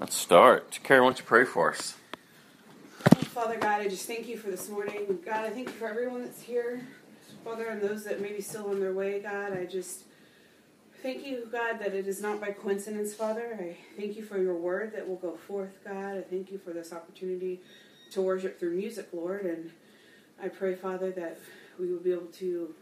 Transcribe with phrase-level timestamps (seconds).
[0.00, 0.80] Let's start.
[0.82, 1.94] Carrie, why don't you pray for us?
[3.34, 5.18] Father God, I just thank you for this morning.
[5.26, 6.88] God, I thank you for everyone that's here.
[7.44, 10.04] Father, and those that may be still on their way, God, I just
[11.02, 13.58] thank you, God, that it is not by coincidence, Father.
[13.60, 16.16] I thank you for your word that will go forth, God.
[16.16, 17.60] I thank you for this opportunity
[18.12, 19.44] to worship through music, Lord.
[19.44, 19.70] And
[20.42, 21.38] I pray, Father, that
[21.78, 22.74] we will be able to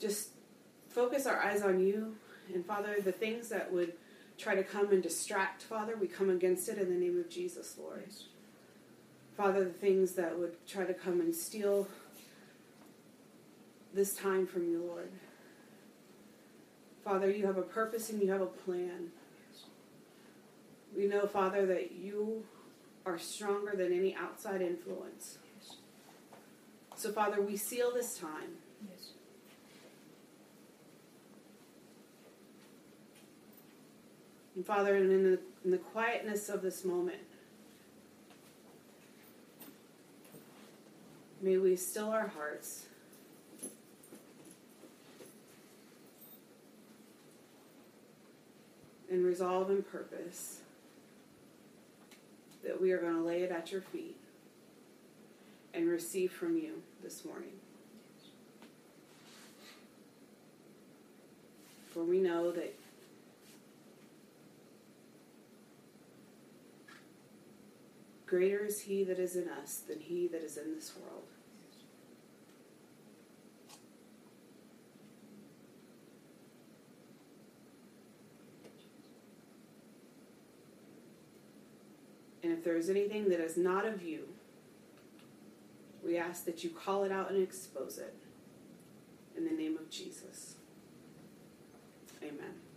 [0.00, 0.28] just
[0.88, 2.14] focus our eyes on you.
[2.54, 3.94] And Father, the things that would
[4.38, 7.76] try to come and distract, Father, we come against it in the name of Jesus,
[7.78, 8.04] Lord.
[9.36, 11.88] Father, the things that would try to come and steal
[13.92, 15.10] this time from you, Lord.
[17.04, 19.08] Father, you have a purpose and you have a plan.
[20.96, 22.44] We know, Father, that you
[23.06, 25.38] are stronger than any outside influence.
[26.96, 28.56] So, Father, we seal this time.
[34.58, 37.20] And Father, and in the, in the quietness of this moment,
[41.40, 42.86] may we still our hearts.
[49.08, 50.62] And resolve and purpose
[52.64, 54.16] that we are going to lay it at your feet
[55.72, 57.52] and receive from you this morning.
[61.94, 62.74] For we know that
[68.28, 71.24] greater is he that is in us than he that is in this world.
[82.42, 84.28] And if there is anything that is not of you,
[86.04, 88.14] we ask that you call it out and expose it.
[89.36, 90.56] In the name of Jesus.
[92.22, 92.67] Amen.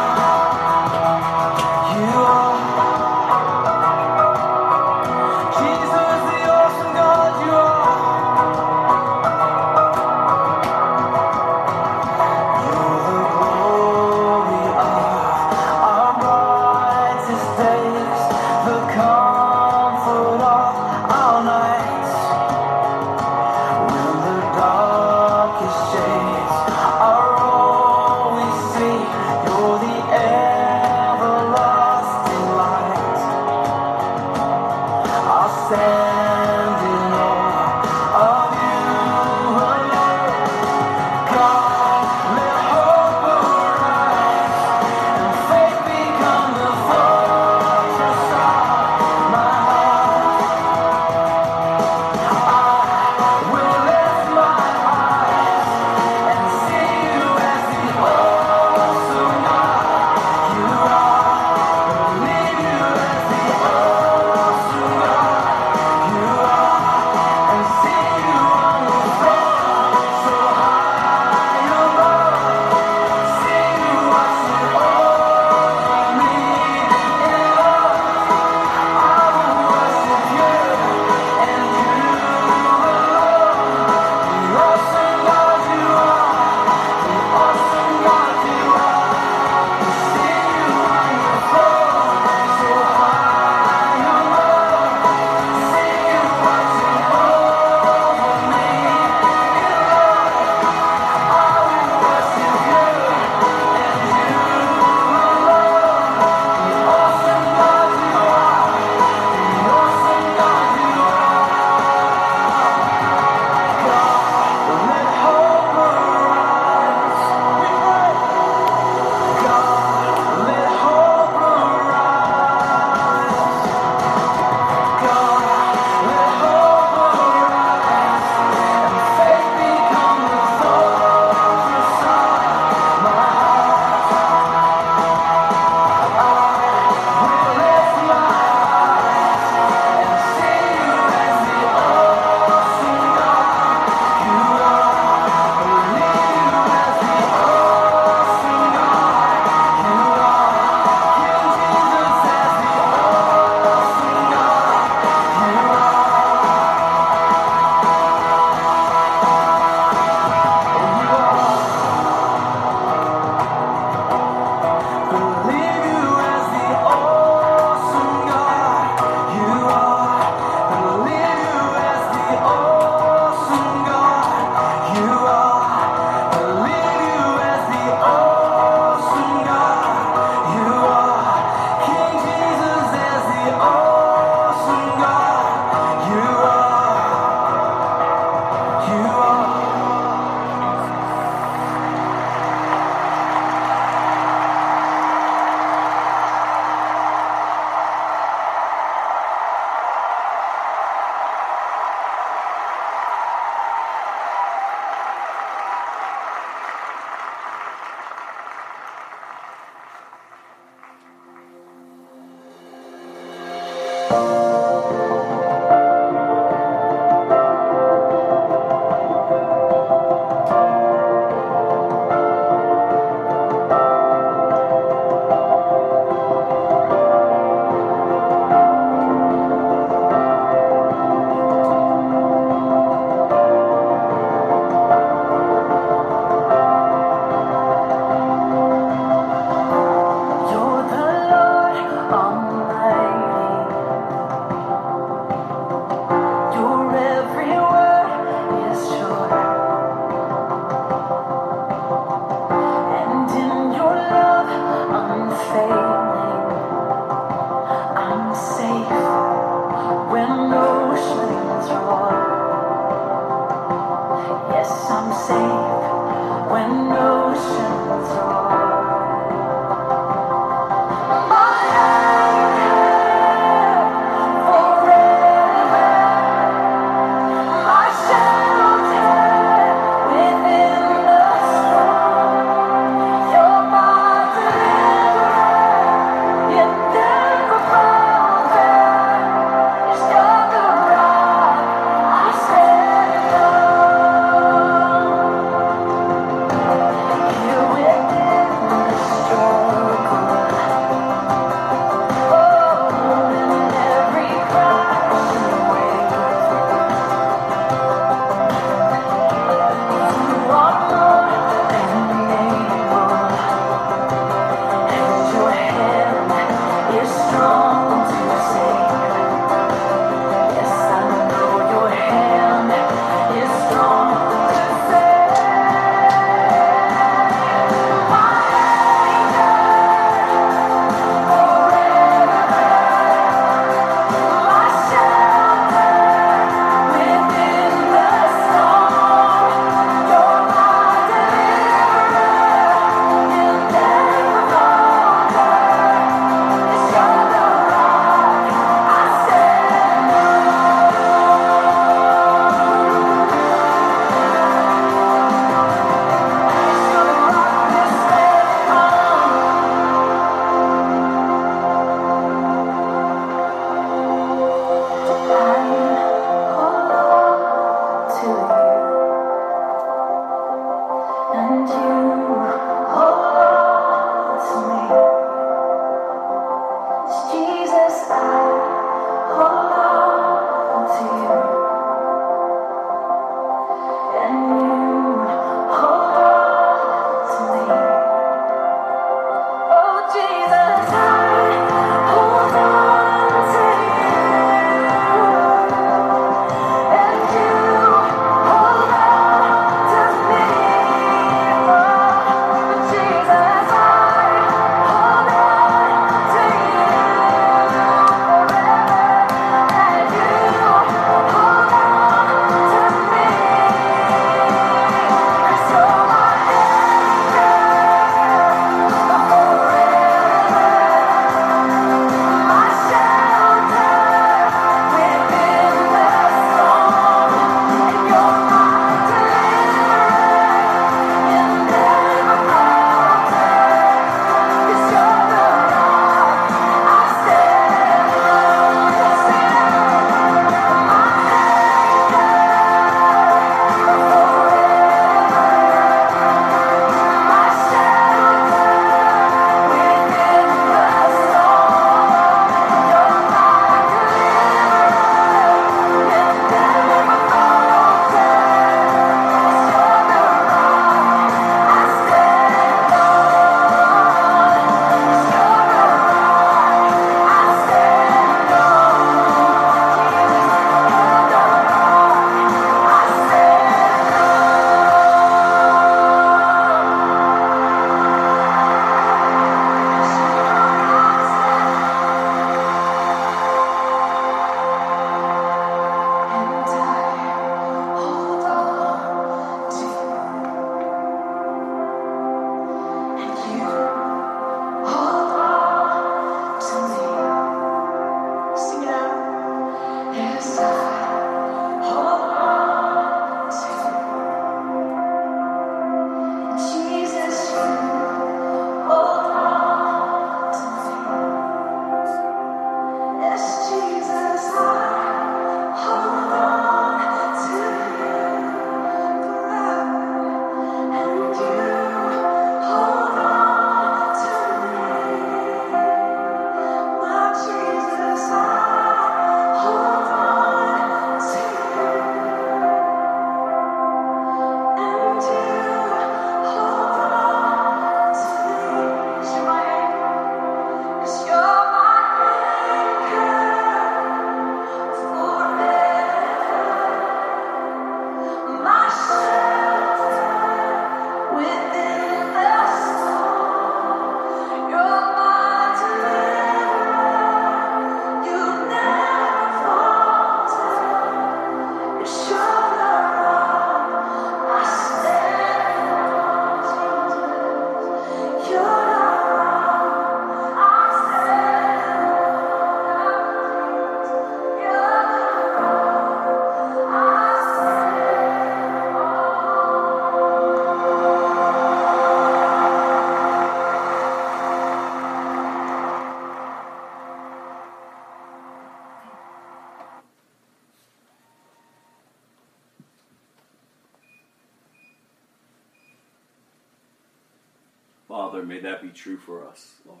[598.10, 600.00] Father, may that be true for us, Lord.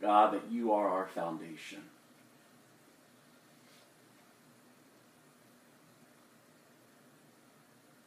[0.00, 1.82] God, that you are our foundation.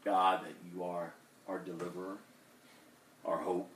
[0.03, 1.13] God, that you are
[1.47, 2.17] our deliverer,
[3.23, 3.69] our hope.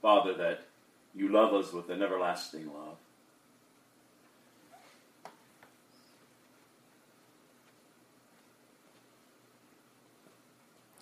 [0.00, 0.64] Father, that
[1.14, 2.96] you love us with an everlasting love.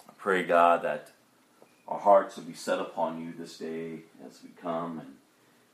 [0.07, 1.11] I pray, God, that
[1.89, 5.15] our hearts will be set upon you this day as we come and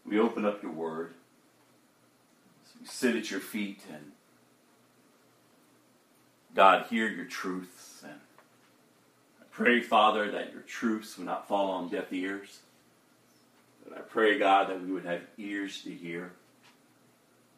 [0.07, 1.15] we open up your word.
[2.65, 4.13] As we sit at your feet and
[6.55, 8.03] God, hear your truths.
[8.05, 8.21] And
[9.41, 12.61] I pray, Father, that your truths will not fall on deaf ears.
[13.85, 16.33] But I pray, God, that we would have ears to hear.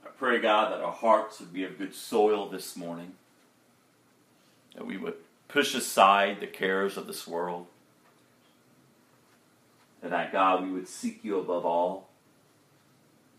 [0.05, 3.13] I pray, God, that our hearts would be of good soil this morning.
[4.75, 5.15] That we would
[5.49, 7.67] push aside the cares of this world.
[10.03, 12.09] And that, God, we would seek you above all.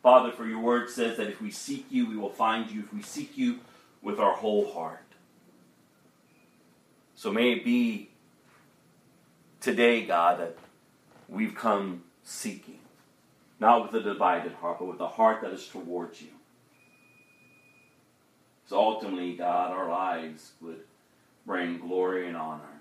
[0.04, 2.82] Father, for your word says that if we seek you, we will find you.
[2.82, 3.60] If we seek you
[4.02, 5.06] with our whole heart.
[7.16, 8.10] So may it be
[9.60, 10.58] today, God, that
[11.28, 12.80] we've come seeking,
[13.60, 16.30] not with a divided heart, but with a heart that is towards you.
[18.68, 20.80] So ultimately, God, our lives would
[21.50, 22.80] bring glory and honor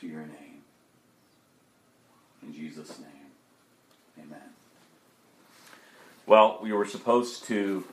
[0.00, 0.62] to your name.
[2.42, 3.28] In Jesus' name,
[4.18, 4.40] amen.
[6.24, 7.84] Well, we were supposed to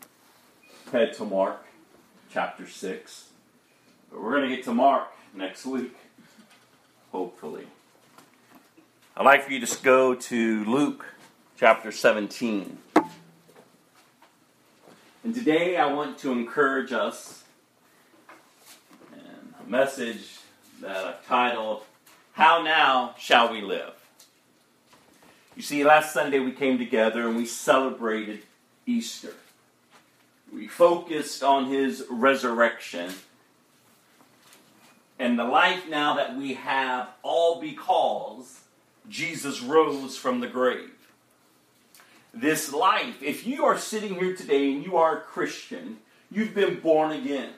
[0.94, 1.66] head to Mark
[2.32, 3.26] chapter 6,
[4.10, 5.98] but we're going to get to Mark next week,
[7.12, 7.68] hopefully.
[9.18, 11.06] I'd like for you to go to Luke
[11.58, 12.78] chapter 17.
[15.26, 17.39] And today I want to encourage us
[19.70, 20.40] message
[20.82, 21.84] that I've titled,
[22.34, 23.94] How Now Shall We Live?
[25.56, 28.42] You see, last Sunday we came together and we celebrated
[28.88, 29.34] Easter.
[30.52, 33.12] We focused on his resurrection
[35.20, 38.62] and the life now that we have, all because
[39.08, 40.94] Jesus rose from the grave.
[42.34, 45.98] This life, if you are sitting here today and you are a Christian,
[46.32, 47.52] you've been born again.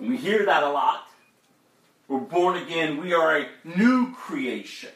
[0.00, 1.06] And we hear that a lot.
[2.08, 4.90] We're born again, we are a new creation.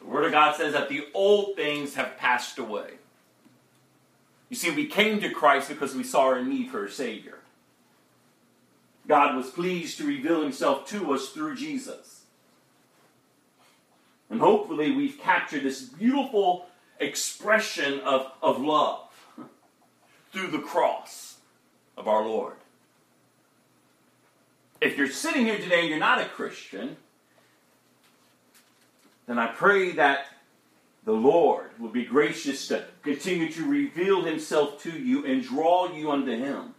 [0.00, 2.94] The Word of God says that the old things have passed away.
[4.48, 7.38] You see, we came to Christ because we saw our need for a Savior.
[9.06, 12.22] God was pleased to reveal himself to us through Jesus.
[14.28, 16.66] And hopefully, we've captured this beautiful
[16.98, 19.08] expression of, of love
[20.32, 21.36] through the cross
[21.96, 22.56] of our Lord.
[24.82, 26.96] If you're sitting here today and you're not a Christian,
[29.28, 30.26] then I pray that
[31.04, 36.10] the Lord will be gracious to continue to reveal himself to you and draw you
[36.10, 36.74] unto him.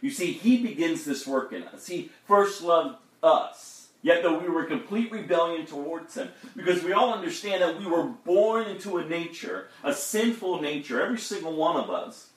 [0.00, 1.86] You see, He begins this work in us.
[1.86, 7.14] He first loved us, yet though we were complete rebellion towards Him, because we all
[7.14, 11.90] understand that we were born into a nature, a sinful nature, every single one of
[11.90, 12.30] us,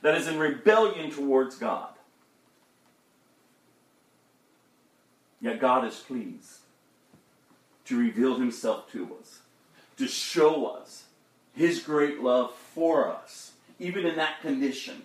[0.00, 1.91] that is in rebellion towards God.
[5.42, 6.60] Yet God is pleased
[7.84, 9.40] to reveal Himself to us,
[9.98, 11.04] to show us
[11.52, 15.02] His great love for us, even in that condition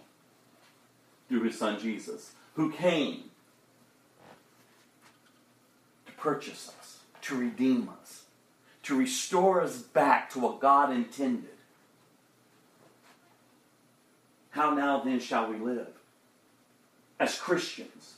[1.28, 3.26] through his son Jesus, who came
[6.06, 8.24] to purchase us, to redeem us,
[8.84, 11.50] to restore us back to what God intended.
[14.52, 15.90] How now then shall we live
[17.20, 18.14] as Christians?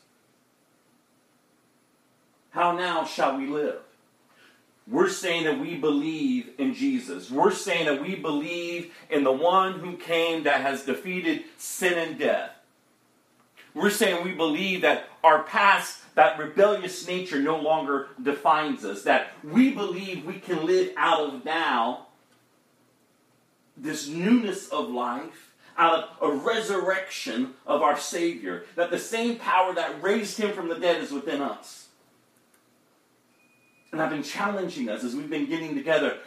[2.52, 3.80] How now shall we live?
[4.88, 7.30] We're saying that we believe in Jesus.
[7.30, 12.18] We're saying that we believe in the one who came that has defeated sin and
[12.18, 12.52] death.
[13.76, 19.28] We're saying we believe that our past, that rebellious nature no longer defines us, that
[19.44, 22.08] we believe we can live out of now
[23.78, 29.74] this newness of life, out of a resurrection of our Savior, that the same power
[29.76, 31.89] that raised him from the dead is within us.
[33.92, 36.18] And I've been challenging us as we've been getting together.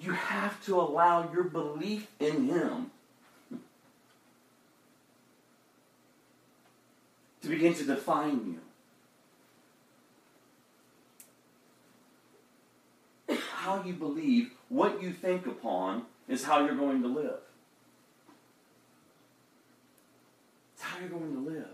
[0.00, 2.90] You have to allow your belief in him
[7.42, 8.58] to begin to define
[13.28, 13.36] you.
[13.36, 17.40] How you believe, what you think upon, is how you're going to live.
[20.74, 21.68] It's how you're going to live.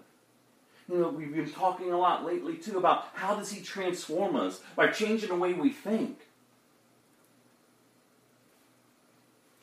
[0.91, 4.61] You know, we've been talking a lot lately too about how does he transform us
[4.75, 6.19] by changing the way we think.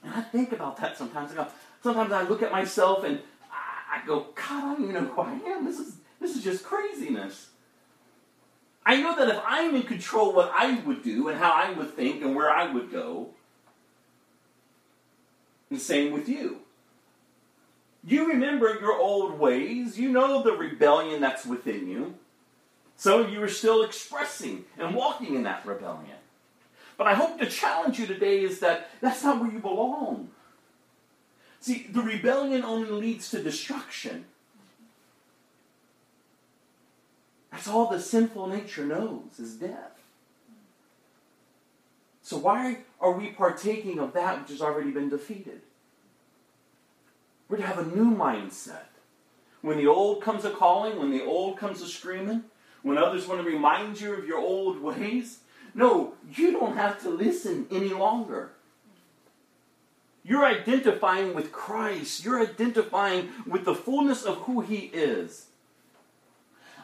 [0.04, 1.32] And I think about that sometimes.
[1.84, 3.20] Sometimes I look at myself and
[3.52, 5.66] I, I go, God, I don't even know who I am.
[5.66, 7.50] This is this is just craziness.
[8.86, 11.94] I know that if I'm in control what I would do and how I would
[11.94, 13.32] think and where I would go,
[15.70, 16.62] the same with you.
[18.08, 20.00] You remember your old ways.
[20.00, 22.16] You know the rebellion that's within you.
[23.06, 26.16] Of you are still expressing and walking in that rebellion.
[26.98, 30.30] But I hope to challenge you today is that that's not where you belong.
[31.60, 34.26] See, the rebellion only leads to destruction.
[37.52, 40.02] That's all the sinful nature knows is death.
[42.24, 45.62] So why are we partaking of that which has already been defeated?
[47.50, 48.88] We're to have a new mindset.
[49.62, 52.44] When the old comes a calling, when the old comes a screaming,
[52.84, 55.40] when others want to remind you of your old ways,
[55.74, 58.52] no, you don't have to listen any longer.
[60.24, 62.26] You're identifying with Christ.
[62.26, 65.46] You're identifying with the fullness of who He is.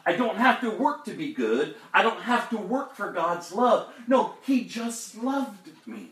[0.06, 1.74] I don't have to work to be good.
[1.92, 3.92] I don't have to work for God's love.
[4.06, 6.10] No, He just loved me.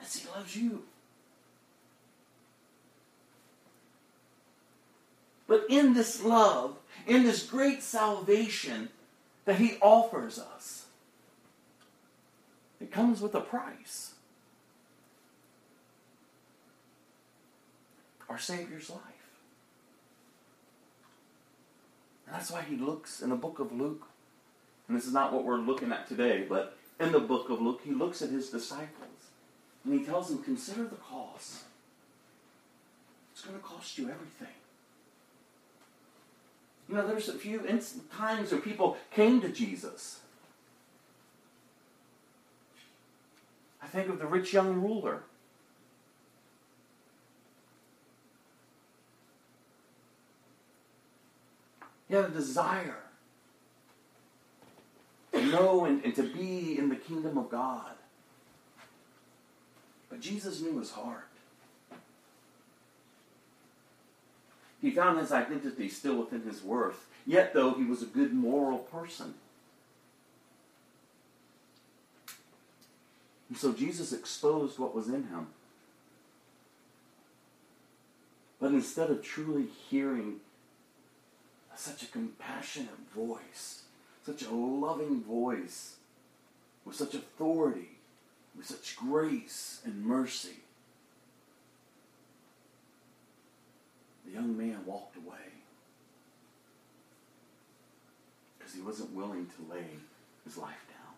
[0.00, 0.84] As He loves you.
[5.46, 6.76] But in this love,
[7.06, 8.88] in this great salvation
[9.44, 10.86] that He offers us,
[12.80, 14.14] it comes with a price.
[18.28, 19.00] Our Savior's life.
[22.26, 24.06] And that's why he looks in the book of Luke,
[24.88, 27.80] and this is not what we're looking at today, but in the book of Luke,
[27.84, 29.30] he looks at his disciples
[29.84, 31.62] and he tells them, Consider the cost.
[33.32, 34.54] It's going to cost you everything.
[36.88, 37.60] You know, there's a few
[38.12, 40.20] times where people came to Jesus.
[43.82, 45.22] I think of the rich young ruler.
[52.08, 52.96] He had a desire
[55.32, 57.92] to know and, and to be in the kingdom of God.
[60.10, 61.28] But Jesus knew his heart.
[64.84, 67.06] He found his identity still within his worth.
[67.26, 69.32] Yet, though, he was a good moral person.
[73.48, 75.46] And so Jesus exposed what was in him.
[78.60, 80.40] But instead of truly hearing
[81.74, 83.84] such a compassionate voice,
[84.26, 85.96] such a loving voice,
[86.84, 87.92] with such authority,
[88.54, 90.63] with such grace and mercy,
[94.34, 95.36] young man walked away
[98.58, 99.84] because he wasn't willing to lay
[100.44, 101.14] his life down.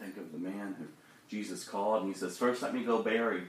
[0.00, 0.86] Think of the man who
[1.28, 3.42] Jesus called and he says, First, let me go bury.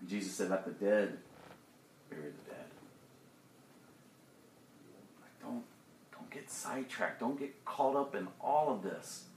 [0.00, 1.18] And Jesus said, Let the dead
[2.10, 2.66] bury the dead.
[5.20, 5.64] Like, don't,
[6.12, 7.20] don't get sidetracked.
[7.20, 9.27] Don't get caught up in all of this.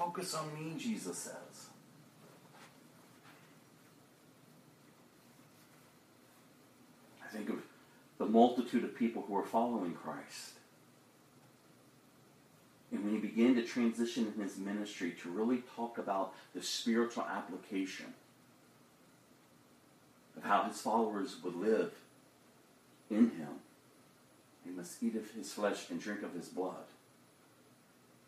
[0.00, 1.68] Focus on me, Jesus says.
[7.22, 7.56] I think of
[8.16, 10.52] the multitude of people who are following Christ.
[12.90, 17.24] And when he began to transition in his ministry to really talk about the spiritual
[17.24, 18.14] application
[20.34, 21.92] of how his followers would live
[23.10, 23.60] in him,
[24.64, 26.89] they must eat of his flesh and drink of his blood.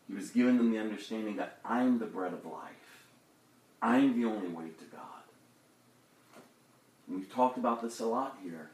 [0.08, 3.06] He was giving them the understanding that I'm the bread of life.
[3.80, 5.00] I'm the only way to God.
[7.06, 8.70] And we've talked about this a lot here.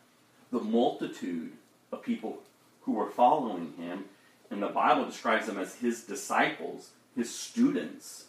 [0.50, 1.52] The multitude
[1.92, 2.38] of people
[2.82, 4.06] who were following him
[4.50, 8.24] and the Bible describes them as his disciples, his students.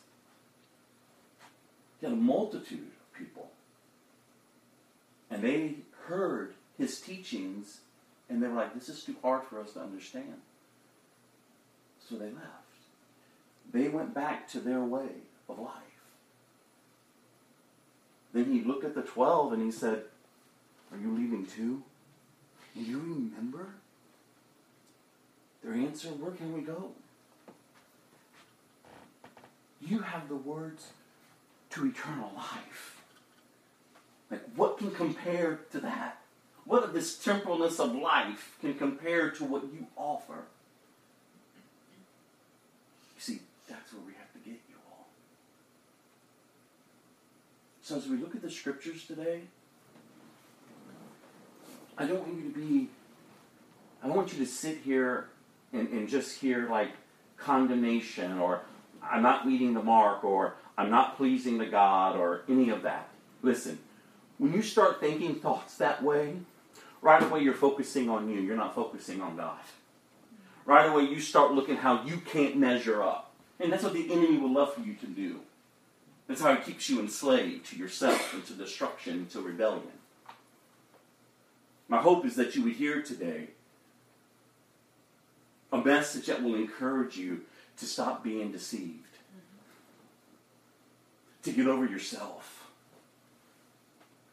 [2.00, 3.52] He had a multitude of people.
[5.32, 7.80] And they heard his teachings
[8.30, 10.36] and they were like, this is too hard for us to understand.
[12.08, 12.59] So they left.
[13.72, 15.10] They went back to their way
[15.48, 15.74] of life.
[18.34, 20.04] Then he looked at the twelve and he said,
[20.92, 21.84] Are you leaving too?
[22.76, 23.68] And you remember?
[25.64, 26.92] Their answer, where can we go?
[29.82, 30.88] You have the words
[31.72, 33.02] to eternal life.
[34.32, 36.22] Like, what can compare to that?
[36.66, 40.44] What of this temporalness of life can compare to what you offer?
[43.70, 45.08] That's where we have to get you all.
[47.82, 49.42] So as we look at the scriptures today,
[51.98, 52.90] I don't want you to be,
[54.04, 55.28] I want you to sit here
[55.74, 56.90] and, and just hear like
[57.38, 58.62] condemnation or
[59.04, 63.10] I'm not meeting the mark or I'm not pleasing to God or any of that.
[63.42, 63.80] Listen,
[64.38, 66.38] when you start thinking thoughts that way,
[67.02, 68.40] right away you're focusing on you.
[68.40, 69.60] You're not focusing on God.
[70.66, 73.29] Right away you start looking how you can't measure up.
[73.60, 75.42] And that's what the enemy would love for you to do.
[76.28, 79.92] That's how it keeps you enslaved to yourself and to destruction and to rebellion.
[81.88, 83.48] My hope is that you would hear today
[85.72, 87.42] a message that will encourage you
[87.78, 89.18] to stop being deceived,
[91.44, 92.70] to get over yourself,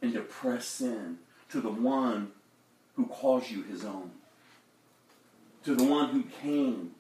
[0.03, 1.19] and to press in
[1.51, 2.33] to the one
[2.97, 4.11] who calls you his own,
[5.65, 6.93] to the one who came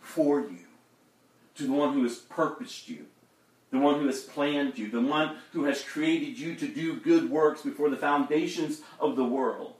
[0.00, 0.63] for you,
[1.56, 3.06] to the one who has purposed you,
[3.70, 7.30] the one who has planned you, the one who has created you to do good
[7.30, 9.74] works before the foundations of the world.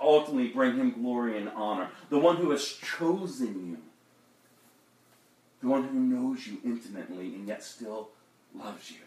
[0.00, 3.78] Ultimately bring him glory and honor, the one who has chosen you,
[5.60, 8.10] the one who knows you intimately and yet still
[8.54, 8.98] loves you.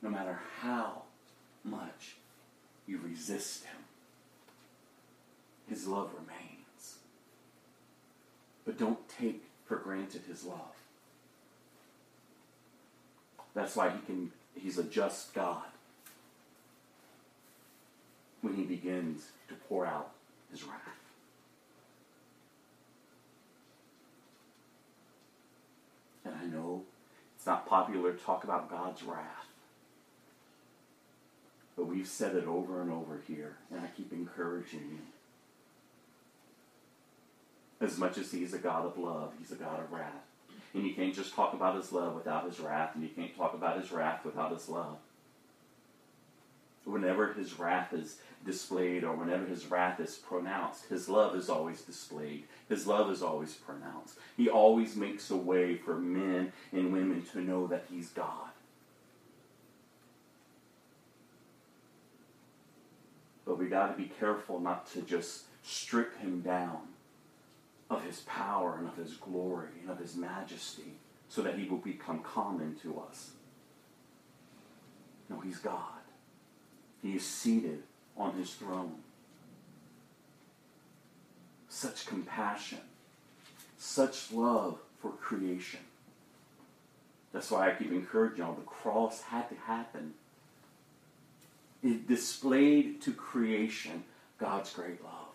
[0.00, 1.02] No matter how
[1.64, 2.16] much
[2.86, 3.76] you resist him,
[5.68, 6.47] his love remains.
[8.68, 10.76] But don't take for granted his love.
[13.54, 15.64] That's why he can he's a just God
[18.42, 20.10] when he begins to pour out
[20.50, 20.82] his wrath.
[26.26, 26.82] And I know
[27.38, 29.46] it's not popular to talk about God's wrath.
[31.74, 35.17] But we've said it over and over here, and I keep encouraging you.
[37.80, 40.12] As much as he's a God of love, he's a God of wrath.
[40.74, 43.54] And you can't just talk about his love without his wrath, and you can't talk
[43.54, 44.98] about his wrath without his love.
[46.84, 51.82] Whenever his wrath is displayed or whenever his wrath is pronounced, his love is always
[51.82, 52.44] displayed.
[52.68, 54.18] His love is always pronounced.
[54.36, 58.50] He always makes a way for men and women to know that he's God.
[63.44, 66.80] But we got to be careful not to just strip him down
[67.90, 70.94] of his power and of his glory and of his majesty
[71.28, 73.30] so that he will become common to us.
[75.28, 75.82] No, he's God.
[77.02, 77.82] He is seated
[78.16, 78.96] on his throne.
[81.68, 82.80] Such compassion,
[83.76, 85.80] such love for creation.
[87.32, 88.54] That's why I keep encouraging y'all.
[88.54, 90.14] The cross had to happen.
[91.82, 94.04] It displayed to creation
[94.38, 95.27] God's great love.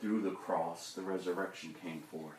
[0.00, 2.34] Through the cross, the resurrection came forth.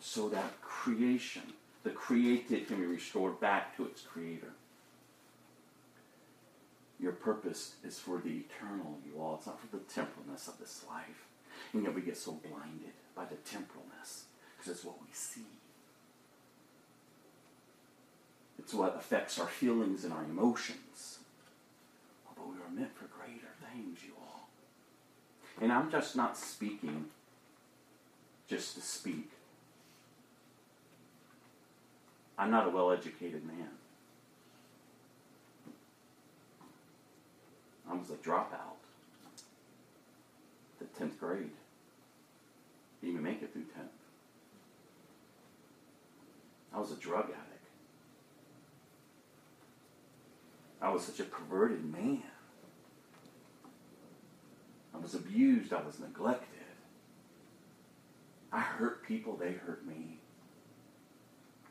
[0.00, 1.42] So that creation,
[1.84, 4.52] the created, can be restored back to its creator.
[7.00, 9.36] Your purpose is for the eternal, you all.
[9.36, 11.26] It's not for the temporalness of this life.
[11.72, 14.22] And yet we get so blinded by the temporalness
[14.56, 15.46] because it's what we see.
[18.58, 21.18] It's what affects our feelings and our emotions.
[22.36, 24.11] But we are meant for greater things, you.
[25.60, 27.06] And I'm just not speaking
[28.48, 29.30] just to speak.
[32.38, 33.68] I'm not a well educated man.
[37.88, 38.78] I was a dropout.
[40.78, 41.50] The 10th grade.
[43.00, 44.02] Didn't even make it through 10th.
[46.74, 47.66] I was a drug addict.
[50.80, 52.22] I was such a perverted man.
[55.02, 55.72] I was abused.
[55.72, 56.46] I was neglected.
[58.52, 59.36] I hurt people.
[59.36, 60.20] They hurt me.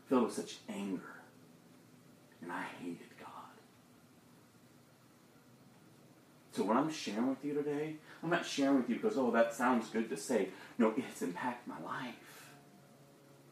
[0.10, 1.15] Filled with such anger.
[2.41, 3.30] And I hated God.
[6.52, 9.54] So what I'm sharing with you today, I'm not sharing with you because, oh, that
[9.54, 10.50] sounds good to say.
[10.78, 12.15] No, it has impacted my life.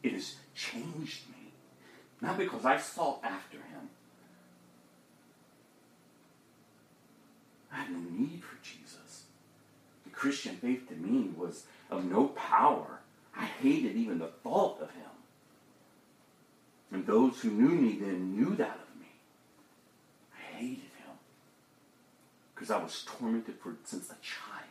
[0.02, 1.52] It has changed me.
[2.20, 3.88] Not because I sought after him.
[7.72, 8.79] I had no need for Jesus.
[10.20, 13.00] Christian faith to me was of no power.
[13.34, 15.08] I hated even the thought of him.
[16.92, 19.06] And those who knew me then knew that of me.
[20.36, 21.16] I hated him
[22.54, 24.68] because I was tormented for, since a child.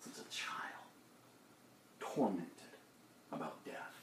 [0.00, 0.86] Since a child.
[2.00, 2.48] Tormented
[3.32, 4.00] about death.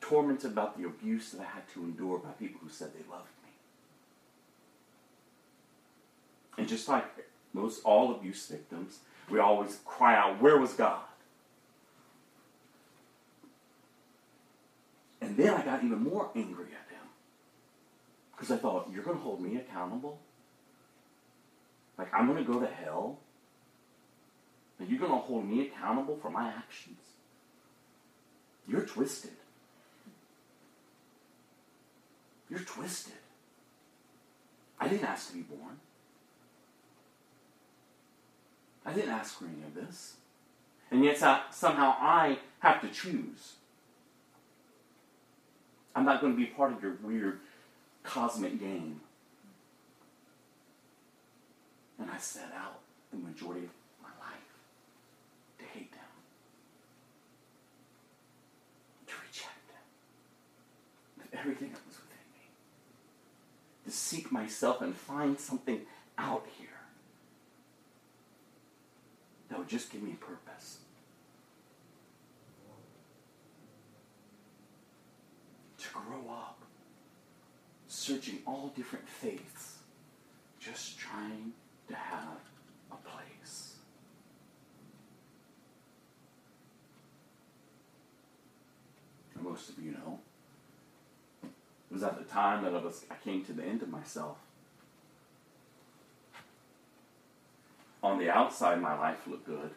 [0.00, 3.26] Tormented about the abuse that I had to endure by people who said they loved
[3.26, 3.33] me.
[6.56, 7.04] And just like
[7.52, 11.02] most all abuse victims, we always cry out, Where was God?
[15.20, 17.06] And then I got even more angry at him.
[18.32, 20.18] Because I thought, You're going to hold me accountable?
[21.96, 23.18] Like, I'm going to go to hell?
[24.78, 26.98] And you're going to hold me accountable for my actions?
[28.66, 29.30] You're twisted.
[32.50, 33.14] You're twisted.
[34.80, 35.78] I didn't ask to be born.
[38.84, 40.16] I didn't ask for any of this.
[40.90, 43.54] And yet so- somehow I have to choose.
[45.96, 47.40] I'm not going to be part of your weird
[48.02, 49.00] cosmic game.
[51.98, 52.80] And I set out
[53.10, 53.70] the majority of
[54.02, 54.58] my life
[55.58, 56.00] to hate them,
[59.06, 59.84] to reject them,
[61.16, 62.48] with everything that was within me,
[63.86, 65.82] to seek myself and find something
[66.18, 66.73] out here
[69.58, 70.78] would just give me purpose.
[75.78, 76.62] To grow up,
[77.88, 79.78] searching all different faiths,
[80.58, 81.52] just trying
[81.88, 82.40] to have
[82.90, 83.76] a place.
[89.40, 90.20] Most of you know,
[91.42, 94.38] it was at the time that I was I came to the end of myself.
[98.04, 99.70] On the outside, my life looked good.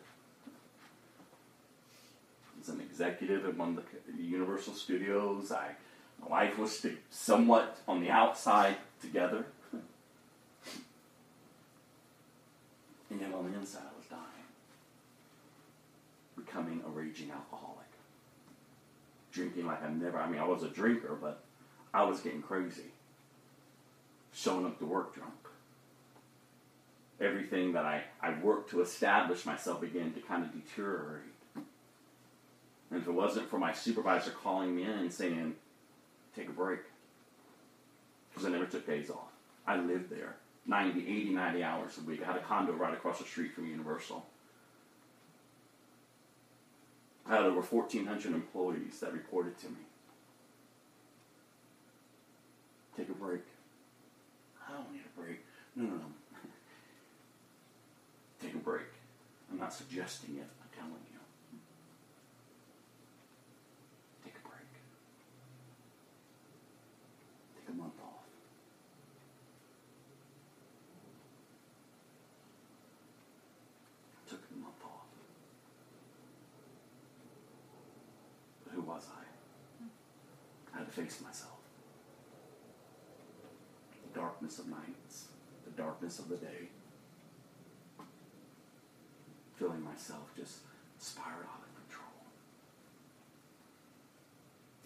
[2.61, 3.85] As an executive at one of
[4.17, 5.69] the Universal Studios, I
[6.21, 9.45] my life was somewhat on the outside together.
[13.09, 14.21] And yet on the inside, I was dying,
[16.35, 17.87] becoming a raging alcoholic,
[19.31, 20.17] drinking like I never.
[20.17, 21.41] I mean, I was a drinker, but
[21.93, 22.91] I was getting crazy,
[24.33, 25.46] showing up to work drunk.
[27.19, 31.23] Everything that I, I worked to establish myself began to kind of deteriorate.
[31.55, 35.55] And if it wasn't for my supervisor calling me in and saying,
[36.35, 36.79] take a break,
[38.29, 39.31] because I never took days off,
[39.65, 40.35] I lived there.
[40.67, 42.21] 90, 80, 90 hours a week.
[42.21, 44.25] I had a condo right across the street from Universal.
[47.25, 49.77] I had over 1,400 employees that reported to me.
[52.95, 53.41] Take a break.
[54.67, 55.39] I don't need a break.
[55.75, 56.16] No, no, no.
[58.41, 58.87] Take a break.
[59.51, 61.19] I'm not suggesting it, I'm telling you.
[64.23, 64.71] Take a break.
[67.55, 68.27] Take a month off.
[74.29, 75.07] took a month off.
[78.63, 80.75] But who was I?
[80.75, 81.53] I had to face myself.
[84.13, 85.27] The darkness of nights,
[85.65, 86.69] the darkness of the day.
[89.57, 90.59] Feeling myself just
[90.99, 92.21] spiral out of control.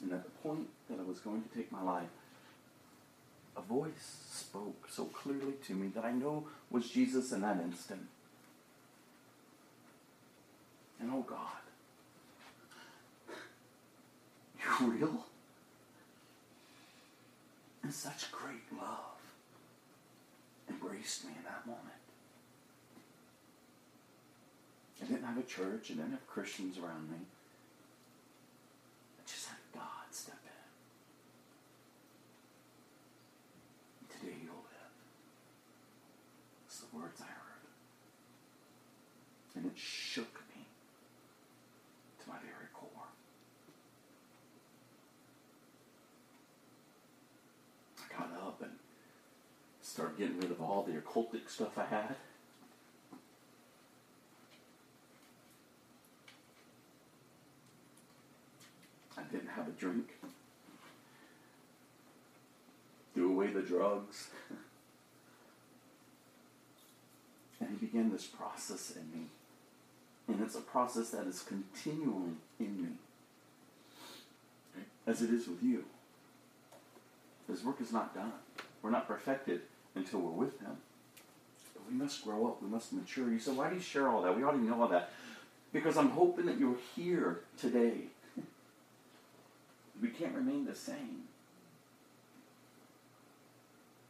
[0.01, 2.07] And at the point that I was going to take my life,
[3.57, 8.07] a voice spoke so clearly to me that I know was Jesus in that instant.
[11.01, 11.61] And oh God,
[14.79, 15.25] you're real.
[17.83, 19.19] And such great love
[20.69, 22.01] embraced me in that moment.
[25.00, 27.17] I didn't have a church, I didn't have Christians around me.
[29.19, 30.51] I just had God step in.
[34.17, 34.95] Today you'll live.
[36.65, 37.67] It's the words I heard.
[39.55, 40.65] And it shook me
[42.23, 42.89] to my very core.
[47.99, 48.71] I got up and
[49.81, 52.15] started getting rid of all the occultic stuff I had.
[59.17, 60.09] I didn't have a drink.
[63.13, 64.29] Threw away the drugs.
[67.59, 69.25] and he began this process in me.
[70.27, 72.89] And it's a process that is continually in me,
[75.05, 75.83] as it is with you.
[77.49, 78.31] His work is not done.
[78.81, 79.61] We're not perfected
[79.95, 80.77] until we're with Him.
[81.73, 82.61] But we must grow up.
[82.61, 83.29] We must mature.
[83.29, 84.37] You say, why do you share all that?
[84.37, 85.11] We already know all that.
[85.73, 88.10] Because I'm hoping that you're here today.
[90.01, 91.23] We can't remain the same.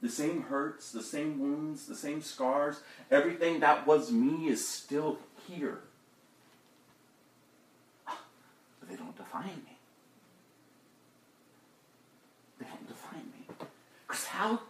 [0.02, 2.80] The same hurts, the same wounds, the same scars,
[3.12, 5.80] everything that was me is still here.
[8.08, 8.20] Ah,
[8.80, 9.78] but they don't define me.
[12.60, 13.56] They don't define me.
[14.08, 14.62] Because how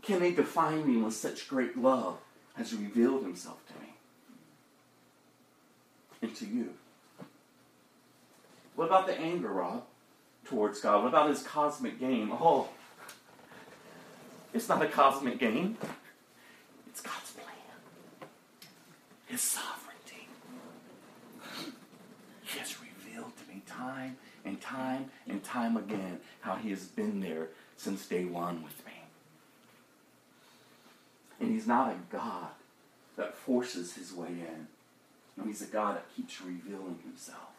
[0.00, 2.16] can they define me when such great love
[2.54, 3.86] has revealed himself to me?
[6.22, 6.74] and to you?
[8.74, 9.84] What about the anger, Rob,
[10.48, 11.02] towards God?
[11.02, 12.32] What about his cosmic game?
[12.32, 12.68] Oh,
[14.54, 15.76] it's not a cosmic game.
[16.88, 18.28] It's God's plan.
[19.26, 20.28] His sovereignty.
[22.42, 27.20] He has revealed to me time and time and time again how he has been
[27.20, 28.92] there since day one with me.
[31.38, 32.48] And he's not a God
[33.16, 34.68] that forces his way in.
[35.36, 37.50] No, he's a God that keeps revealing himself.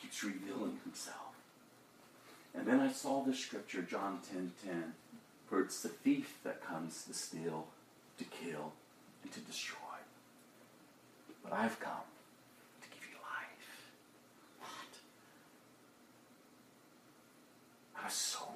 [0.00, 1.31] Keeps revealing himself.
[2.54, 4.92] And then I saw the scripture, John 10 10,
[5.48, 7.68] for it's the thief that comes to steal,
[8.18, 8.72] to kill,
[9.22, 9.78] and to destroy.
[11.42, 12.06] But I've come
[12.82, 13.90] to give you life.
[14.60, 14.70] What?
[18.00, 18.48] I was so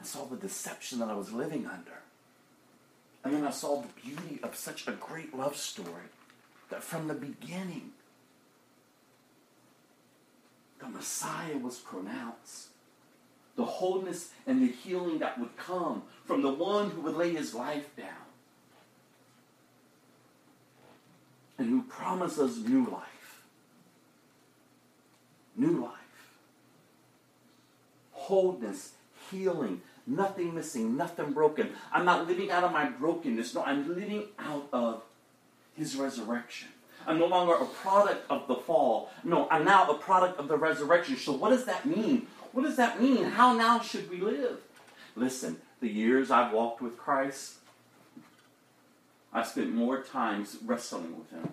[0.00, 2.00] I saw the deception that I was living under.
[3.22, 6.08] And then I saw the beauty of such a great love story
[6.70, 7.92] that from the beginning,
[10.78, 12.68] the Messiah was pronounced.
[13.60, 17.52] The wholeness and the healing that would come from the one who would lay his
[17.52, 18.24] life down
[21.58, 23.42] and who promised us new life.
[25.58, 25.92] New life.
[28.12, 28.92] Wholeness,
[29.30, 31.68] healing, nothing missing, nothing broken.
[31.92, 33.54] I'm not living out of my brokenness.
[33.54, 35.02] No, I'm living out of
[35.76, 36.68] his resurrection.
[37.06, 39.10] I'm no longer a product of the fall.
[39.22, 41.18] No, I'm now a product of the resurrection.
[41.18, 42.26] So, what does that mean?
[42.52, 43.24] What does that mean?
[43.24, 44.58] How now should we live?
[45.14, 47.54] Listen, the years I've walked with Christ,
[49.32, 51.52] I've spent more times wrestling with him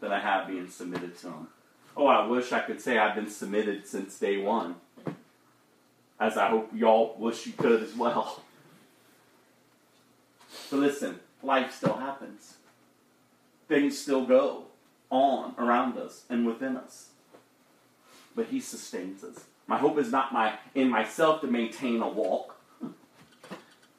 [0.00, 1.48] than I have being submitted to him.
[1.96, 4.76] Oh, I wish I could say I've been submitted since day one,
[6.20, 8.42] as I hope y'all wish you could as well.
[10.70, 12.56] But listen, life still happens.
[13.68, 14.64] Things still go
[15.10, 17.08] on around us and within us.
[18.34, 19.44] But he sustains us.
[19.68, 22.56] My hope is not my in myself to maintain a walk.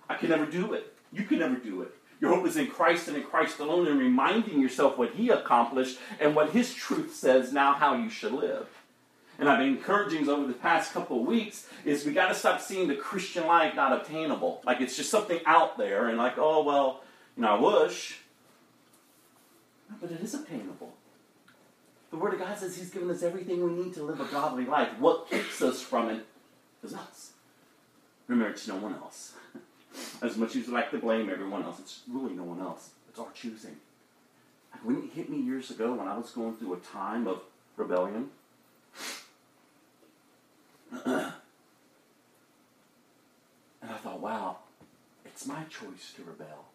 [0.10, 0.94] I can never do it.
[1.14, 1.94] You can never do it.
[2.20, 6.00] Your hope is in Christ and in Christ alone, and reminding yourself what He accomplished
[6.20, 8.68] and what His truth says now how you should live.
[9.38, 12.60] And I've been encouraging over the past couple of weeks is we got to stop
[12.60, 14.62] seeing the Christian life not obtainable.
[14.66, 17.04] Like it's just something out there, and like, oh well,
[17.38, 18.20] you know, I wish.
[20.02, 20.94] But it is obtainable.
[22.12, 24.66] The Word of God says He's given us everything we need to live a godly
[24.66, 24.90] life.
[25.00, 26.26] What keeps us from it
[26.84, 27.32] is us.
[28.28, 29.34] Remember, it's no one else.
[30.22, 32.92] As much as you like to blame everyone else, it's really no one else.
[33.10, 33.78] It's our choosing.
[34.72, 37.42] Like when it hit me years ago when I was going through a time of
[37.76, 38.30] rebellion,
[41.06, 41.34] and
[43.82, 44.58] I thought, wow,
[45.26, 46.66] it's my choice to rebel.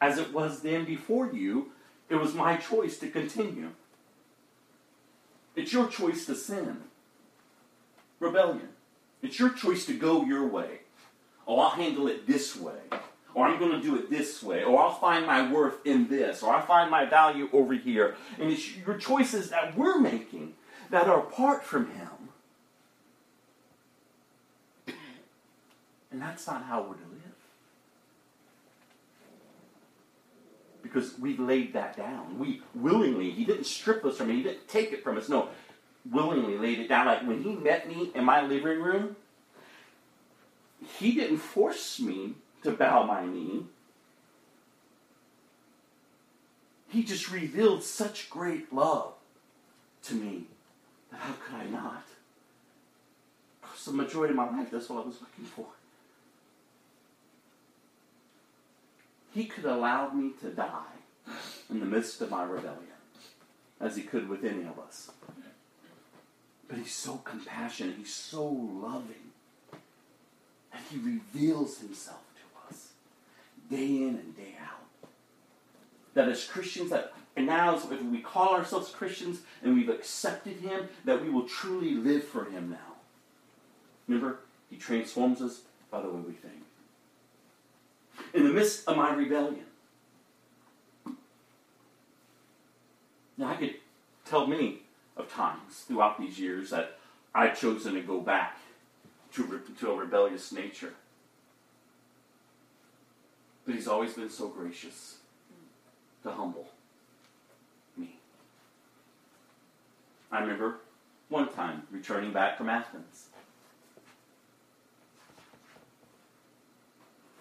[0.00, 1.72] As it was then before you,
[2.08, 3.70] it was my choice to continue.
[5.56, 6.82] It's your choice to sin.
[8.20, 8.68] Rebellion.
[9.22, 10.80] It's your choice to go your way.
[11.48, 12.78] Oh, I'll handle it this way.
[13.34, 14.64] Or I'm going to do it this way.
[14.64, 16.42] Or I'll find my worth in this.
[16.42, 18.16] Or I'll find my value over here.
[18.38, 20.54] And it's your choices that we're making
[20.90, 22.08] that are apart from Him.
[26.10, 27.25] And that's not how we're to live.
[30.86, 32.38] Because we've laid that down.
[32.38, 35.28] We willingly, He didn't strip us from it, He didn't take it from us.
[35.28, 35.48] No,
[36.10, 37.06] willingly laid it down.
[37.06, 39.16] Like when He met me in my living room,
[40.98, 43.64] He didn't force me to bow my knee.
[46.88, 49.14] He just revealed such great love
[50.04, 50.44] to me
[51.10, 52.04] that how could I not?
[53.60, 55.66] Because the majority of my life, that's what I was looking for.
[59.36, 60.96] He could allow me to die
[61.68, 62.96] in the midst of my rebellion,
[63.78, 65.10] as he could with any of us.
[66.66, 69.32] But he's so compassionate, he's so loving,
[70.72, 72.92] and he reveals himself to us
[73.68, 75.10] day in and day out.
[76.14, 80.88] That as Christians, that and now if we call ourselves Christians and we've accepted him,
[81.04, 82.94] that we will truly live for him now.
[84.08, 84.38] Remember,
[84.70, 85.60] he transforms us
[85.90, 86.65] by the way we think.
[88.34, 89.64] In the midst of my rebellion,
[93.36, 93.74] now I could
[94.24, 94.82] tell many
[95.16, 96.98] of times throughout these years that
[97.34, 98.58] I've chosen to go back
[99.34, 100.94] to, to a rebellious nature.
[103.64, 105.16] But he's always been so gracious
[106.22, 106.68] to humble
[107.96, 108.16] me.
[110.30, 110.76] I remember
[111.28, 113.26] one time returning back from Athens.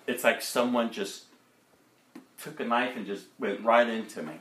[0.08, 1.26] It's like someone just
[2.42, 4.34] took a knife and just went right into me,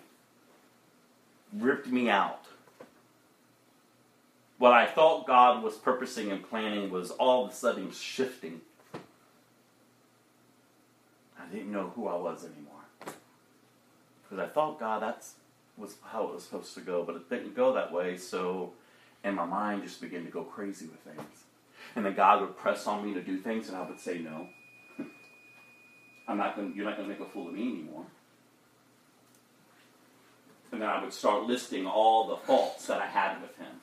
[1.52, 2.44] ripped me out
[4.58, 8.60] what I thought God was purposing and planning was all of a sudden shifting.
[11.38, 12.72] I didn't know who I was anymore.
[13.00, 15.34] Because I thought God, that's
[15.76, 18.72] was how it was supposed to go, but it didn't go that way, so
[19.24, 21.44] and my mind just began to go crazy with things.
[21.96, 24.48] And then God would press on me to do things and I would say no.
[26.26, 28.04] I'm not going you're not gonna make a fool of me anymore.
[30.72, 33.80] And then I would start listing all the faults that I had with him.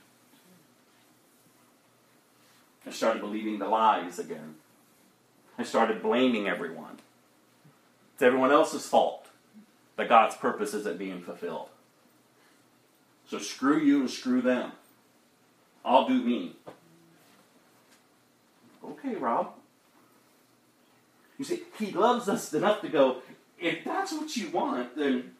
[2.86, 4.56] I started believing the lies again.
[5.58, 7.00] I started blaming everyone.
[8.14, 9.28] It's everyone else's fault
[9.96, 11.70] that God's purpose isn't being fulfilled.
[13.30, 14.72] So screw you and screw them.
[15.86, 16.56] I'll do me.
[18.84, 19.54] Okay, Rob.
[21.42, 23.24] You see, he loves us enough to go,
[23.60, 25.32] if that's what you want, then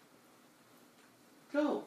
[1.54, 1.84] go.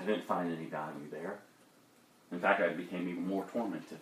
[0.00, 1.40] I didn't find any value there.
[2.32, 3.98] In fact, I became even more tormented.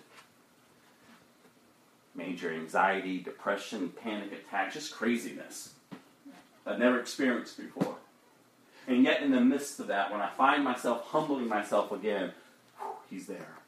[2.15, 5.71] Major anxiety, depression, panic attacks, just craziness
[6.65, 7.97] I'd never experienced before.
[8.87, 12.31] And yet, in the midst of that, when I find myself humbling myself again,
[12.79, 13.62] whew, He's there.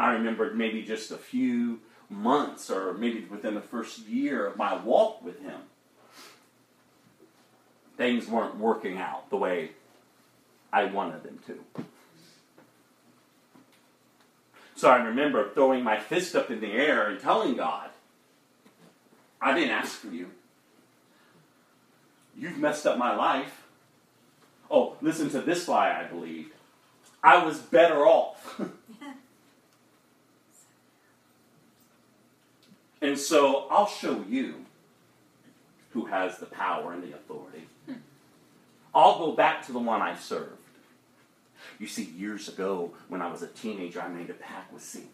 [0.00, 4.74] I remembered maybe just a few months or maybe within the first year of my
[4.74, 5.60] walk with Him,
[7.98, 9.72] things weren't working out the way
[10.72, 11.84] I wanted them to.
[14.74, 17.90] So I remember throwing my fist up in the air and telling God,
[19.38, 20.30] I didn't ask for you.
[22.34, 23.64] You've messed up my life.
[24.70, 26.52] Oh, listen to this lie I believed.
[27.22, 28.62] I was better off.
[33.00, 34.66] and so I'll show you
[35.90, 37.66] who has the power and the authority.
[38.94, 40.58] I'll go back to the one I served.
[41.78, 45.08] You see, years ago, when I was a teenager, I made a pact with Satan.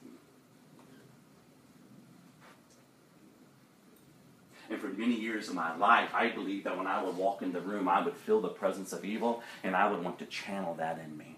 [4.68, 7.53] And for many years of my life, I believed that when I would walk in
[7.53, 10.74] the room, I would feel the presence of evil, and I would want to channel
[10.74, 11.37] that in me.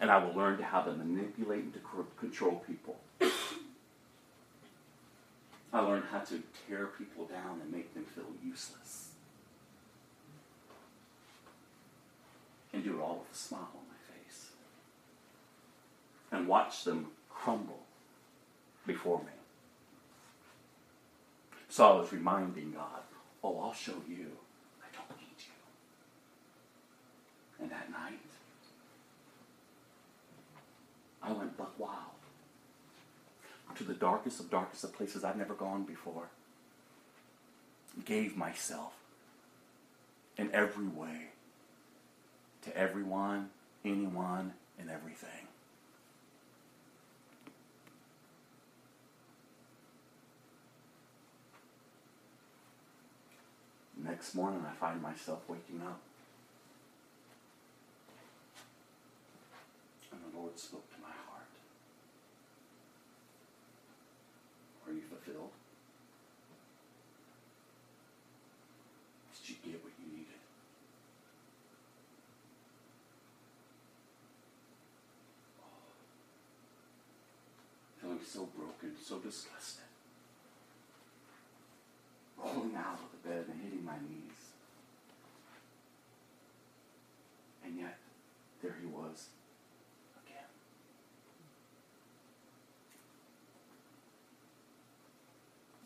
[0.00, 1.80] And I would learn to how to manipulate and to
[2.18, 2.96] control people.
[5.74, 9.08] I learned how to tear people down and make them feel useless.
[12.72, 14.50] And do it all with a smile on my face.
[16.30, 17.80] And watch them crumble
[18.86, 19.32] before me.
[21.68, 23.02] So I was reminding God,
[23.42, 24.30] oh, I'll show you.
[24.80, 25.54] I don't need you.
[27.60, 28.20] And that night,
[31.20, 32.13] I went buck wild
[33.76, 36.28] to the darkest of darkest of places I've never gone before.
[38.04, 38.92] Gave myself
[40.36, 41.28] in every way
[42.62, 43.50] to everyone,
[43.84, 45.48] anyone, and everything.
[54.04, 56.00] Next morning, I find myself waking up.
[60.12, 61.48] And the Lord spoke to my heart.
[64.86, 65.50] Are you fulfilled?
[69.40, 70.40] Did you get what you needed?
[78.00, 79.84] Feeling so broken, so disgusted.
[82.38, 84.38] Rolling out of the bed and hitting my knees.
[87.64, 87.98] And yet,
[88.62, 89.28] there he was
[90.24, 90.48] again.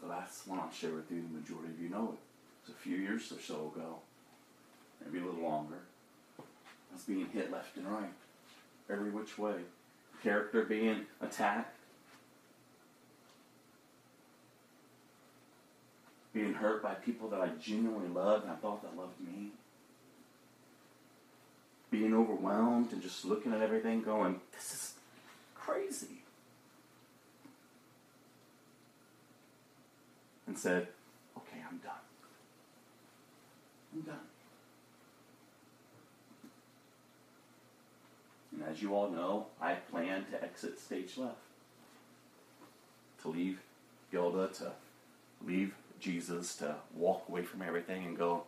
[0.00, 2.18] The last one I'll share with you, the majority of you know it.
[2.62, 3.96] It's a few years or so ago,
[5.04, 5.78] maybe a little longer.
[6.38, 8.12] I was being hit left and right,
[8.88, 9.54] every which way.
[10.22, 11.77] Character being attacked,
[16.38, 19.48] being hurt by people that I genuinely loved and I thought that loved me.
[21.90, 24.92] Being overwhelmed and just looking at everything going, this is
[25.56, 26.22] crazy.
[30.46, 30.86] And said,
[31.36, 31.92] okay, I'm done.
[33.92, 34.16] I'm done.
[38.52, 41.34] And as you all know, I plan to exit stage left.
[43.22, 43.58] To leave
[44.12, 44.70] Gilda, to
[45.44, 48.44] leave Jesus, to walk away from everything and go,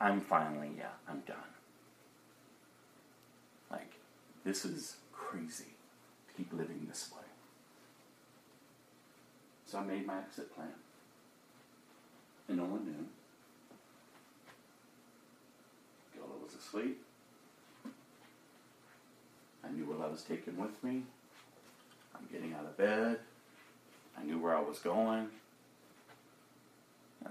[0.00, 1.36] I'm finally, yeah, I'm done.
[3.70, 3.94] Like,
[4.44, 5.74] this is crazy
[6.28, 7.22] to keep living this way.
[9.66, 10.68] So I made my exit plan.
[12.48, 13.06] and no one knew.
[16.14, 17.02] Gilda was asleep.
[19.64, 21.02] I knew what I was taking with me.
[22.14, 23.18] I'm getting out of bed.
[24.18, 25.28] I knew where I was going.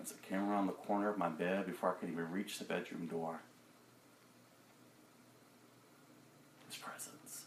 [0.02, 2.66] As I came around the corner of my bed before I could even reach the
[2.66, 3.42] bedroom door,
[6.68, 7.46] his presence.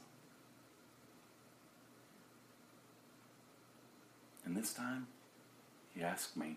[4.44, 5.07] And this time,
[5.94, 6.57] he asked me,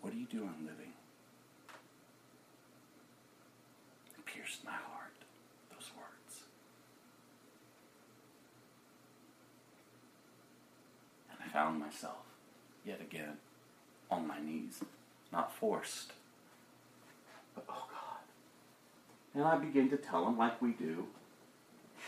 [0.00, 0.94] What are you doing living?
[4.18, 5.12] It pierced my heart,
[5.70, 6.44] those words.
[11.30, 12.24] And I found myself,
[12.86, 13.36] yet again,
[14.10, 14.80] on my knees,
[15.34, 16.12] not forced,
[17.54, 18.22] but oh God.
[19.34, 21.06] And I begin to tell him, like we do, you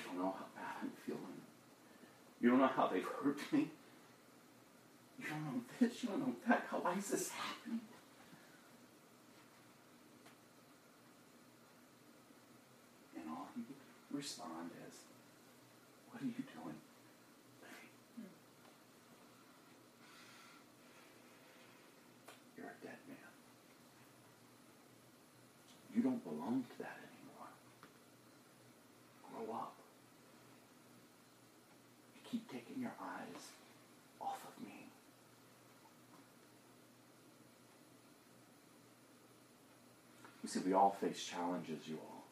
[0.07, 1.21] don't know how bad I'm feeling.
[2.41, 3.69] You don't know how they've hurt me.
[5.19, 6.67] You don't know this, you don't know that.
[6.71, 7.81] How why is this happening?
[13.17, 14.95] And all he would respond is,
[16.13, 16.77] What are you doing?
[17.63, 18.31] Living?
[22.57, 23.17] You're a dead man.
[25.95, 27.49] You don't belong to that anymore.
[29.29, 29.75] Grow up.
[32.15, 33.43] You keep taking your eyes
[34.21, 34.87] off of me.
[40.45, 42.23] You see, we all face challenges, you all.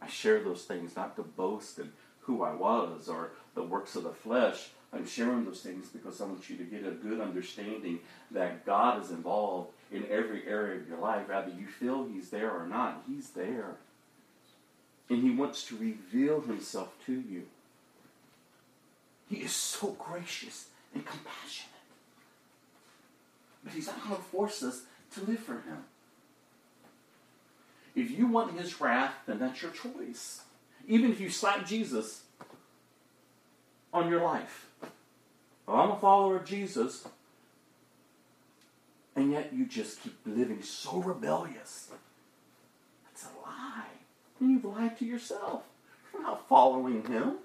[0.00, 4.04] I share those things not to boast in who I was or the works of
[4.04, 4.70] the flesh.
[4.90, 7.98] I'm sharing those things because I want you to get a good understanding
[8.30, 11.28] that God is involved in every area of your life.
[11.28, 13.76] whether you feel He's there or not, He's there.
[15.08, 17.44] And He wants to reveal Himself to you.
[19.28, 21.72] He is so gracious and compassionate.
[23.64, 24.82] But He's not going to force us
[25.14, 25.84] to live for Him.
[27.94, 30.42] If you want His wrath, then that's your choice.
[30.86, 32.22] Even if you slap Jesus
[33.92, 34.66] on your life.
[35.66, 37.06] Well, I'm a follower of Jesus,
[39.18, 41.90] and yet you just keep living so rebellious.
[43.04, 43.86] That's a lie.
[44.38, 45.64] And you've lied to yourself.
[46.12, 47.38] You're not following Him.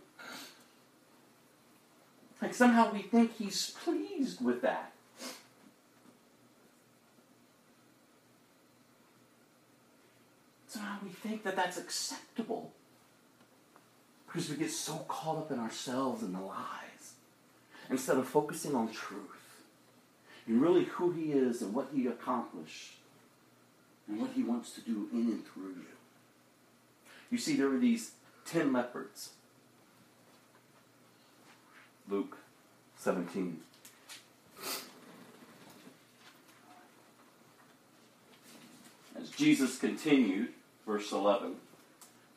[2.40, 4.92] Like somehow we think He's pleased with that.
[10.68, 12.72] Somehow we think that that's acceptable
[14.28, 17.14] because we get so caught up in ourselves and the lies
[17.90, 19.43] instead of focusing on truth
[20.48, 22.94] and really who He is and what He accomplished
[24.08, 25.86] and what He wants to do in and through you.
[27.32, 28.12] You see, there were these
[28.46, 29.30] ten lepers.
[32.10, 32.38] Luke
[32.98, 33.60] 17.
[39.20, 40.50] As Jesus continued,
[40.86, 41.56] verse 11,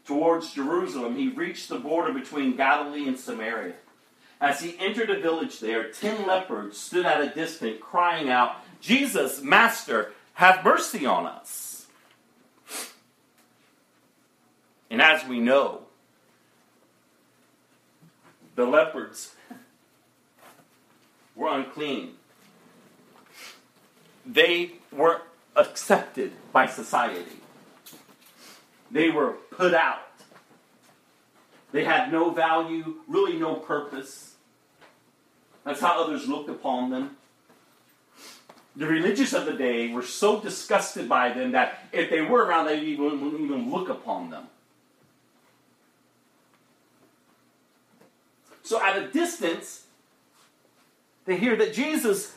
[0.07, 3.75] towards Jerusalem, he reached the border between Galilee and Samaria.
[4.41, 9.41] As he entered a village there, ten lepers stood at a distance, crying out, Jesus,
[9.41, 11.87] Master, have mercy on us.
[14.91, 15.83] And as we know,
[18.55, 19.35] the lepers
[21.35, 22.15] were unclean.
[24.25, 25.23] They weren't
[25.55, 27.41] accepted by society.
[28.91, 30.06] They were put out.
[31.73, 34.35] They had no value, really no purpose.
[35.65, 37.17] That's how others looked upon them.
[38.77, 42.67] The religious of the day were so disgusted by them that if they were around,
[42.67, 44.45] they wouldn't even look upon them.
[48.63, 49.85] So at a distance,
[51.25, 52.35] they hear that Jesus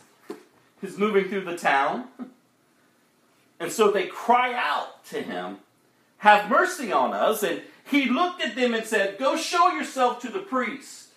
[0.82, 2.08] is moving through the town.
[3.60, 5.58] And so they cry out to him,
[6.20, 7.44] Have mercy on us.
[7.44, 11.08] And he looked at them and said, Go show yourself to the priest.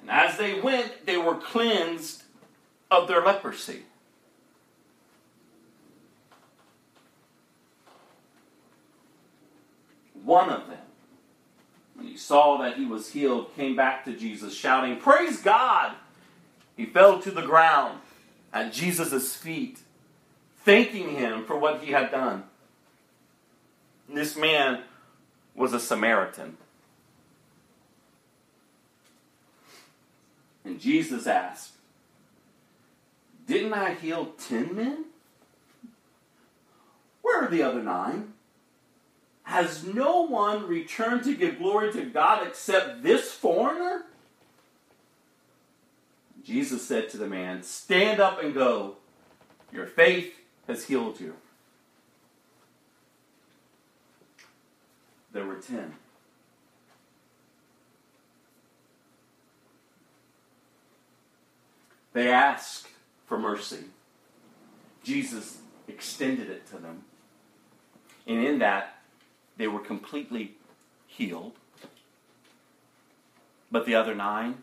[0.00, 2.24] And as they went, they were cleansed
[2.90, 3.82] of their leprosy.
[10.24, 10.78] One of them,
[11.94, 15.94] when he saw that he was healed, came back to Jesus, shouting, Praise God!
[16.76, 18.00] He fell to the ground
[18.52, 19.78] at Jesus' feet,
[20.64, 22.44] thanking him for what he had done.
[24.08, 24.82] This man
[25.54, 26.56] was a Samaritan.
[30.64, 31.72] And Jesus asked,
[33.46, 35.04] Didn't I heal ten men?
[37.22, 38.34] Where are the other nine?
[39.44, 44.04] Has no one returned to give glory to God except this foreigner?
[46.44, 48.96] Jesus said to the man, Stand up and go.
[49.72, 50.34] Your faith
[50.66, 51.34] has healed you.
[55.32, 55.94] There were ten.
[62.12, 62.88] They asked
[63.26, 63.84] for mercy.
[65.04, 67.04] Jesus extended it to them.
[68.26, 68.96] And in that,
[69.56, 70.56] they were completely
[71.06, 71.52] healed.
[73.70, 74.62] But the other nine,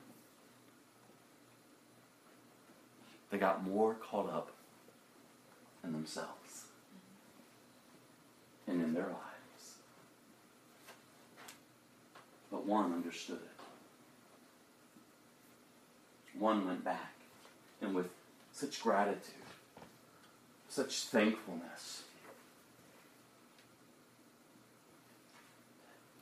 [3.32, 4.52] they got more caught up
[5.84, 6.66] in themselves
[8.68, 9.37] and in their lives.
[12.52, 13.58] But one understood it.
[16.40, 17.14] One went back
[17.82, 18.10] and with
[18.52, 19.22] such gratitude,
[20.70, 22.04] such thankfulness,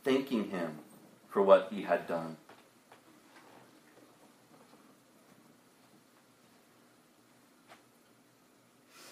[0.04, 0.80] thanking him
[1.30, 2.38] for what he had done.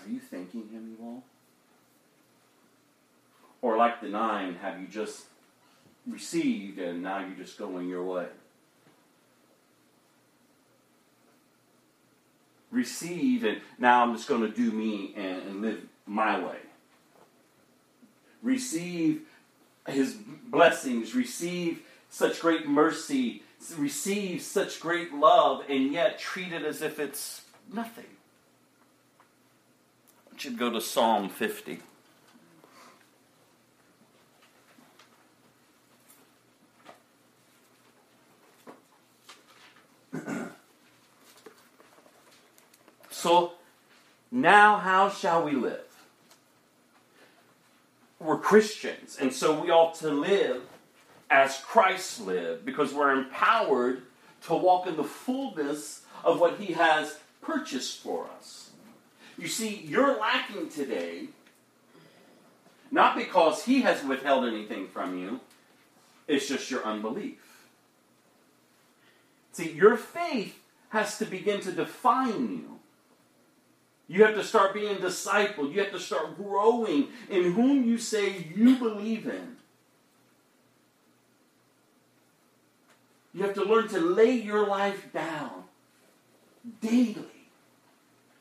[0.05, 1.23] Are you thanking him, you all?
[3.61, 5.25] Or like the nine, have you just
[6.07, 8.27] received and now you're just going your way?
[12.71, 16.57] Receive and now I'm just going to do me and, and live my way.
[18.41, 19.21] Receive
[19.87, 20.13] his
[20.47, 23.43] blessings, receive such great mercy,
[23.77, 28.05] receive such great love, and yet treat it as if it's nothing.
[30.33, 31.79] I should go to Psalm 50.
[43.23, 43.53] So,
[44.33, 45.79] now how shall we live?
[48.19, 50.63] We're Christians, and so we ought to live
[51.29, 54.01] as Christ lived because we're empowered
[54.47, 58.71] to walk in the fullness of what He has purchased for us.
[59.37, 61.27] You see, you're lacking today,
[62.91, 65.39] not because He has withheld anything from you,
[66.27, 67.39] it's just your unbelief.
[69.53, 70.59] See, your faith
[70.89, 72.79] has to begin to define you.
[74.07, 75.73] You have to start being discipled.
[75.73, 79.55] You have to start growing in whom you say you believe in.
[83.33, 85.63] You have to learn to lay your life down
[86.81, 87.25] daily,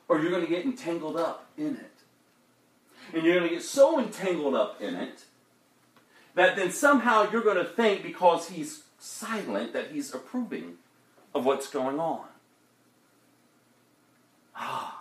[0.06, 1.90] or you're going to get entangled up in it.
[3.14, 5.24] And you're going to get so entangled up in it
[6.34, 10.74] that then somehow you're going to think because he's silent that he's approving
[11.34, 12.26] of what's going on.
[14.54, 14.91] Ah.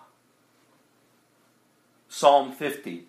[2.22, 3.05] Psalm 50.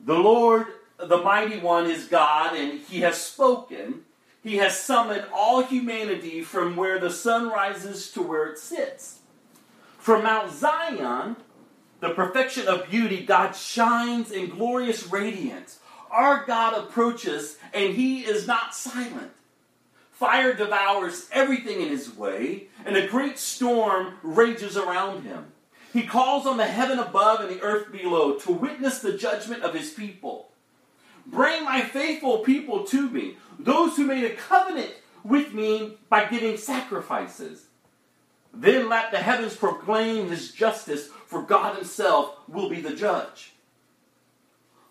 [0.00, 0.66] The Lord,
[0.98, 4.00] the mighty one, is God, and he has spoken.
[4.42, 9.20] He has summoned all humanity from where the sun rises to where it sits.
[9.96, 11.36] From Mount Zion,
[12.00, 15.78] the perfection of beauty, God shines in glorious radiance.
[16.10, 19.30] Our God approaches, and he is not silent.
[20.10, 25.52] Fire devours everything in his way, and a great storm rages around him.
[25.94, 29.74] He calls on the heaven above and the earth below to witness the judgment of
[29.74, 30.50] his people.
[31.24, 34.92] Bring my faithful people to me, those who made a covenant
[35.22, 37.66] with me by giving sacrifices.
[38.52, 43.52] Then let the heavens proclaim his justice, for God himself will be the judge.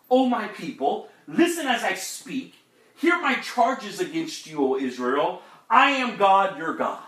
[0.09, 2.55] O my people, listen as I speak.
[2.95, 5.41] Hear my charges against you, O Israel.
[5.69, 7.03] I am God, your God.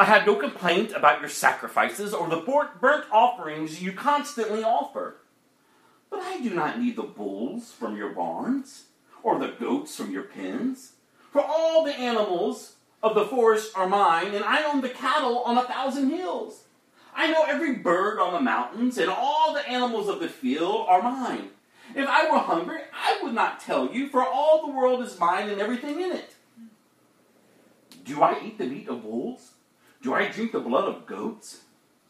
[0.00, 5.16] I have no complaint about your sacrifices or the burnt offerings you constantly offer.
[6.08, 8.84] But I do not need the bulls from your barns
[9.22, 10.92] or the goats from your pens.
[11.30, 15.58] For all the animals of the forest are mine, and I own the cattle on
[15.58, 16.62] a thousand hills.
[17.14, 21.02] I know every bird on the mountains, and all the animals of the field are
[21.02, 21.50] mine.
[21.94, 25.50] If I were hungry, I would not tell you, for all the world is mine
[25.50, 26.36] and everything in it.
[28.02, 29.50] Do I eat the meat of bulls?
[30.02, 31.60] Do I drink the blood of goats?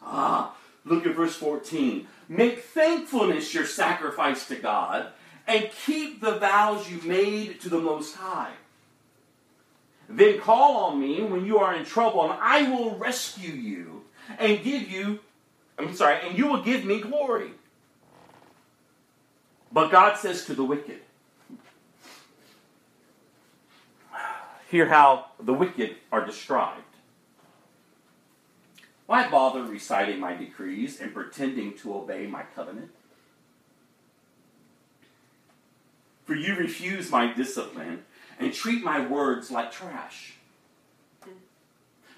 [0.03, 2.07] Ah, look at verse 14.
[2.29, 5.09] Make thankfulness your sacrifice to God,
[5.47, 8.53] and keep the vows you made to the Most High.
[10.09, 14.03] Then call on me when you are in trouble, and I will rescue you
[14.39, 15.21] and give you,
[15.79, 17.51] I'm sorry, and you will give me glory.
[19.73, 21.01] But God says to the wicked,
[24.71, 26.83] Hear how the wicked are described.
[29.11, 32.93] Why bother reciting my decrees and pretending to obey my covenant?
[36.25, 38.05] For you refuse my discipline
[38.39, 40.35] and treat my words like trash.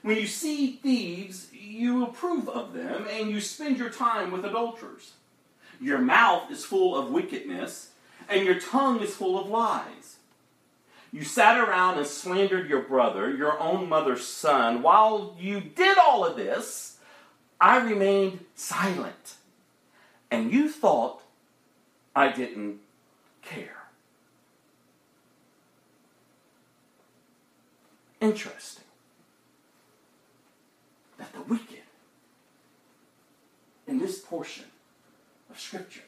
[0.02, 5.12] When you see thieves, you approve of them, and you spend your time with adulterers.
[5.80, 7.92] Your mouth is full of wickedness,
[8.28, 10.16] and your tongue is full of lies.
[11.12, 14.80] You sat around and slandered your brother, your own mother's son.
[14.80, 16.96] While you did all of this,
[17.60, 19.34] I remained silent.
[20.30, 21.22] And you thought
[22.16, 22.78] I didn't
[23.42, 23.76] care.
[28.22, 28.84] Interesting
[31.18, 31.82] that the wicked
[33.86, 34.64] in this portion
[35.50, 36.00] of Scripture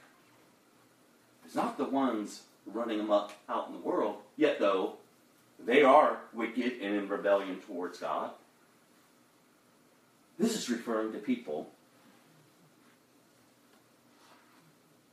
[1.47, 4.95] is not the ones running amok out in the world, yet, though,
[5.59, 8.31] they are wicked and in rebellion towards God.
[10.39, 11.71] This is referring to people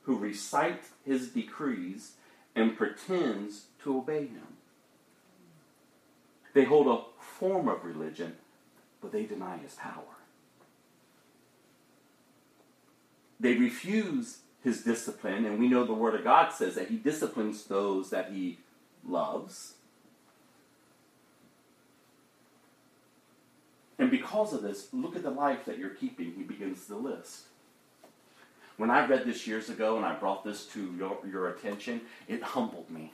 [0.04, 2.14] who recite his decrees
[2.56, 4.48] and pretends to obey him.
[6.54, 8.36] They hold a form of religion,
[9.00, 10.04] but they deny his power.
[13.40, 17.66] They refuse his discipline, and we know the Word of God says that he disciplines
[17.66, 18.60] those that he
[19.08, 19.74] loves.
[23.98, 26.34] And because of this, look at the life that you're keeping.
[26.36, 27.44] He begins the list.
[28.78, 32.42] When I read this years ago and I brought this to your, your attention, it
[32.42, 33.14] humbled me.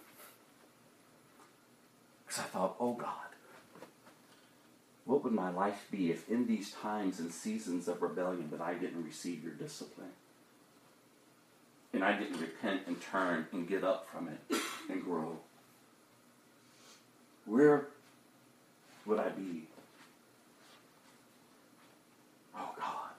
[2.26, 3.12] Because I thought, oh God,
[5.04, 8.74] what would my life be if in these times and seasons of rebellion that I
[8.74, 10.12] didn't receive your discipline?
[11.98, 15.36] And I didn't repent and turn and get up from it and grow?
[17.48, 17.88] Where
[19.08, 19.64] would I be?
[22.56, 23.10] Oh God.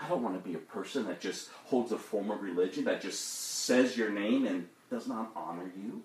[0.00, 3.02] I don't want to be a person that just holds a form of religion, that
[3.02, 6.00] just says your name and does not honor you.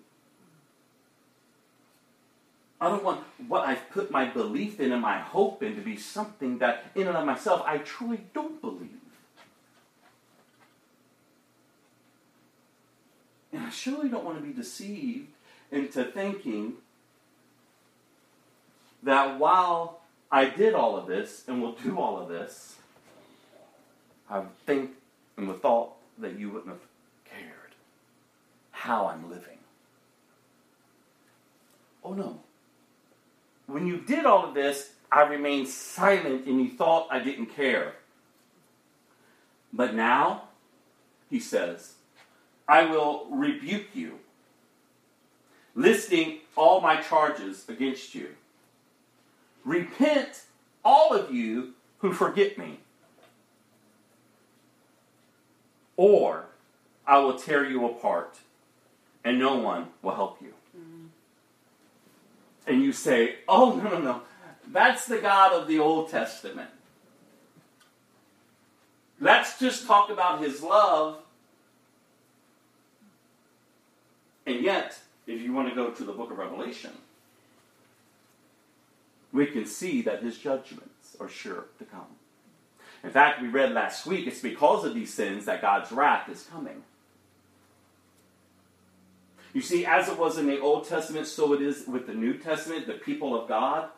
[2.80, 5.96] I don't want what I've put my belief in and my hope in to be
[5.96, 8.90] something that, in and of myself, I truly don't believe.
[13.52, 15.28] And I surely don't want to be deceived
[15.70, 16.72] into thinking
[19.04, 22.74] that while I did all of this and will do all of this,
[24.28, 24.90] I think
[25.36, 26.80] and the thought that you wouldn't have
[27.24, 27.76] cared
[28.72, 29.58] how I'm living.
[32.02, 32.40] Oh no.
[33.68, 37.94] When you did all of this, I remained silent and you thought I didn't care.
[39.72, 40.48] But now,
[41.30, 41.94] he says,
[42.70, 44.20] I will rebuke you,
[45.74, 48.28] listing all my charges against you.
[49.64, 50.44] Repent,
[50.84, 52.78] all of you who forget me,
[55.96, 56.44] or
[57.04, 58.38] I will tear you apart,
[59.24, 60.54] and no one will help you.
[60.78, 61.06] Mm-hmm.
[62.68, 64.22] And you say, Oh, no, no, no.
[64.68, 66.70] That's the God of the Old Testament.
[69.18, 71.16] Let's just talk about his love.
[74.50, 74.98] And yet,
[75.28, 76.90] if you want to go to the book of Revelation,
[79.32, 82.16] we can see that his judgments are sure to come.
[83.04, 86.42] In fact, we read last week it's because of these sins that God's wrath is
[86.50, 86.82] coming.
[89.52, 92.34] You see, as it was in the Old Testament, so it is with the New
[92.34, 93.88] Testament, the people of God.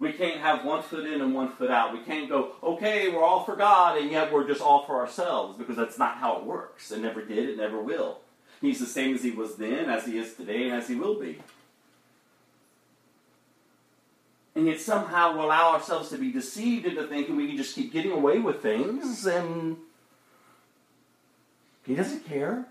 [0.00, 1.92] We can't have one foot in and one foot out.
[1.92, 5.58] We can't go, okay, we're all for God, and yet we're just all for ourselves,
[5.58, 6.92] because that's not how it works.
[6.92, 8.18] It never did, it never will.
[8.60, 11.18] He's the same as he was then, as he is today, and as he will
[11.18, 11.40] be.
[14.54, 17.92] And yet somehow we allow ourselves to be deceived into thinking we can just keep
[17.92, 19.76] getting away with things, and
[21.84, 22.66] he doesn't care.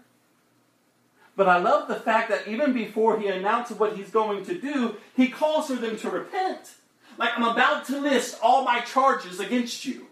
[1.36, 4.96] But I love the fact that even before he announces what he's going to do,
[5.16, 6.72] he calls for them to repent.
[7.18, 10.08] Like, I'm about to list all my charges against you.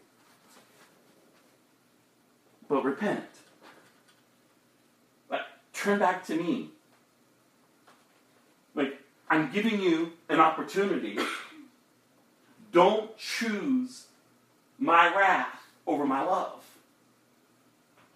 [2.67, 3.23] But repent.
[5.29, 5.41] Like,
[5.73, 6.69] turn back to me.
[8.73, 8.99] Like,
[9.29, 11.19] I'm giving you an opportunity.
[12.71, 14.05] Don't choose
[14.79, 16.63] my wrath over my love.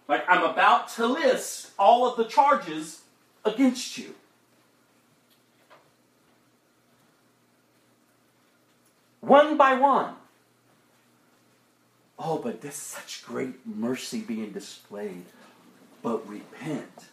[0.08, 3.02] Like, I'm about to list all of the charges
[3.44, 4.14] against you.
[9.30, 10.16] One by one.
[12.18, 15.24] Oh, but there's such great mercy being displayed.
[16.02, 17.04] But repent.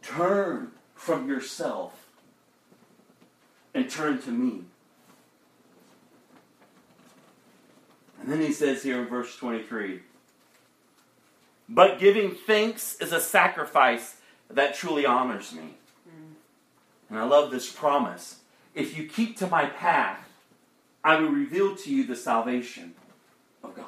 [0.00, 2.06] Turn from yourself
[3.74, 4.60] and turn to me.
[8.20, 10.02] And then he says here in verse 23
[11.68, 14.18] But giving thanks is a sacrifice
[14.48, 15.74] that truly honors me.
[16.08, 16.34] Mm.
[17.10, 18.36] And I love this promise.
[18.72, 20.25] if you keep to my path,
[21.06, 22.92] I will reveal to you the salvation
[23.62, 23.86] of God.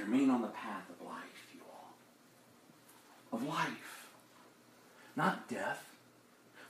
[0.00, 3.38] Remain on the path of life, you all.
[3.38, 4.08] Of life,
[5.14, 5.88] not death.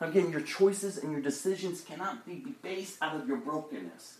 [0.00, 4.18] Again, your choices and your decisions cannot be based out of your brokenness.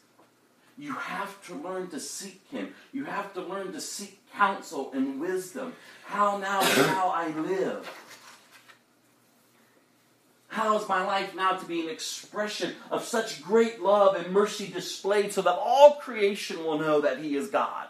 [0.79, 2.75] You have to learn to seek Him.
[2.93, 5.75] You have to learn to seek counsel and wisdom.
[6.07, 7.89] How now shall I live?
[10.55, 14.69] How is my life now to be an expression of such great love and mercy
[14.69, 17.89] displayed so that all creation will know that He is God?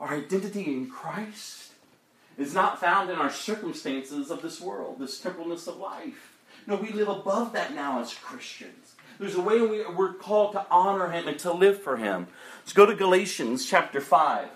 [0.00, 1.70] Our identity in Christ
[2.36, 6.32] is not found in our circumstances of this world, this temporalness of life.
[6.66, 8.96] No, we live above that now as Christians.
[9.20, 12.26] There's a way we, we're called to honor Him and to live for Him.
[12.62, 14.48] Let's go to Galatians chapter 5,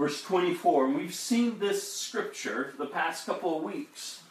[0.00, 0.86] verse 24.
[0.86, 4.22] And we've seen this scripture the past couple of weeks.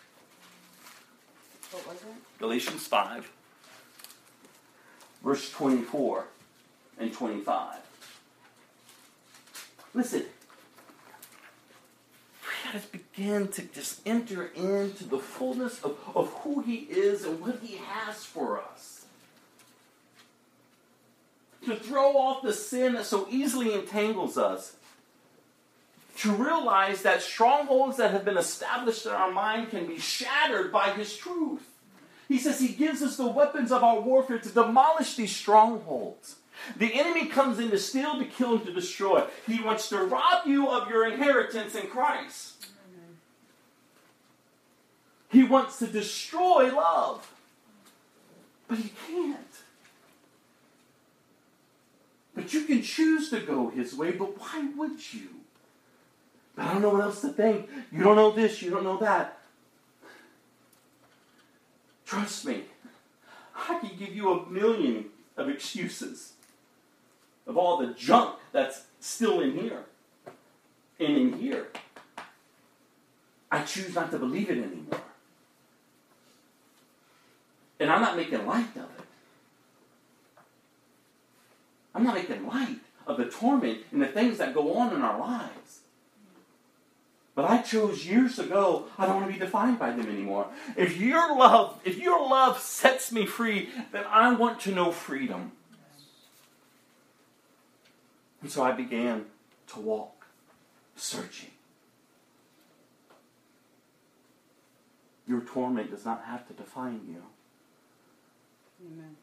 [1.71, 2.39] What was it?
[2.39, 3.31] Galatians 5,
[5.23, 6.25] verse 24
[6.99, 7.75] and 25.
[9.93, 10.23] Listen,
[12.41, 17.25] we got to begin to just enter into the fullness of, of who He is
[17.25, 19.05] and what He has for us.
[21.65, 24.75] To throw off the sin that so easily entangles us.
[26.19, 30.89] To realize that strongholds that have been established in our mind can be shattered by
[30.89, 31.65] His truth.
[32.27, 36.35] He says He gives us the weapons of our warfare to demolish these strongholds.
[36.75, 39.23] The enemy comes in to steal, to kill, and to destroy.
[39.47, 42.67] He wants to rob you of your inheritance in Christ.
[45.31, 47.31] He wants to destroy love.
[48.67, 49.37] But he can't.
[52.35, 55.38] But you can choose to go his way, but why would you?
[56.59, 57.69] I don't know what else to think.
[57.91, 59.37] You don't know this, you don't know that.
[62.05, 62.63] Trust me,
[63.55, 65.05] I can give you a million
[65.37, 66.33] of excuses
[67.47, 69.85] of all the junk that's still in here
[70.99, 71.67] and in here.
[73.51, 75.01] I choose not to believe it anymore.
[77.79, 79.05] And I'm not making light of it.
[81.95, 85.19] I'm not making light of the torment and the things that go on in our
[85.19, 85.78] lives.
[87.39, 90.49] But I chose years ago, I don't want to be defined by them anymore.
[90.75, 95.53] If your love, if your love sets me free, then I want to know freedom.
[98.41, 99.23] And so I began
[99.67, 100.25] to walk,
[100.97, 101.51] searching.
[105.25, 107.23] Your torment does not have to define you.
[108.85, 109.15] Amen.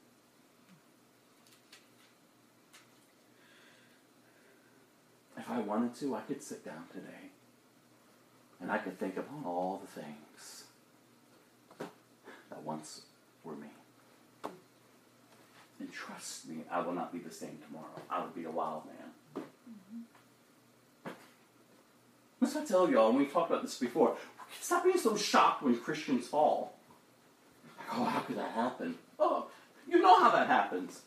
[5.36, 7.26] If I wanted to, I could sit down today
[8.60, 10.64] and I could think upon all the things
[12.50, 13.02] that once
[13.44, 13.68] were me.
[15.78, 18.00] And trust me, I will not be the same tomorrow.
[18.10, 19.44] I will be a wild man.
[19.68, 21.10] Mm-hmm.
[22.38, 24.16] What I tell y'all, and we've talked about this before.
[24.60, 26.74] Stop being so shocked when Christians fall.
[27.78, 28.94] Like, oh, how could that happen?
[29.18, 29.48] Oh,
[29.88, 31.02] you know how that happens.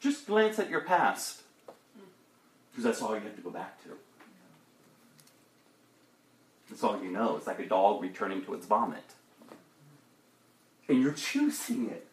[0.00, 1.42] Just glance at your past.
[1.68, 2.02] Mm.
[2.70, 3.90] Because that's all you have to go back to.
[6.76, 7.38] That's all you know.
[7.38, 9.14] It's like a dog returning to its vomit.
[10.90, 12.06] And you're choosing it.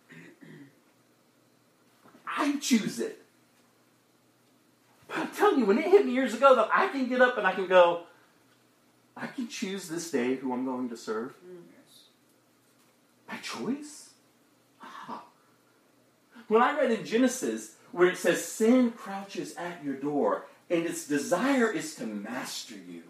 [2.25, 3.25] I choose it.
[5.09, 7.37] But I'm telling you, when it hit me years ago that I can get up
[7.37, 8.03] and I can go,
[9.17, 11.33] I can choose this day who I'm going to serve.
[13.27, 14.11] By choice?
[14.81, 15.25] Ah.
[16.47, 21.05] When I read in Genesis where it says sin crouches at your door and its
[21.05, 23.03] desire is to master you.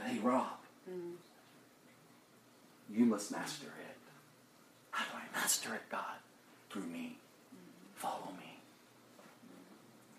[0.00, 0.46] But hey, Rob,
[2.90, 3.96] you must master it.
[4.92, 6.16] How do I master it, God?
[6.70, 7.18] Through me.
[7.96, 8.56] Follow me.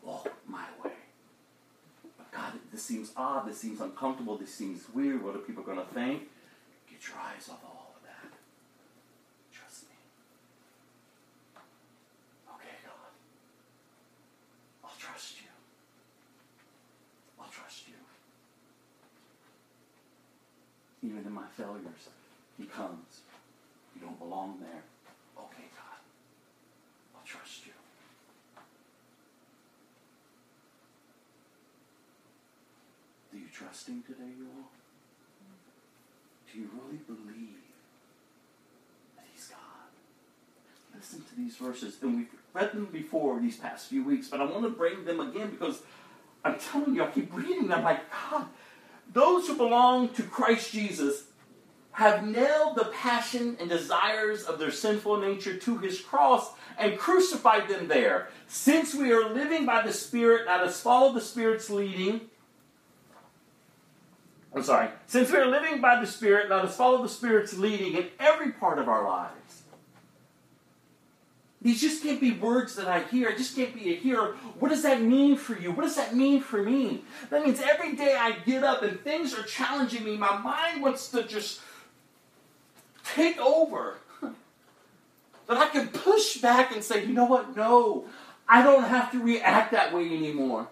[0.03, 0.91] Walk my way.
[2.15, 3.47] But God, this seems odd.
[3.47, 4.37] This seems uncomfortable.
[4.37, 5.23] This seems weird.
[5.23, 6.29] What are people going to think?
[6.87, 8.37] Get your eyes off all of that.
[9.51, 9.95] Trust me.
[12.53, 13.13] Okay, God.
[14.83, 15.47] I'll trust you.
[17.39, 17.95] I'll trust you.
[21.03, 22.09] Even in my failures,
[22.57, 23.21] He comes.
[23.95, 24.83] You don't belong there.
[25.37, 25.99] Okay, God.
[27.15, 27.73] I'll trust you.
[33.31, 34.69] Do you trust Him today, you all?
[36.51, 37.63] Do you really believe
[39.15, 39.57] that He's God?
[40.95, 44.45] Listen to these verses, and we've read them before these past few weeks, but I
[44.45, 45.81] want to bring them again because
[46.43, 48.47] I'm telling you, I keep reading them like, God,
[49.13, 51.25] those who belong to Christ Jesus
[51.93, 57.67] have nailed the passion and desires of their sinful nature to his cross and crucified
[57.67, 58.29] them there.
[58.47, 62.21] Since we are living by the Spirit, let us follow the Spirit's leading.
[64.55, 64.89] I'm sorry.
[65.07, 68.51] Since we are living by the Spirit, let us follow the Spirit's leading in every
[68.51, 69.60] part of our lives.
[71.61, 73.29] These just can't be words that I hear.
[73.29, 74.35] I just can't be a hearer.
[74.59, 75.71] What does that mean for you?
[75.71, 77.03] What does that mean for me?
[77.29, 80.17] That means every day I get up and things are challenging me.
[80.17, 81.61] My mind wants to just
[83.03, 83.97] take over.
[85.47, 87.57] That I can push back and say, you know what?
[87.57, 88.05] No,
[88.47, 90.69] I don't have to react that way anymore.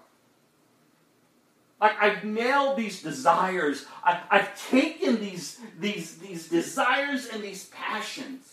[1.81, 3.85] Like I've nailed these desires.
[4.05, 8.48] I, I've taken these, these, these desires and these passions.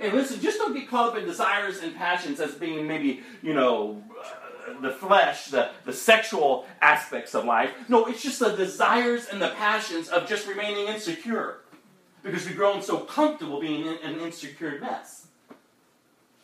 [0.00, 3.54] And listen, just don't get caught up in desires and passions as being maybe, you
[3.54, 7.70] know, uh, the flesh, the, the sexual aspects of life.
[7.88, 11.60] No, it's just the desires and the passions of just remaining insecure.
[12.22, 15.26] Because we've grown so comfortable being in, an insecure mess.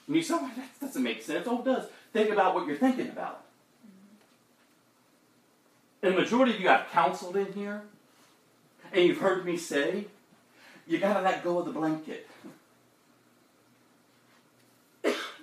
[0.06, 1.46] And you say, oh, that doesn't make sense.
[1.48, 1.86] Oh, it does.
[2.12, 3.44] Think about what you're thinking about.
[6.02, 7.82] And the majority of you I've counseled in here,
[8.92, 10.06] and you've heard me say,
[10.86, 12.28] you got to let go of the blanket.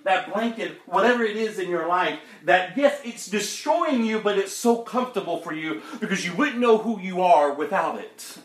[0.08, 4.54] That blanket, whatever it is in your life, that yes, it's destroying you, but it's
[4.54, 8.38] so comfortable for you because you wouldn't know who you are without it.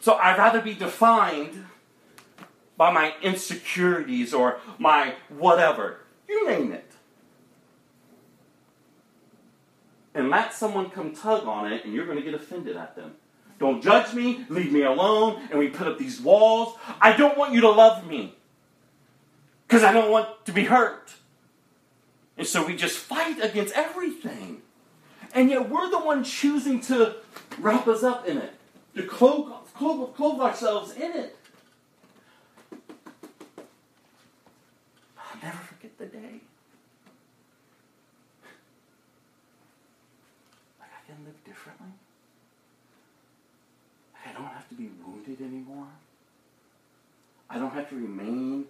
[0.00, 1.66] So I'd rather be defined
[2.78, 6.00] by my insecurities or my whatever.
[6.26, 6.90] You name it.
[10.14, 13.12] And let someone come tug on it, and you're going to get offended at them.
[13.58, 16.78] Don't judge me, leave me alone, and we put up these walls.
[16.98, 18.36] I don't want you to love me
[19.66, 21.12] because I don't want to be hurt.
[22.38, 24.62] And so we just fight against everything.
[25.34, 27.16] And yet we're the one choosing to
[27.58, 28.54] wrap us up in it,
[28.94, 31.36] to clothe ourselves in it.
[35.18, 36.40] I'll never forget the day.
[40.80, 41.92] Like I can live differently.
[44.14, 45.88] Like I don't have to be wounded anymore.
[47.50, 48.66] I don't have to remain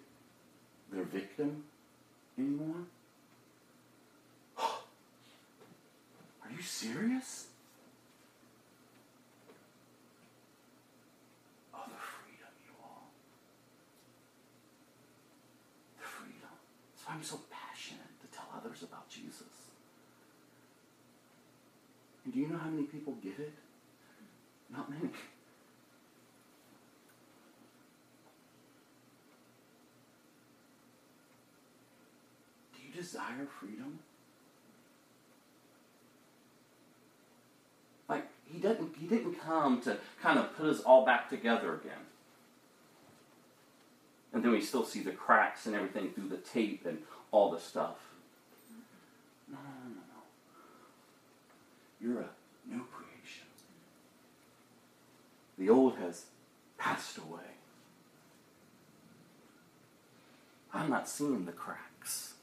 [0.97, 1.62] their victim
[2.39, 2.86] anymore?
[4.59, 7.48] Are you serious?
[11.74, 11.81] Oh,
[17.09, 19.43] I'm so passionate to tell others about Jesus.
[22.24, 23.52] And do you know how many people get it?
[24.70, 25.10] Not many.
[33.06, 34.00] Desire freedom?
[38.08, 42.04] Like he didn't he didn't come to kind of put us all back together again.
[44.32, 46.98] And then we still see the cracks and everything through the tape and
[47.30, 47.96] all the stuff.
[49.48, 50.22] No, no, no, no.
[52.00, 52.28] You're a
[52.68, 53.46] new creation.
[55.58, 56.26] The old has
[56.76, 57.40] passed away.
[60.74, 62.34] I'm not seeing the cracks.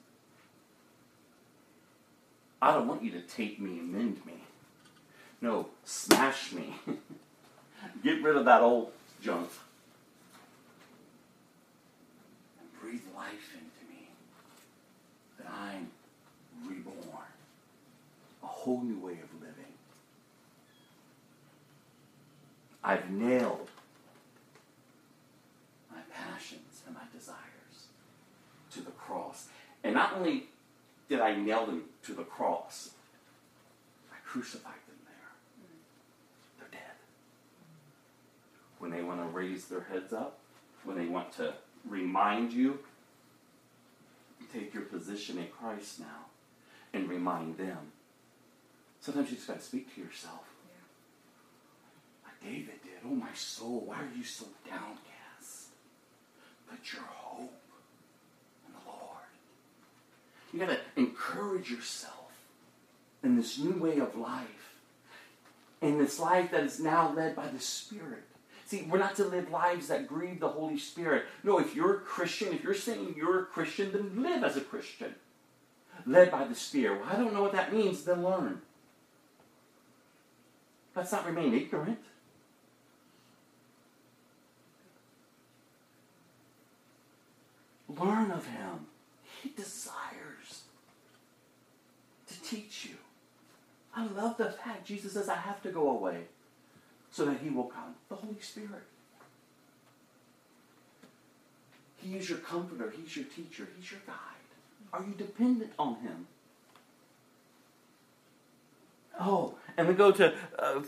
[2.64, 4.36] I don't want you to tape me and mend me.
[5.42, 6.74] No, smash me.
[8.06, 9.50] Get rid of that old junk.
[12.62, 14.08] And breathe life into me.
[15.38, 15.90] That I'm
[16.66, 17.28] reborn.
[18.42, 19.74] A whole new way of living.
[22.82, 23.68] I've nailed
[25.92, 27.88] my passions and my desires
[28.72, 29.50] to the cross.
[29.84, 30.48] And not only
[31.10, 32.92] did I nail them to the cross,
[34.12, 36.60] I crucified them there.
[36.60, 36.96] They're dead.
[38.80, 40.40] When they want to raise their heads up,
[40.84, 41.54] when they want to
[41.88, 42.80] remind you,
[44.54, 46.26] take your position in Christ now
[46.94, 47.92] and remind them.
[49.02, 50.44] Sometimes you just got to speak to yourself.
[52.24, 53.02] Like David did.
[53.06, 55.70] Oh, my soul, why are you so downcast?
[56.70, 57.63] Put your hope in the Lord.
[60.54, 62.14] You got to encourage yourself
[63.24, 64.78] in this new way of life,
[65.82, 68.24] in this life that is now led by the Spirit.
[68.66, 71.26] See, we're not to live lives that grieve the Holy Spirit.
[71.44, 74.62] No, if you're a Christian, if you're saying you're a Christian, then live as a
[74.62, 75.16] Christian,
[76.06, 77.02] led by the Spirit.
[77.02, 78.62] Well, I don't know what that means, then learn.
[80.96, 82.00] Let's not remain ignorant.
[87.90, 88.88] Learn of Him.
[89.42, 90.23] He desires
[92.54, 92.96] teach you.
[93.96, 96.24] I love the fact Jesus says, I have to go away
[97.12, 97.96] so that He will come.
[98.10, 98.84] The Holy Spirit.
[101.98, 104.16] He is your comforter, He's your teacher, He's your guide.
[104.92, 106.28] Are you dependent on Him?
[109.20, 110.82] Oh, and we go to uh,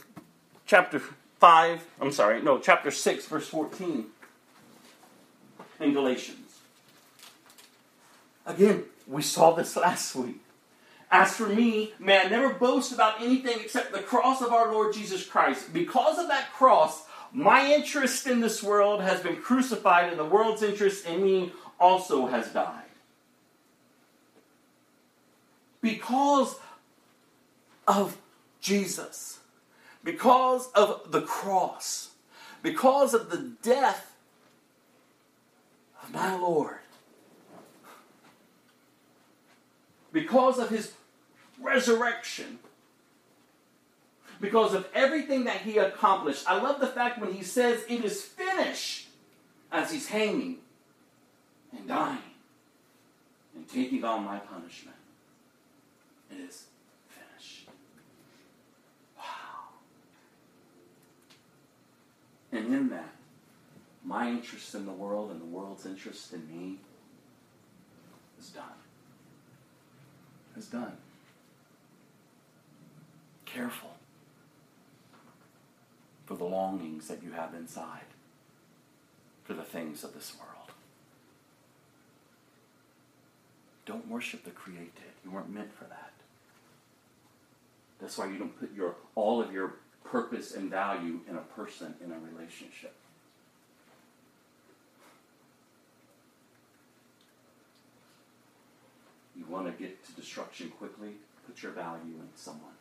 [0.65, 0.99] chapter
[1.39, 4.05] 5, I'm sorry, no, chapter 6, verse 14
[5.79, 6.59] in Galatians.
[8.45, 10.44] Again, we saw this last week.
[11.15, 14.93] As for me, may I never boast about anything except the cross of our Lord
[14.93, 15.71] Jesus Christ.
[15.71, 20.61] Because of that cross, my interest in this world has been crucified, and the world's
[20.61, 22.83] interest in me also has died.
[25.79, 26.57] Because
[27.87, 28.17] of
[28.59, 29.39] Jesus,
[30.03, 32.09] because of the cross,
[32.61, 34.17] because of the death
[36.03, 36.79] of my Lord,
[40.11, 40.91] because of his
[41.65, 42.59] resurrection,
[44.39, 46.45] because of everything that he accomplished.
[46.47, 49.07] I love the fact when he says it is finished
[49.71, 50.57] as he's hanging
[51.71, 52.17] and dying
[53.55, 54.97] and taking on my punishment.
[56.31, 56.65] It is
[57.07, 57.67] finished.
[59.17, 59.23] Wow.
[62.51, 63.13] And in that,
[64.03, 66.77] my interest in the world and the world's interest in me
[68.39, 68.63] is done.
[70.57, 70.97] Is done.
[73.55, 73.95] Careful
[76.25, 78.03] for the longings that you have inside
[79.45, 80.71] for the things of this world.
[83.85, 85.13] Don't worship the created.
[85.23, 86.11] You weren't meant for that.
[88.01, 91.95] That's why you don't put your all of your purpose and value in a person
[92.03, 92.93] in a relationship.
[99.33, 101.11] You want to get to destruction quickly,
[101.47, 102.73] put your value in someone.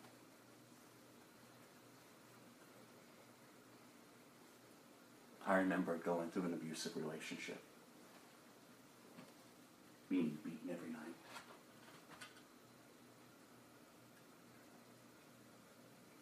[5.47, 7.59] I remember going through an abusive relationship,
[10.09, 11.01] being beaten every night.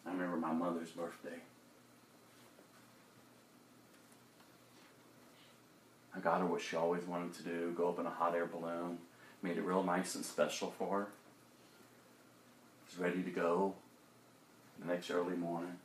[0.06, 1.38] I remember my mother's birthday.
[6.14, 8.46] I got her what she always wanted to do go up in a hot air
[8.46, 8.98] balloon.
[9.42, 11.06] Made it real nice and special for her.
[12.90, 13.74] Was ready to go
[14.80, 15.76] the next early morning.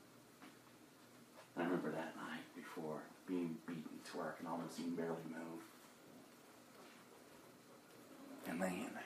[1.58, 3.00] I remember that night before
[3.30, 5.62] being beaten to where I can almost barely move.
[8.50, 9.04] And laying there.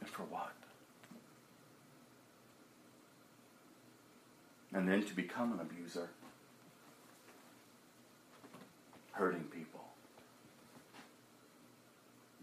[0.00, 0.54] And for what?
[4.72, 6.08] And then to become an abuser,
[9.12, 9.84] hurting people,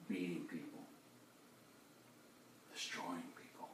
[0.08, 0.80] beating people,
[2.74, 3.68] destroying people.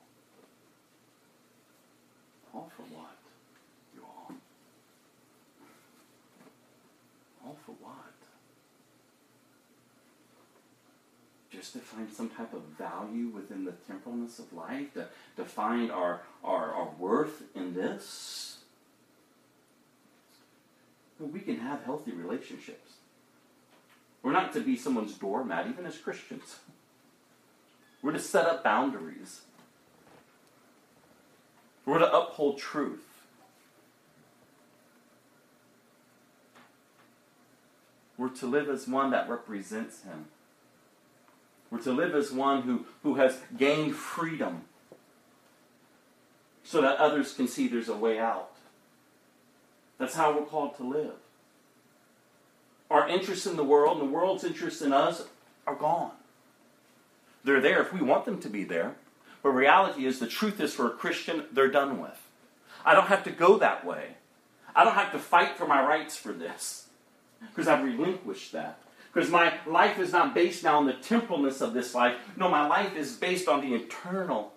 [2.52, 3.16] All for what,
[3.96, 4.32] you all?
[7.46, 8.14] All for what?
[11.68, 15.92] Just to find some type of value within the temporalness of life, to, to find
[15.92, 18.60] our, our, our worth in this.
[21.20, 22.94] We can have healthy relationships.
[24.24, 26.60] We're not to be someone's doormat, even as Christians.
[28.02, 29.42] We're to set up boundaries.
[31.86, 33.04] We're to uphold truth.
[38.18, 40.28] We're to live as one that represents Him.
[41.70, 44.62] We're to live as one who, who has gained freedom
[46.64, 48.52] so that others can see there's a way out.
[49.98, 51.16] That's how we're called to live.
[52.90, 55.24] Our interests in the world and the world's interests in us
[55.66, 56.12] are gone.
[57.44, 58.96] They're there if we want them to be there.
[59.44, 62.22] But reality is, the truth is, for a Christian, they're done with.
[62.86, 64.16] I don't have to go that way.
[64.76, 66.88] I don't have to fight for my rights for this
[67.40, 68.80] because I've relinquished that.
[69.18, 72.18] Because my life is not based now on the temporalness of this life.
[72.36, 74.54] No, my life is based on the eternal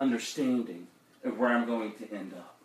[0.00, 0.88] understanding
[1.22, 2.56] of where I'm going to end up.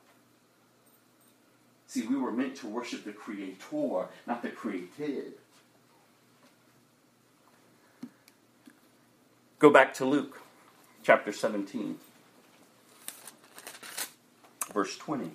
[1.86, 5.34] See, we were meant to worship the Creator, not the created.
[9.60, 10.42] Go back to Luke
[11.04, 12.00] chapter 17,
[14.74, 15.30] verse 20.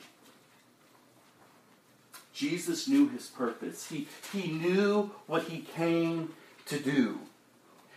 [2.41, 3.91] Jesus knew his purpose.
[3.91, 6.33] He, he knew what he came
[6.65, 7.19] to do.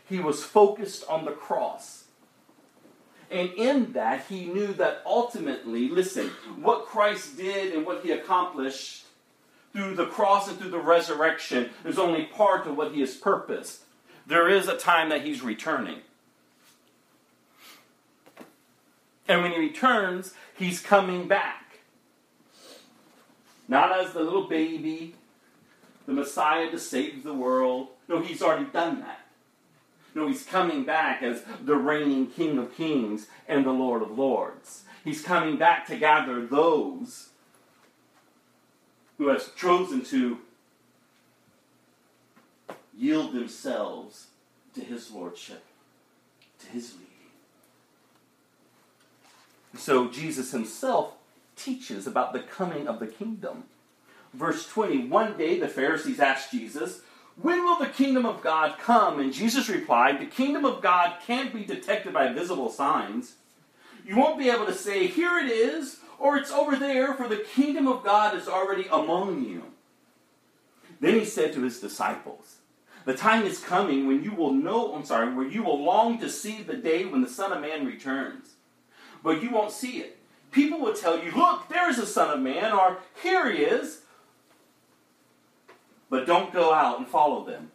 [0.10, 2.03] He was focused on the cross.
[3.32, 6.28] And in that, he knew that ultimately, listen,
[6.60, 9.06] what Christ did and what he accomplished
[9.72, 13.84] through the cross and through the resurrection is only part of what he has purposed.
[14.28, 15.99] There is a time that he's returning.
[19.26, 21.62] And when he returns, he's coming back.
[23.74, 25.16] Not as the little baby,
[26.06, 27.88] the Messiah to save the world.
[28.08, 29.22] No, he's already done that.
[30.14, 34.84] No, he's coming back as the reigning King of Kings and the Lord of Lords.
[35.04, 37.30] He's coming back to gather those
[39.18, 40.38] who has chosen to
[42.95, 44.28] yield themselves
[44.76, 45.64] to his lordship,
[46.60, 47.08] to his leading.
[49.76, 51.16] So Jesus himself
[51.55, 53.65] teaches about the coming of the kingdom.
[54.34, 57.01] Verse 20 One day the Pharisees asked Jesus,
[57.41, 59.19] When will the kingdom of God come?
[59.19, 63.35] And Jesus replied, The kingdom of God can't be detected by visible signs.
[64.05, 67.38] You won't be able to say, Here it is, or it's over there, for the
[67.38, 69.63] kingdom of God is already among you.
[70.99, 72.57] Then he said to his disciples,
[73.05, 76.30] The time is coming when you will know, I'm sorry, where you will long to
[76.30, 78.53] see the day when the Son of Man returns.
[79.21, 80.17] But you won't see it.
[80.53, 84.01] People will tell you, Look, there is the Son of Man, or Here he is.
[86.09, 87.71] But don't go out and follow them.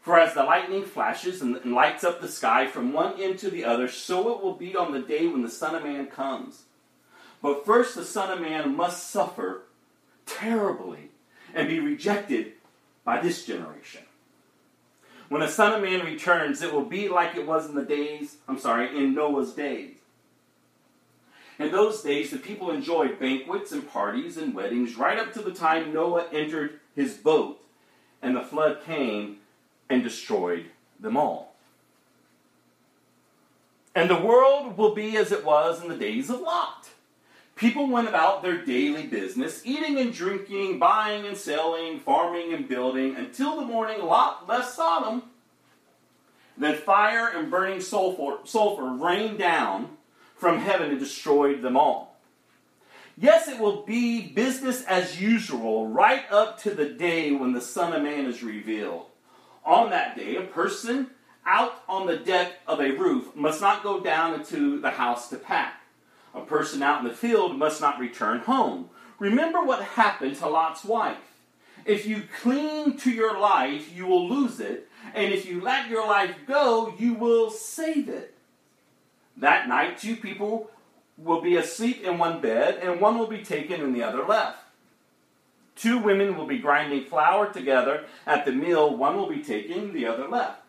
[0.00, 3.50] For as the lightning flashes and and lights up the sky from one end to
[3.50, 6.64] the other, so it will be on the day when the Son of Man comes.
[7.40, 9.62] But first, the Son of Man must suffer
[10.26, 11.10] terribly
[11.54, 12.52] and be rejected
[13.04, 14.02] by this generation.
[15.28, 18.36] When the Son of Man returns, it will be like it was in the days,
[18.48, 19.99] I'm sorry, in Noah's days.
[21.60, 25.52] In those days, the people enjoyed banquets and parties and weddings right up to the
[25.52, 27.62] time Noah entered his boat
[28.22, 29.36] and the flood came
[29.90, 31.54] and destroyed them all.
[33.94, 36.88] And the world will be as it was in the days of Lot.
[37.56, 43.16] People went about their daily business, eating and drinking, buying and selling, farming and building,
[43.16, 45.24] until the morning Lot left Sodom.
[46.56, 49.98] Then fire and burning sulfur, sulfur rained down
[50.40, 52.16] from heaven and destroyed them all.
[53.16, 57.92] Yes, it will be business as usual right up to the day when the Son
[57.92, 59.04] of Man is revealed.
[59.66, 61.10] On that day, a person
[61.44, 65.36] out on the deck of a roof must not go down into the house to
[65.36, 65.82] pack.
[66.34, 68.88] A person out in the field must not return home.
[69.18, 71.18] Remember what happened to Lot's wife.
[71.84, 74.88] If you cling to your life, you will lose it.
[75.12, 78.34] And if you let your life go, you will save it.
[79.36, 80.70] That night, two people
[81.16, 84.58] will be asleep in one bed, and one will be taken and the other left.
[85.76, 90.06] Two women will be grinding flour together at the mill, one will be taken, the
[90.06, 90.62] other left.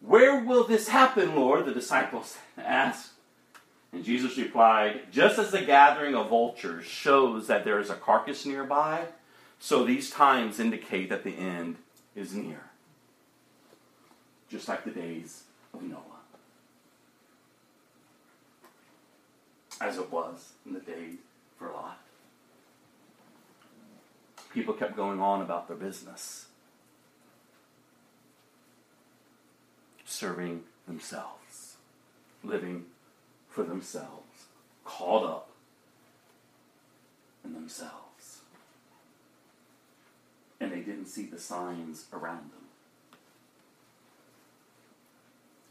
[0.00, 1.66] Where will this happen, Lord?
[1.66, 3.10] The disciples asked.
[3.92, 8.46] And Jesus replied, Just as the gathering of vultures shows that there is a carcass
[8.46, 9.06] nearby,
[9.58, 11.76] so these times indicate that the end
[12.14, 12.70] is near.
[14.48, 15.44] Just like the days
[15.74, 16.09] of Noah.
[19.80, 21.16] As it was in the days
[21.58, 21.98] for Lot.
[24.52, 26.46] People kept going on about their business,
[30.04, 31.76] serving themselves,
[32.42, 32.86] living
[33.48, 34.46] for themselves,
[34.84, 35.50] caught up
[37.44, 38.40] in themselves.
[40.60, 42.66] And they didn't see the signs around them.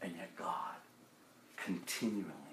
[0.02, 0.76] And yet, God
[1.56, 2.49] continually,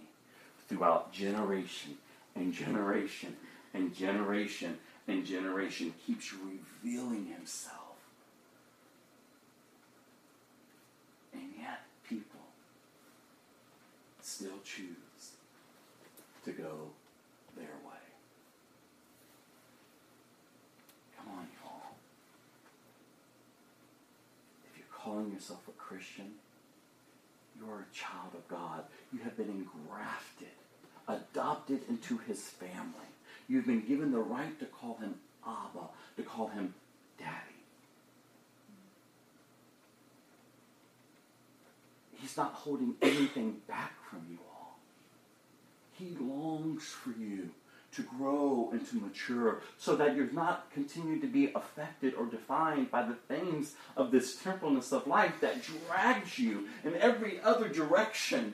[0.68, 1.98] throughout generation
[2.36, 3.36] and generation
[3.74, 4.78] and generation
[5.08, 7.96] and generation, keeps revealing Himself.
[11.34, 12.42] And yet, people
[14.22, 15.32] still choose
[16.44, 16.90] to go
[17.56, 18.04] their way.
[21.18, 21.96] Come on, y'all.
[24.70, 26.34] If you're calling yourself a Christian,
[27.58, 28.84] you're a child of God.
[29.14, 30.57] You have been engrafted,
[31.08, 33.08] adopted into his family.
[33.48, 35.16] You've been given the right to call him
[35.46, 36.74] Abba, to call him
[37.18, 37.32] Daddy.
[42.16, 44.78] He's not holding anything back from you all.
[45.94, 47.52] He longs for you
[47.94, 52.92] to grow and to mature so that you're not continuing to be affected or defined
[52.92, 58.54] by the things of this temporalness of life that drags you in every other direction.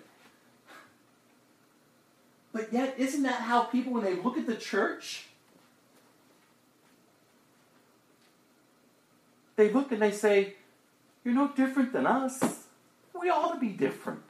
[2.54, 5.26] But yet, isn't that how people, when they look at the church,
[9.56, 10.54] they look and they say,
[11.26, 12.68] You're no different than us.
[13.20, 14.22] We ought to be different.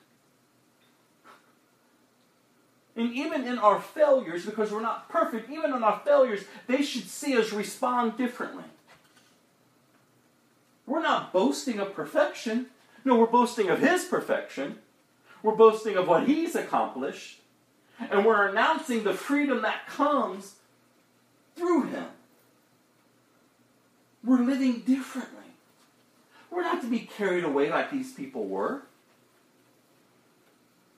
[2.96, 7.10] And even in our failures, because we're not perfect, even in our failures, they should
[7.10, 8.66] see us respond differently.
[10.86, 12.68] We're not boasting of perfection.
[13.04, 14.78] No, we're boasting of His perfection.
[15.42, 17.40] We're boasting of what He's accomplished.
[18.12, 20.56] And we're announcing the freedom that comes
[21.56, 22.06] through Him.
[24.24, 25.40] We're living differently.
[26.50, 28.84] We're not to be carried away like these people were.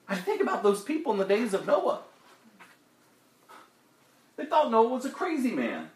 [0.07, 2.01] I think about those people in the days of Noah.
[4.37, 5.89] They thought Noah was a crazy man.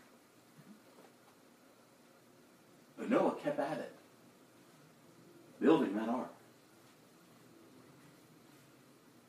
[2.98, 3.94] But Noah kept at it,
[5.62, 6.34] building that ark.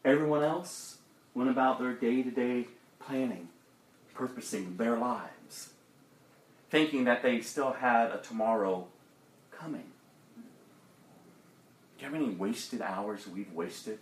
[0.04, 0.98] Everyone else
[1.34, 2.66] went about their day to day
[2.98, 3.48] planning,
[4.14, 5.70] purposing their lives,
[6.70, 8.86] thinking that they still had a tomorrow
[9.50, 9.90] coming.
[11.98, 13.98] Do you have any wasted hours we've wasted?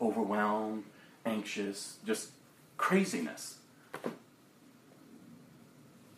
[0.00, 0.84] Overwhelmed,
[1.24, 2.30] anxious, just
[2.76, 3.58] craziness.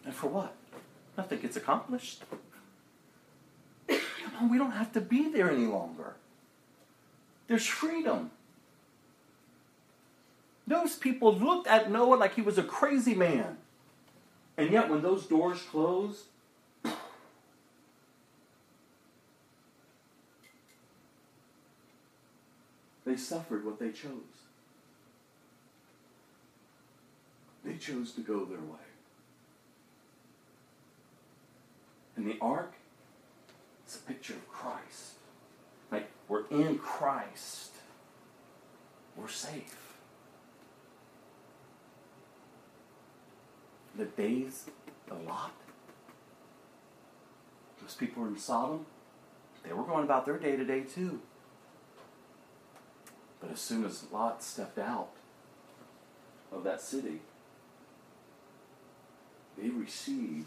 [0.05, 0.55] And for what?
[1.17, 2.23] Nothing gets accomplished.
[3.89, 3.99] Come
[4.41, 6.15] on, we don't have to be there any longer.
[7.53, 8.31] There's freedom.
[10.67, 13.59] Those people looked at Noah like he was a crazy man.
[14.57, 16.25] And yet, when those doors closed,
[23.05, 24.15] they suffered what they chose.
[27.67, 28.89] They chose to go their way.
[32.17, 32.73] And the ark
[33.87, 35.12] is a picture of Christ.
[36.33, 37.73] We're in Christ,
[39.19, 39.99] we're safe.
[43.99, 44.65] The days,
[45.09, 45.53] the Lot,
[47.83, 48.87] those people in Sodom,
[49.63, 51.21] they were going about their day to day too.
[53.39, 55.11] But as soon as Lot stepped out
[56.51, 57.21] of that city,
[59.59, 60.47] they received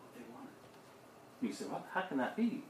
[0.00, 0.48] what they wanted.
[1.42, 2.62] You say, well, how can that be?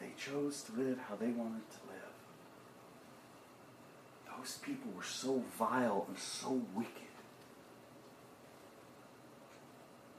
[0.00, 2.04] They chose to live how they wanted to live.
[4.38, 6.92] Those people were so vile and so wicked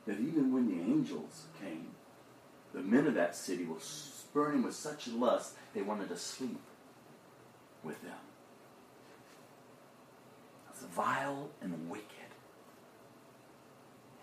[0.05, 1.87] that even when the angels came,
[2.73, 3.79] the men of that city were
[4.33, 6.59] burning with such lust they wanted to sleep
[7.83, 8.11] with them.
[10.67, 12.03] It was vile and wicked.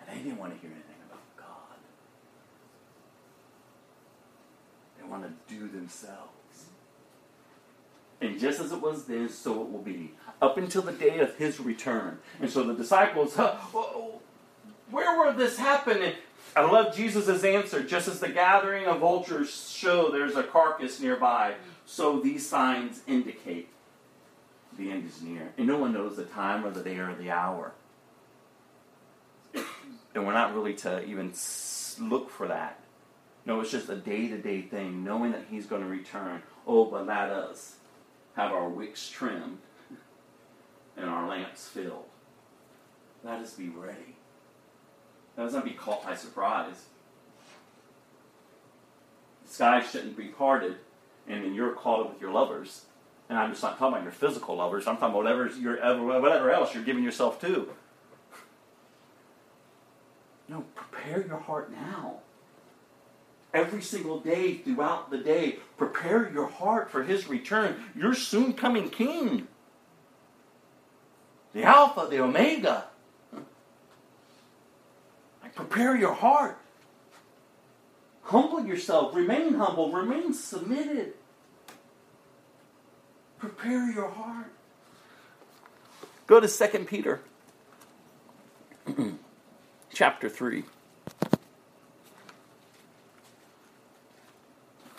[0.00, 1.78] And they didn't want to hear anything about God.
[4.96, 6.30] They want to do themselves.
[8.20, 11.36] And just as it was then, so it will be, up until the day of
[11.36, 12.18] his return.
[12.40, 13.56] And so the disciples, huh,
[14.90, 16.12] where will this happen?
[16.54, 17.82] I love Jesus' answer.
[17.82, 23.68] Just as the gathering of vultures show there's a carcass nearby, so these signs indicate
[24.78, 25.52] the end is near.
[25.58, 27.72] And no one knows the time or the day or the hour.
[30.14, 31.32] And we're not really to even
[31.98, 32.81] look for that.
[33.44, 36.42] No, it's just a day to day thing, knowing that He's going to return.
[36.66, 37.76] Oh, but let us
[38.36, 39.58] have our wicks trimmed
[40.96, 42.06] and our lamps filled.
[43.24, 44.16] Let us be ready.
[45.36, 46.84] Let us not be caught by surprise.
[49.44, 50.76] The sky shouldn't be parted,
[51.26, 52.86] and then you're caught up with your lovers.
[53.28, 54.86] And I'm just not talking about your physical lovers.
[54.86, 55.76] I'm talking about whatever, you're,
[56.20, 57.70] whatever else you're giving yourself to.
[60.48, 62.18] No, prepare your heart now.
[63.54, 67.76] Every single day throughout the day, prepare your heart for his return.
[67.94, 69.46] Your soon coming king.
[71.52, 72.86] The Alpha, the Omega.
[75.54, 76.58] Prepare your heart.
[78.22, 79.14] Humble yourself.
[79.14, 79.92] Remain humble.
[79.92, 81.12] Remain submitted.
[83.38, 84.50] Prepare your heart.
[86.26, 87.20] Go to 2 Peter
[89.92, 90.64] chapter 3.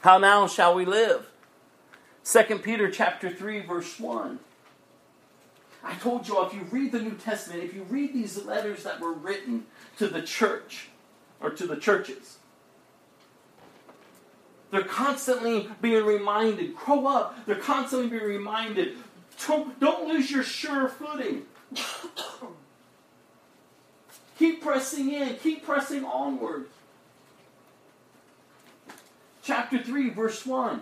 [0.04, 1.30] How now shall we live?
[2.26, 4.38] 2 Peter chapter 3 verse 1.
[5.82, 9.00] I told you if you read the New Testament, if you read these letters that
[9.00, 9.66] were written
[9.98, 10.90] to the church
[11.40, 12.38] or to the churches,
[14.72, 17.46] they're constantly being reminded, grow up.
[17.46, 18.98] They're constantly being reminded,
[19.48, 21.44] don't, don't lose your sure footing.
[24.38, 26.66] keep pressing in, keep pressing onward.
[29.44, 30.82] Chapter 3, verse 1.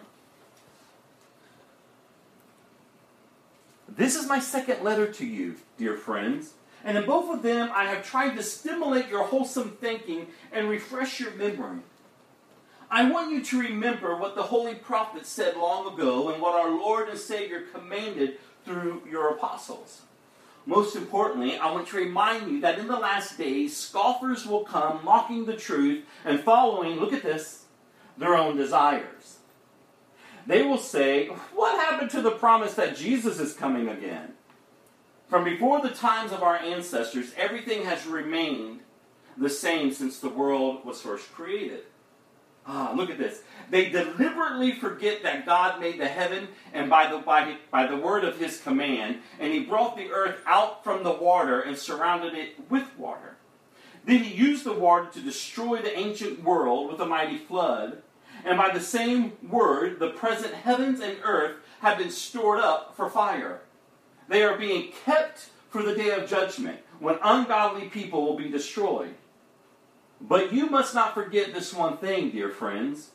[3.89, 6.53] This is my second letter to you, dear friends.
[6.83, 11.19] And in both of them, I have tried to stimulate your wholesome thinking and refresh
[11.19, 11.79] your memory.
[12.89, 16.69] I want you to remember what the holy prophet said long ago and what our
[16.69, 20.01] Lord and Savior commanded through your apostles.
[20.67, 25.03] Most importantly, I want to remind you that in the last days, scoffers will come
[25.03, 27.60] mocking the truth and following, look at this,
[28.21, 29.39] their own desires.
[30.47, 34.33] They will say, What happened to the promise that Jesus is coming again?
[35.29, 38.81] From before the times of our ancestors, everything has remained
[39.37, 41.83] the same since the world was first created.
[42.67, 43.41] Ah, look at this.
[43.69, 48.23] They deliberately forget that God made the heaven and by the, by, by the word
[48.23, 52.69] of his command, and he brought the earth out from the water and surrounded it
[52.69, 53.37] with water.
[54.05, 58.01] Then he used the water to destroy the ancient world with a mighty flood,
[58.45, 63.09] and by the same word, the present heavens and earth have been stored up for
[63.09, 63.61] fire.
[64.27, 69.15] They are being kept for the day of judgment, when ungodly people will be destroyed.
[70.19, 73.11] But you must not forget this one thing, dear friends.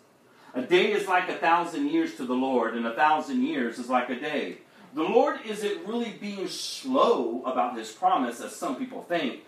[0.54, 3.90] A day is like a thousand years to the Lord, and a thousand years is
[3.90, 4.58] like a day.
[4.94, 9.42] The Lord isn't really being slow about his promise, as some people think.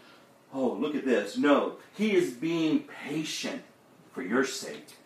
[0.53, 1.39] Oh, look at this.
[1.39, 3.63] No, he is being patient
[4.13, 4.98] for your sake.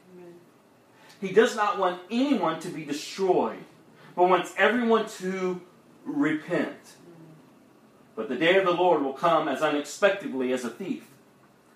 [1.22, 3.60] He does not want anyone to be destroyed,
[4.16, 5.60] but wants everyone to
[6.04, 6.96] repent.
[8.16, 11.04] But the day of the Lord will come as unexpectedly as a thief.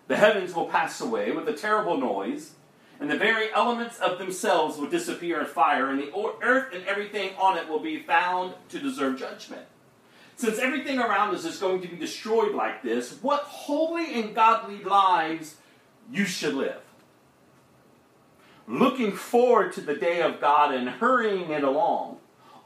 [0.08, 2.54] The heavens will pass away with a terrible noise,
[2.98, 6.12] and the very elements of themselves will disappear in fire, and the
[6.42, 9.66] earth and everything on it will be found to deserve judgment.
[10.34, 14.82] Since everything around us is going to be destroyed like this, what holy and godly
[14.82, 15.54] lives
[16.10, 16.82] you should live.
[18.68, 22.18] Looking forward to the day of God and hurrying it along.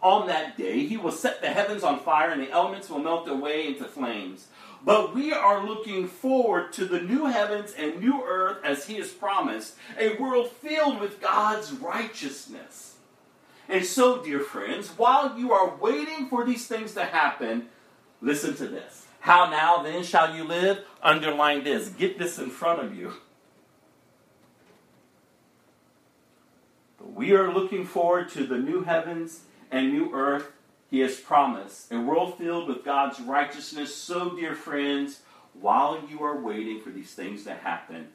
[0.02, 3.28] On that day, he will set the heavens on fire and the elements will melt
[3.28, 4.46] away into flames.
[4.82, 9.10] But we are looking forward to the new heavens and new earth as he has
[9.10, 12.96] promised, a world filled with God's righteousness.
[13.68, 17.68] And so, dear friends, while you are waiting for these things to happen,
[18.22, 19.06] listen to this.
[19.20, 20.78] How now then shall you live?
[21.02, 21.90] Underline this.
[21.90, 23.12] Get this in front of you.
[27.14, 30.52] We are looking forward to the new heavens and new earth
[30.90, 33.94] he has promised, a world filled with God's righteousness.
[33.94, 35.20] So, dear friends,
[35.52, 38.08] while you are waiting for these things to happen,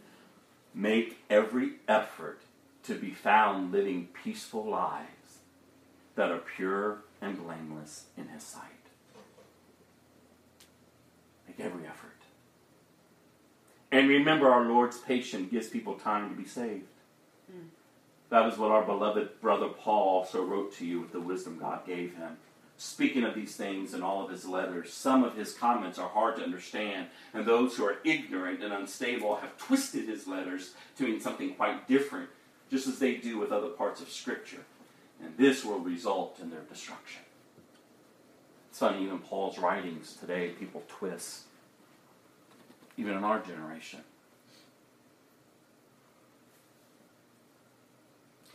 [0.73, 2.41] make every effort
[2.83, 5.39] to be found living peaceful lives
[6.15, 8.61] that are pure and blameless in his sight.
[11.47, 12.11] Make every effort.
[13.89, 16.87] And remember, our Lord's patience gives people time to be saved.
[18.35, 21.87] That is what our beloved brother Paul also wrote to you with the wisdom God
[21.87, 22.35] gave him.
[22.75, 26.35] Speaking of these things in all of his letters, some of his comments are hard
[26.35, 31.21] to understand, and those who are ignorant and unstable have twisted his letters to mean
[31.21, 32.27] something quite different,
[32.69, 34.65] just as they do with other parts of Scripture.
[35.23, 37.21] And this will result in their destruction.
[38.69, 41.43] It's funny, even Paul's writings today, people twist,
[42.97, 44.01] even in our generation.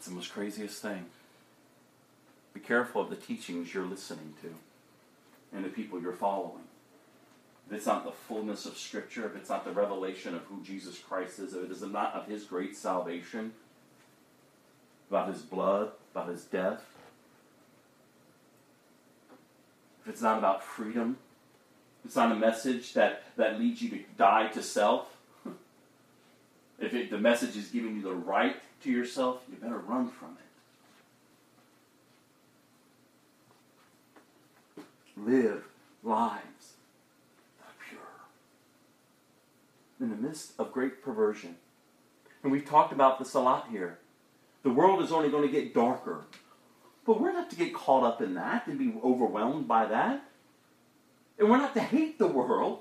[0.01, 1.05] It's the most craziest thing.
[2.55, 4.55] Be careful of the teachings you're listening to
[5.55, 6.63] and the people you're following.
[7.67, 10.99] If it's not the fullness of Scripture, if it's not the revelation of who Jesus
[10.99, 13.53] Christ is, if it is not of His great salvation,
[15.11, 16.83] about His blood, about His death,
[20.01, 21.19] if it's not about freedom,
[21.99, 25.15] if it's not a message that, that leads you to die to self,
[26.79, 30.37] if it, the message is giving you the right to yourself, you better run from
[34.77, 34.83] it.
[35.17, 35.65] Live
[36.03, 36.75] lives
[37.59, 38.01] that are pure.
[40.01, 41.57] In the midst of great perversion.
[42.43, 43.99] And we've talked about this a lot here.
[44.63, 46.25] The world is only going to get darker.
[47.05, 50.23] But we're not to get caught up in that and be overwhelmed by that.
[51.39, 52.81] And we're not to hate the world.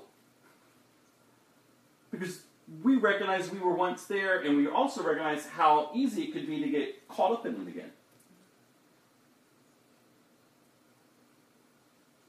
[2.10, 2.42] Because
[2.82, 6.62] we recognize we were once there, and we also recognize how easy it could be
[6.62, 7.90] to get caught up in it again.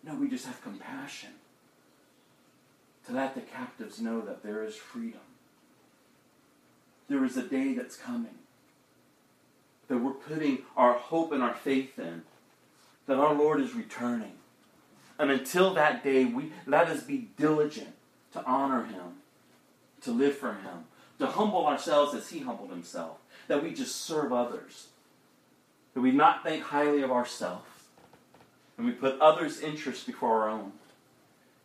[0.03, 1.29] No, we just have compassion
[3.05, 5.21] to let the captives know that there is freedom.
[7.07, 8.39] There is a day that's coming
[9.87, 12.23] that we're putting our hope and our faith in,
[13.07, 14.31] that our Lord is returning.
[15.19, 17.93] And until that day, we let us be diligent
[18.31, 19.20] to honor Him
[20.01, 20.85] to live for Him,
[21.19, 23.17] to humble ourselves as He humbled Himself,
[23.47, 24.87] that we just serve others,
[25.93, 27.65] that we not think highly of ourselves,
[28.77, 30.71] and we put others' interests before our own.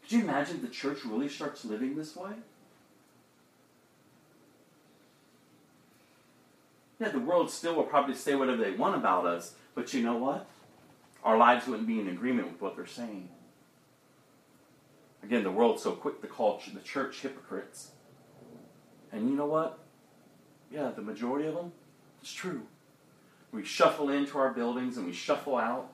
[0.02, 2.32] Could you imagine the church really starts living this way?
[6.98, 10.16] Yeah, the world still will probably say whatever they want about us, but you know
[10.16, 10.46] what?
[11.24, 13.28] Our lives wouldn't be in agreement with what they're saying.
[15.22, 17.90] Again, the world's so quick to call the church hypocrites.
[19.16, 19.78] And you know what?
[20.70, 21.72] Yeah, the majority of them,
[22.20, 22.62] it's true.
[23.50, 25.88] We shuffle into our buildings and we shuffle out.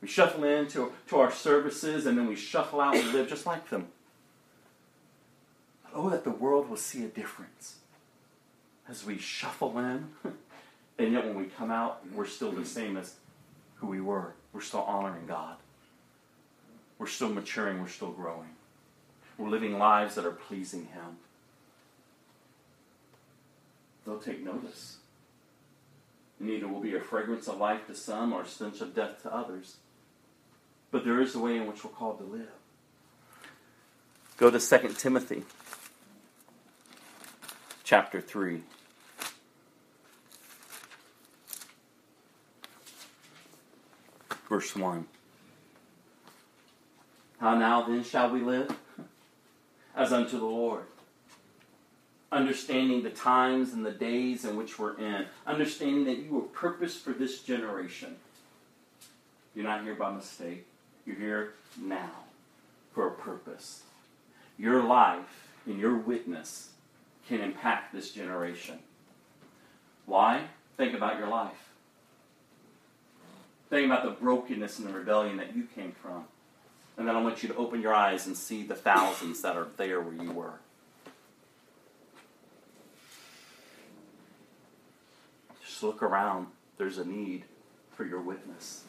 [0.00, 3.68] We shuffle into to our services and then we shuffle out and live just like
[3.68, 3.88] them.
[5.94, 7.76] Oh, that the world will see a difference
[8.88, 10.08] as we shuffle in.
[10.98, 13.16] And yet when we come out, we're still the same as
[13.74, 14.32] who we were.
[14.54, 15.56] We're still honoring God.
[16.98, 17.82] We're still maturing.
[17.82, 18.48] We're still growing.
[19.36, 21.18] We're living lives that are pleasing Him.
[24.06, 24.98] They'll take notice.
[26.38, 29.34] Neither will be a fragrance of life to some or a stench of death to
[29.34, 29.76] others.
[30.92, 32.48] But there is a way in which we're called to live.
[34.36, 35.42] Go to 2 Timothy
[37.82, 38.62] chapter 3.
[44.48, 45.06] Verse 1.
[47.40, 48.70] How now then shall we live?
[49.96, 50.84] As unto the Lord.
[52.36, 55.24] Understanding the times and the days in which we're in.
[55.46, 58.16] Understanding that you were purposed for this generation.
[59.54, 60.66] You're not here by mistake.
[61.06, 62.10] You're here now
[62.92, 63.84] for a purpose.
[64.58, 66.72] Your life and your witness
[67.26, 68.80] can impact this generation.
[70.04, 70.42] Why?
[70.76, 71.70] Think about your life.
[73.70, 76.24] Think about the brokenness and the rebellion that you came from.
[76.98, 79.68] And then I want you to open your eyes and see the thousands that are
[79.78, 80.60] there where you were.
[85.76, 86.46] Just look around.
[86.78, 87.44] There's a need
[87.92, 88.84] for your witness.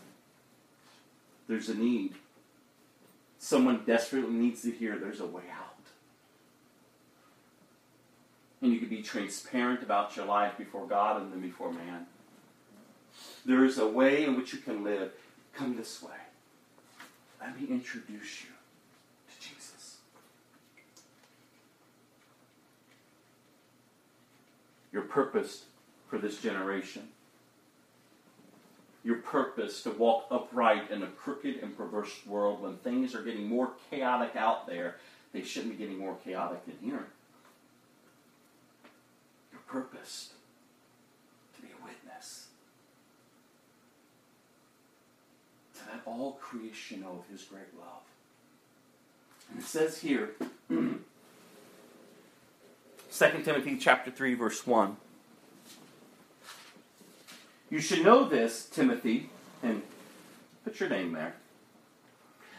[1.49, 2.14] There's a need.
[3.39, 5.76] Someone desperately needs to hear there's a way out.
[8.61, 12.05] And you can be transparent about your life before God and then before man.
[13.45, 15.11] There is a way in which you can live.
[15.53, 16.15] Come this way.
[17.41, 18.51] Let me introduce you
[19.27, 19.97] to Jesus.
[24.93, 25.65] Your purpose
[26.07, 27.09] for this generation.
[29.03, 33.47] Your purpose to walk upright in a crooked and perverse world when things are getting
[33.47, 34.97] more chaotic out there,
[35.34, 37.07] they shouldn't be getting more chaotic in here.
[39.51, 40.31] Your purpose
[41.55, 42.47] to be a witness.
[45.75, 48.01] To let all creation of his great love.
[49.49, 50.31] And it says here,
[50.69, 50.99] 2
[53.43, 54.97] Timothy chapter 3, verse 1.
[57.69, 59.30] You should know this, Timothy,
[59.61, 59.81] and
[60.64, 61.35] put your name there.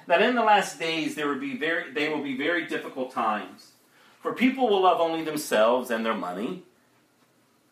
[0.06, 3.72] That in the last days there will be very they will be very difficult times.
[4.20, 6.62] For people will love only themselves and their money.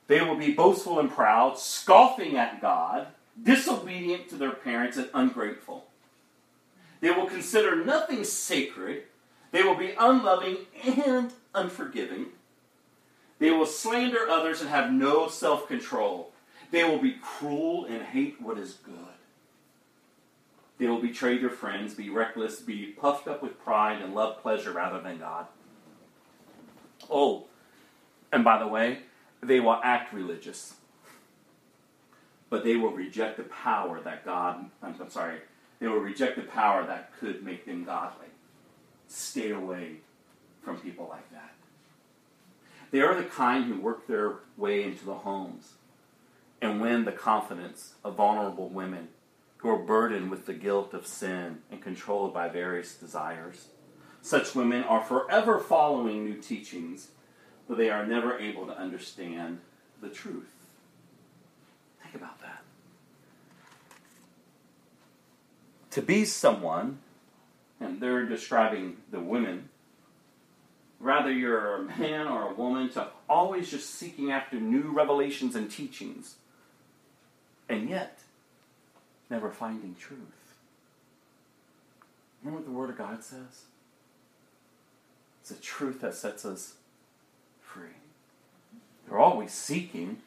[0.06, 3.08] They will be boastful and proud, scoffing at God,
[3.42, 5.86] disobedient to their parents, and ungrateful.
[7.00, 9.04] They will consider nothing sacred.
[9.50, 12.26] They will be unloving and unforgiving.
[13.38, 16.32] They will slander others and have no self control.
[16.70, 18.94] They will be cruel and hate what is good.
[20.78, 24.72] They will betray their friends, be reckless, be puffed up with pride, and love pleasure
[24.72, 25.46] rather than God.
[27.10, 27.44] Oh,
[28.32, 28.98] and by the way,
[29.42, 30.74] they will act religious,
[32.50, 35.38] but they will reject the power that God, I'm, sorry,
[35.78, 38.26] they will reject the power that could make them godly.
[39.08, 39.96] Stay away
[40.62, 41.52] from people like that.
[42.90, 45.74] They are the kind who work their way into the homes
[46.60, 49.08] and win the confidence of vulnerable women
[49.58, 53.68] who are burdened with the guilt of sin and controlled by various desires.
[54.22, 57.08] Such women are forever following new teachings,
[57.68, 59.60] but they are never able to understand
[60.00, 60.52] the truth.
[62.02, 62.62] Think about that.
[65.92, 66.98] To be someone,
[67.80, 69.68] and they're describing the women,
[71.00, 75.70] rather you're a man or a woman, to always just seeking after new revelations and
[75.70, 76.36] teachings
[77.68, 78.18] and yet
[79.30, 80.20] never finding truth.
[82.42, 83.64] Remember what the Word of God says?
[85.40, 86.74] It's a truth that sets us
[87.60, 87.88] free.
[89.08, 90.18] They're always seeking.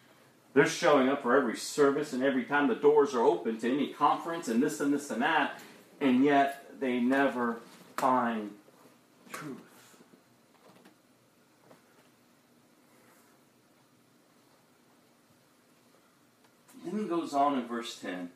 [0.54, 3.94] They're showing up for every service and every time the doors are open to any
[3.94, 5.62] conference and this and this and that,
[6.02, 7.58] and yet they never
[7.98, 8.52] find
[9.32, 9.69] truth.
[16.84, 18.30] Then he goes on in verse 10.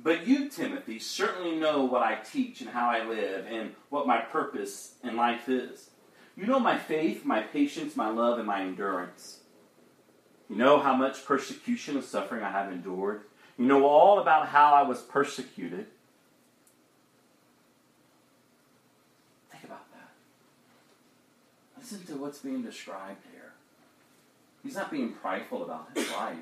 [0.00, 4.18] But you, Timothy, certainly know what I teach and how I live and what my
[4.18, 5.90] purpose in life is.
[6.36, 9.40] You know my faith, my patience, my love, and my endurance.
[10.48, 13.22] You know how much persecution and suffering I have endured.
[13.58, 15.86] You know all about how I was persecuted.
[19.50, 20.10] Think about that.
[21.76, 23.52] Listen to what's being described here.
[24.62, 26.36] He's not being prideful about his life.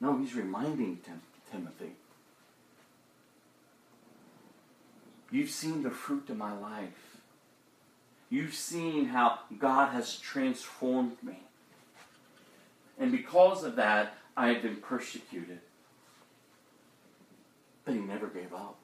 [0.00, 1.92] No, he's reminding Tim- Timothy.
[5.30, 7.18] You've seen the fruit of my life.
[8.30, 11.40] You've seen how God has transformed me.
[12.98, 15.60] And because of that, I have been persecuted.
[17.84, 18.76] But he never gave up.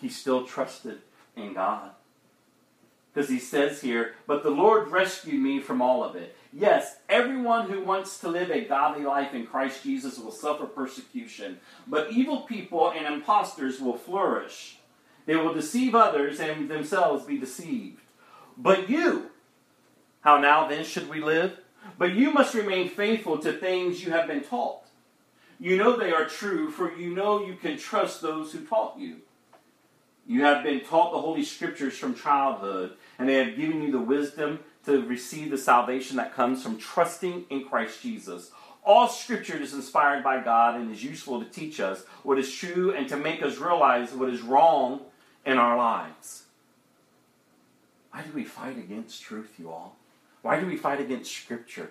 [0.00, 0.98] He still trusted
[1.36, 1.90] in God.
[3.12, 6.36] Because he says here, but the Lord rescued me from all of it.
[6.56, 11.58] Yes, everyone who wants to live a godly life in Christ Jesus will suffer persecution,
[11.88, 14.76] but evil people and impostors will flourish.
[15.26, 18.00] They will deceive others and themselves be deceived.
[18.56, 19.30] But you,
[20.20, 21.58] how now then should we live?
[21.98, 24.82] But you must remain faithful to things you have been taught.
[25.58, 29.16] You know they are true, for you know you can trust those who taught you.
[30.24, 34.00] You have been taught the Holy Scriptures from childhood, and they have given you the
[34.00, 38.50] wisdom to receive the salvation that comes from trusting in Christ Jesus.
[38.84, 42.92] All Scripture is inspired by God and is useful to teach us what is true
[42.92, 45.00] and to make us realize what is wrong
[45.46, 46.44] in our lives.
[48.10, 49.96] Why do we fight against truth, you all?
[50.42, 51.90] Why do we fight against Scripture?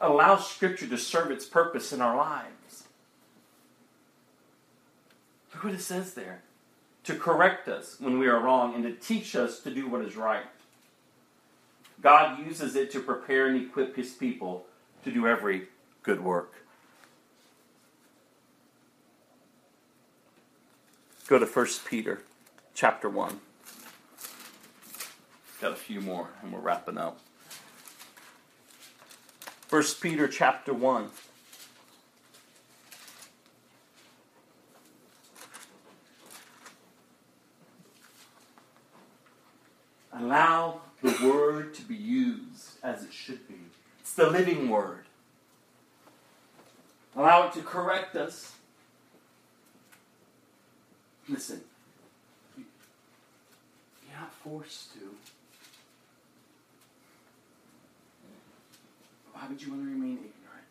[0.00, 2.84] Allow Scripture to serve its purpose in our lives.
[5.52, 6.42] Look what it says there
[7.04, 10.16] to correct us when we are wrong and to teach us to do what is
[10.16, 10.44] right.
[12.00, 14.66] God uses it to prepare and equip his people
[15.04, 15.68] to do every
[16.02, 16.52] good work.
[21.26, 22.22] Go to 1 Peter
[22.74, 23.40] chapter 1.
[25.60, 27.18] Got a few more and we're wrapping up.
[29.70, 31.10] 1 Peter chapter 1.
[40.12, 43.54] Allow the word to be used as it should be.
[44.00, 45.04] It's the living word.
[47.14, 48.54] Allow it to correct us.
[51.28, 51.64] Listen,
[52.56, 52.64] you-
[54.06, 55.16] you're not forced to.
[59.32, 60.66] Why would you want to remain ignorant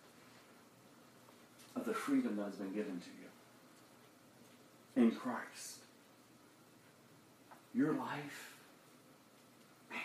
[1.76, 5.80] of the freedom that has been given to you in Christ?
[7.74, 8.56] Your life
[9.90, 10.00] Man,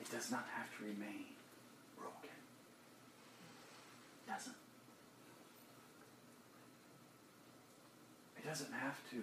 [0.00, 1.26] it does not have to remain
[1.96, 2.30] broken.
[4.26, 4.56] It doesn't.
[8.36, 9.22] It doesn't have to.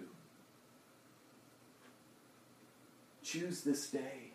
[3.22, 4.32] Choose this day.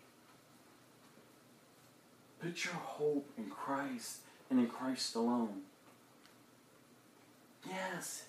[2.40, 4.18] Put your hope in Christ
[4.48, 5.62] and in Christ alone.
[7.68, 8.26] Yes.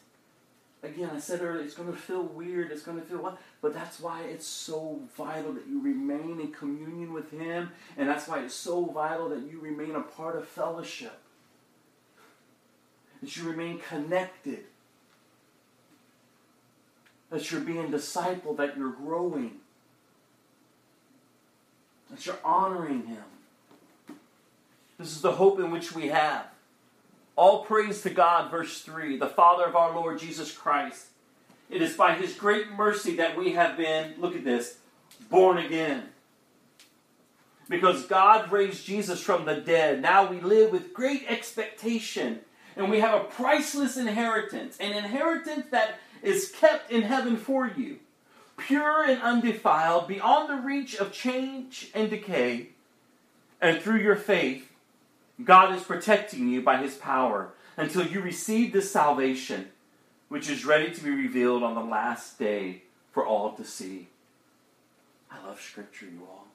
[0.84, 2.72] Again, I said earlier, it's going to feel weird.
[2.72, 3.38] It's going to feel what?
[3.62, 7.72] But that's why it's so vital that you remain in communion with Him.
[7.98, 11.20] And that's why it's so vital that you remain a part of fellowship.
[13.22, 14.64] That you remain connected.
[17.30, 19.60] That you're being discipled, that you're growing.
[22.10, 23.24] That you're honoring Him.
[24.98, 26.51] This is the hope in which we have.
[27.36, 31.08] All praise to God, verse 3, the Father of our Lord Jesus Christ.
[31.70, 34.78] It is by His great mercy that we have been, look at this,
[35.30, 36.10] born again.
[37.70, 42.42] Because God raised Jesus from the dead, now we live with great expectation.
[42.76, 48.00] And we have a priceless inheritance, an inheritance that is kept in heaven for you,
[48.58, 52.70] pure and undefiled, beyond the reach of change and decay.
[53.62, 54.71] And through your faith,
[55.44, 59.70] God is protecting you by his power until you receive this salvation,
[60.30, 64.08] which is ready to be revealed on the last day for all to see.
[65.32, 66.48] I love scripture, you all.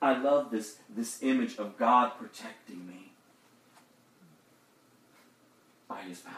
[0.00, 3.12] I love this, this image of God protecting me
[5.88, 6.34] by his power.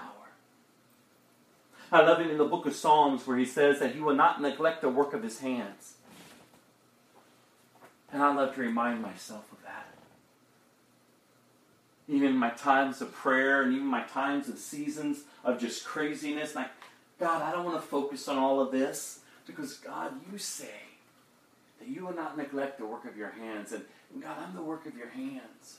[1.91, 4.43] I love it in the book of Psalms where he says that he will not
[4.43, 5.95] neglect the work of his hands.
[8.13, 9.64] And I love to remind myself of
[12.09, 16.55] even my times of prayer and even my times and seasons of just craziness.
[16.55, 16.70] Like,
[17.18, 20.68] God, I don't want to focus on all of this because, God, you say
[21.78, 23.72] that you will not neglect the work of your hands.
[23.72, 25.78] And, and God, I'm the work of your hands.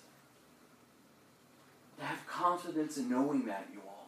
[2.00, 4.08] To have confidence in knowing that, you all.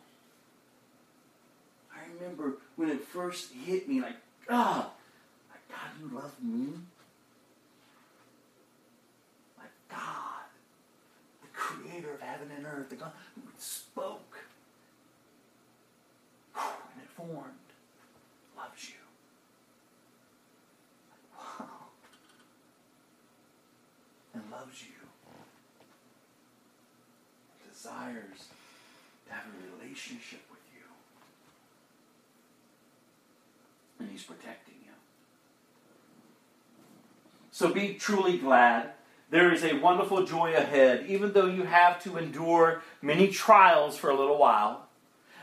[1.94, 4.18] I remember when it first hit me, like,
[4.48, 4.88] God,
[5.50, 6.74] like, God, you love me?
[9.58, 9.72] Like,
[12.22, 14.38] heaven and earth, the God who spoke
[16.58, 17.54] and it formed,
[18.56, 18.96] loves you.
[21.38, 21.66] Wow.
[24.34, 24.94] And loves you.
[27.72, 28.48] Desires
[29.28, 30.84] to have a relationship with you.
[34.00, 34.94] And He's protecting you.
[37.52, 38.97] So be truly glad.
[39.30, 44.10] There is a wonderful joy ahead, even though you have to endure many trials for
[44.10, 44.88] a little while.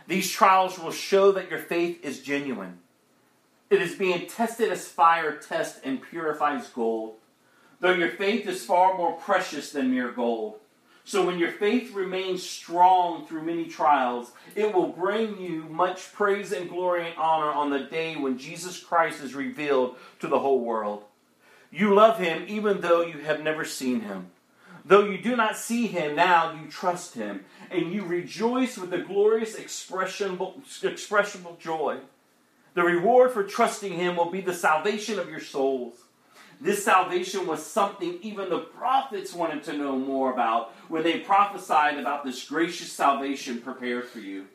[0.07, 2.79] These trials will show that your faith is genuine.
[3.69, 7.17] It is being tested as fire tests and purifies gold,
[7.81, 10.61] though your faith is far more precious than mere gold.
[11.05, 16.53] So when your faith remains strong through many trials, it will bring you much praise
[16.53, 20.61] and glory and honor on the day when Jesus Christ is revealed to the whole
[20.61, 21.05] world.
[21.75, 24.31] You love him even though you have never seen him.
[24.85, 28.99] Though you do not see him now, you trust him, and you rejoice with a
[28.99, 31.99] glorious expressionable, expressionable joy.
[32.75, 35.95] The reward for trusting him will be the salvation of your souls.
[36.61, 41.99] This salvation was something even the prophets wanted to know more about when they prophesied
[41.99, 44.47] about this gracious salvation prepared for you.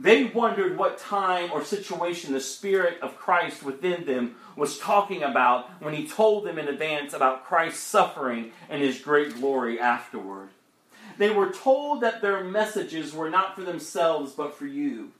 [0.00, 5.68] They wondered what time or situation the Spirit of Christ within them was talking about
[5.82, 10.48] when he told them in advance about Christ's suffering and his great glory afterward.
[11.18, 15.12] They were told that their messages were not for themselves but for you.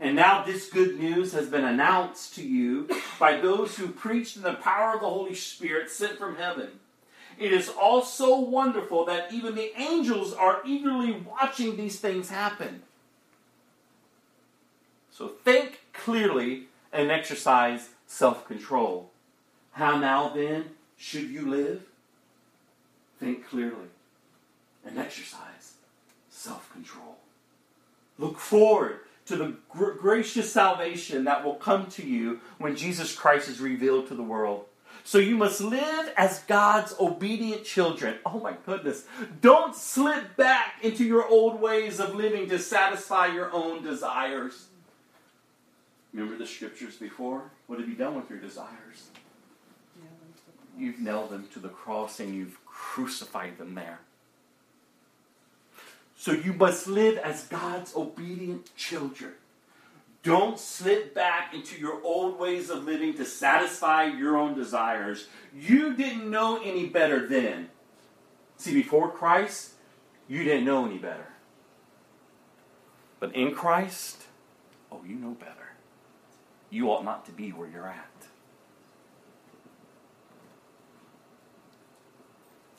[0.00, 2.88] And now this good news has been announced to you
[3.20, 6.68] by those who preached in the power of the Holy Spirit sent from heaven.
[7.38, 12.84] It is also wonderful that even the angels are eagerly watching these things happen.
[15.18, 19.10] So think clearly and exercise self control.
[19.72, 20.66] How now then
[20.96, 21.82] should you live?
[23.18, 23.90] Think clearly
[24.86, 25.72] and exercise
[26.30, 27.16] self control.
[28.16, 33.48] Look forward to the gr- gracious salvation that will come to you when Jesus Christ
[33.48, 34.66] is revealed to the world.
[35.02, 38.18] So you must live as God's obedient children.
[38.24, 39.04] Oh my goodness.
[39.40, 44.68] Don't slip back into your old ways of living to satisfy your own desires.
[46.18, 47.52] Remember the scriptures before?
[47.68, 49.10] What have you done with your desires?
[50.76, 54.00] You've nailed them to the cross and you've crucified them there.
[56.16, 59.34] So you must live as God's obedient children.
[60.24, 65.28] Don't slip back into your old ways of living to satisfy your own desires.
[65.54, 67.68] You didn't know any better then.
[68.56, 69.74] See, before Christ,
[70.26, 71.28] you didn't know any better.
[73.20, 74.24] But in Christ,
[74.90, 75.67] oh, you know better.
[76.70, 78.04] You ought not to be where you're at.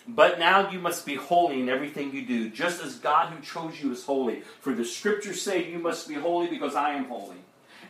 [0.07, 3.79] But now you must be holy in everything you do, just as God who chose
[3.81, 4.41] you is holy.
[4.59, 7.37] For the scriptures say you must be holy because I am holy.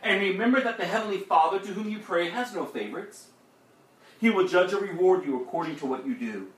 [0.02, 3.28] And remember that the Heavenly Father to whom you pray has no favorites.
[4.20, 6.48] He will judge and reward you according to what you do.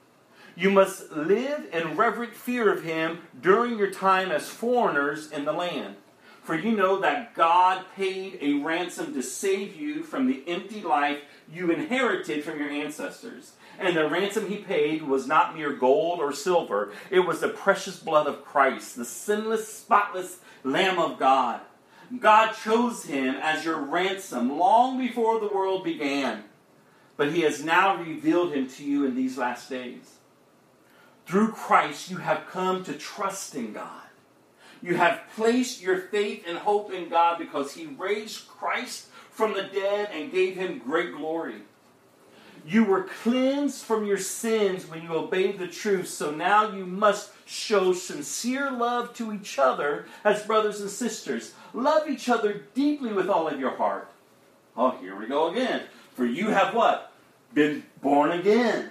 [0.57, 5.53] You must live in reverent fear of Him during your time as foreigners in the
[5.53, 5.97] land.
[6.43, 11.21] For you know that God paid a ransom to save you from the empty life
[11.51, 13.53] you inherited from your ancestors.
[13.79, 17.99] And the ransom he paid was not mere gold or silver, it was the precious
[17.99, 21.61] blood of Christ, the sinless, spotless Lamb of God.
[22.19, 26.45] God chose him as your ransom long before the world began,
[27.17, 30.17] but he has now revealed him to you in these last days.
[31.25, 34.02] Through Christ, you have come to trust in God.
[34.83, 39.63] You have placed your faith and hope in God because he raised Christ from the
[39.63, 41.63] dead and gave him great glory.
[42.67, 47.33] You were cleansed from your sins when you obeyed the truth, so now you must
[47.45, 51.55] show sincere love to each other as brothers and sisters.
[51.75, 54.09] Love each other deeply with all of your heart.
[54.77, 55.83] Oh, here we go again.
[56.15, 57.13] For you have what?
[57.53, 58.91] Been born again,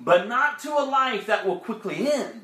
[0.00, 2.43] but not to a life that will quickly end.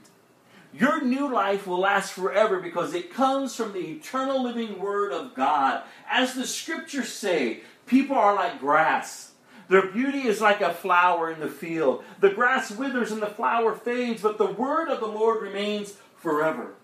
[0.73, 5.35] Your new life will last forever because it comes from the eternal living Word of
[5.35, 5.83] God.
[6.09, 9.33] As the scriptures say, people are like grass.
[9.69, 12.05] Their beauty is like a flower in the field.
[12.19, 16.75] The grass withers and the flower fades, but the word of the Lord remains forever.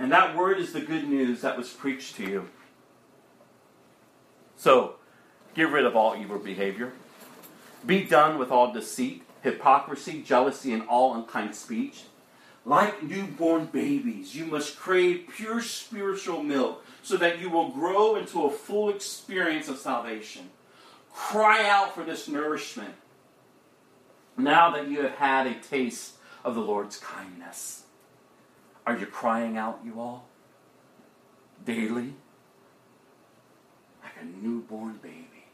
[0.00, 2.48] And that word is the good news that was preached to you.
[4.56, 4.96] So,
[5.54, 6.92] get rid of all evil behavior.
[7.86, 12.02] Be done with all deceit, hypocrisy, jealousy, and all unkind speech.
[12.64, 18.44] Like newborn babies, you must crave pure spiritual milk so that you will grow into
[18.44, 20.50] a full experience of salvation.
[21.12, 22.94] Cry out for this nourishment
[24.36, 26.14] now that you have had a taste
[26.44, 27.84] of the Lord's kindness.
[28.86, 30.28] Are you crying out, you all?
[31.64, 32.14] Daily?
[34.02, 35.46] Like a newborn baby.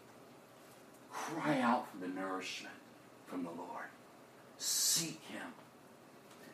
[1.11, 2.75] Cry out for the nourishment
[3.27, 3.87] from the Lord.
[4.57, 5.53] Seek Him.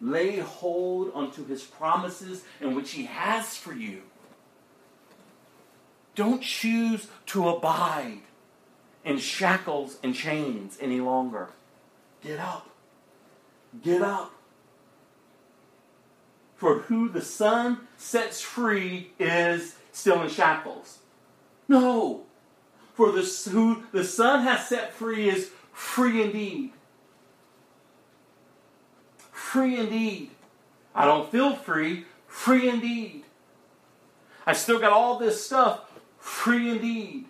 [0.04, 4.02] Lay hold unto His promises in which He has for you.
[6.14, 8.20] Don't choose to abide
[9.02, 11.48] in shackles and chains any longer.
[12.22, 12.68] Get up.
[13.82, 14.30] Get up.
[16.56, 20.98] For who the Son sets free is still in shackles.
[21.66, 22.26] No.
[22.92, 26.72] For the, who the Son has set free is free indeed.
[29.54, 30.32] Free indeed.
[30.96, 32.06] I don't feel free.
[32.26, 33.22] Free indeed.
[34.44, 35.92] I still got all this stuff.
[36.18, 37.26] Free indeed.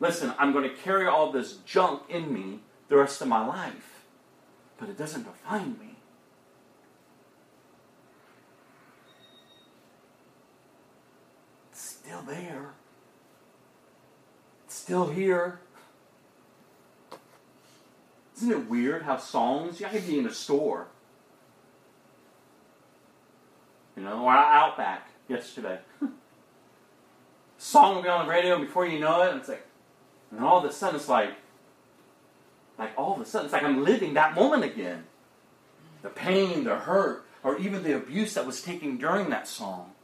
[0.00, 2.58] Listen, I'm going to carry all this junk in me
[2.88, 4.02] the rest of my life,
[4.80, 5.94] but it doesn't define me.
[11.70, 12.72] It's still there.
[14.66, 15.60] It's still here.
[18.38, 20.86] Isn't it weird how songs, I could be in a store,
[23.96, 25.80] you know, or Outback yesterday.
[27.58, 29.66] Song will be on the radio, and before you know it, and it's like,
[30.30, 31.30] and all of a sudden it's like,
[32.78, 35.06] like all of a sudden it's like I'm living that moment again.
[36.02, 39.94] The pain, the hurt, or even the abuse that was taken during that song.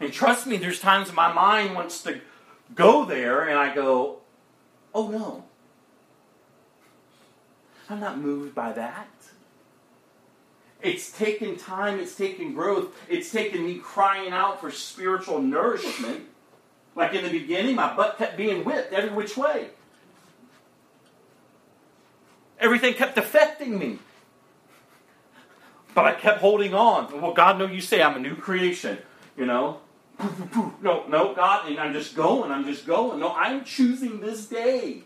[0.00, 2.20] And trust me, there's times my mind wants to
[2.74, 4.18] go there, and I go,
[4.92, 5.43] oh no.
[7.90, 9.08] I'm not moved by that.
[10.82, 16.26] It's taken time, it's taken growth, it's taken me crying out for spiritual nourishment.
[16.94, 19.70] Like in the beginning, my butt kept being whipped every which way.
[22.60, 23.98] Everything kept affecting me.
[25.94, 27.20] But I kept holding on.
[27.20, 28.98] Well, God, no, you say I'm a new creation,
[29.36, 29.80] you know?
[30.80, 33.18] No, no, God, and I'm just going, I'm just going.
[33.18, 35.02] No, I'm choosing this day.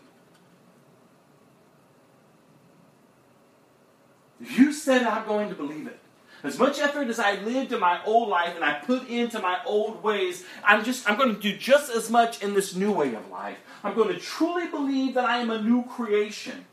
[4.39, 5.99] You said I'm going to believe it,
[6.43, 9.59] as much effort as I lived in my old life and I put into my
[9.65, 13.13] old ways, I'm just I'm going to do just as much in this new way
[13.13, 13.57] of life.
[13.83, 16.65] I'm going to truly believe that I am a new creation.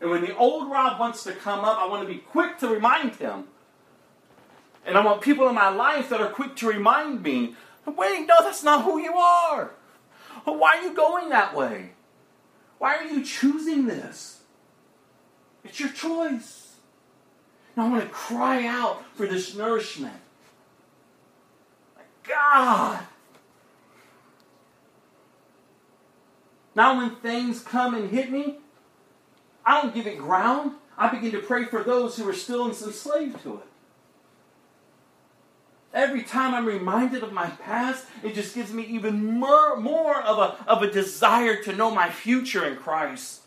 [0.00, 2.68] And when the old Rob wants to come up, I want to be quick to
[2.68, 3.44] remind him.
[4.84, 7.54] And I want people in my life that are quick to remind me,
[7.86, 9.70] wait, no, that's not who you are.
[10.44, 11.92] Why are you going that way?
[12.76, 14.42] Why are you choosing this?
[15.64, 16.63] It's your choice.
[17.76, 20.14] And I want to cry out for this nourishment.
[22.22, 23.04] God.
[26.74, 28.58] Now, when things come and hit me,
[29.64, 30.72] I don't give it ground.
[30.96, 33.66] I begin to pray for those who are still enslaved to it.
[35.92, 40.38] Every time I'm reminded of my past, it just gives me even more, more of,
[40.38, 43.42] a, of a desire to know my future in Christ.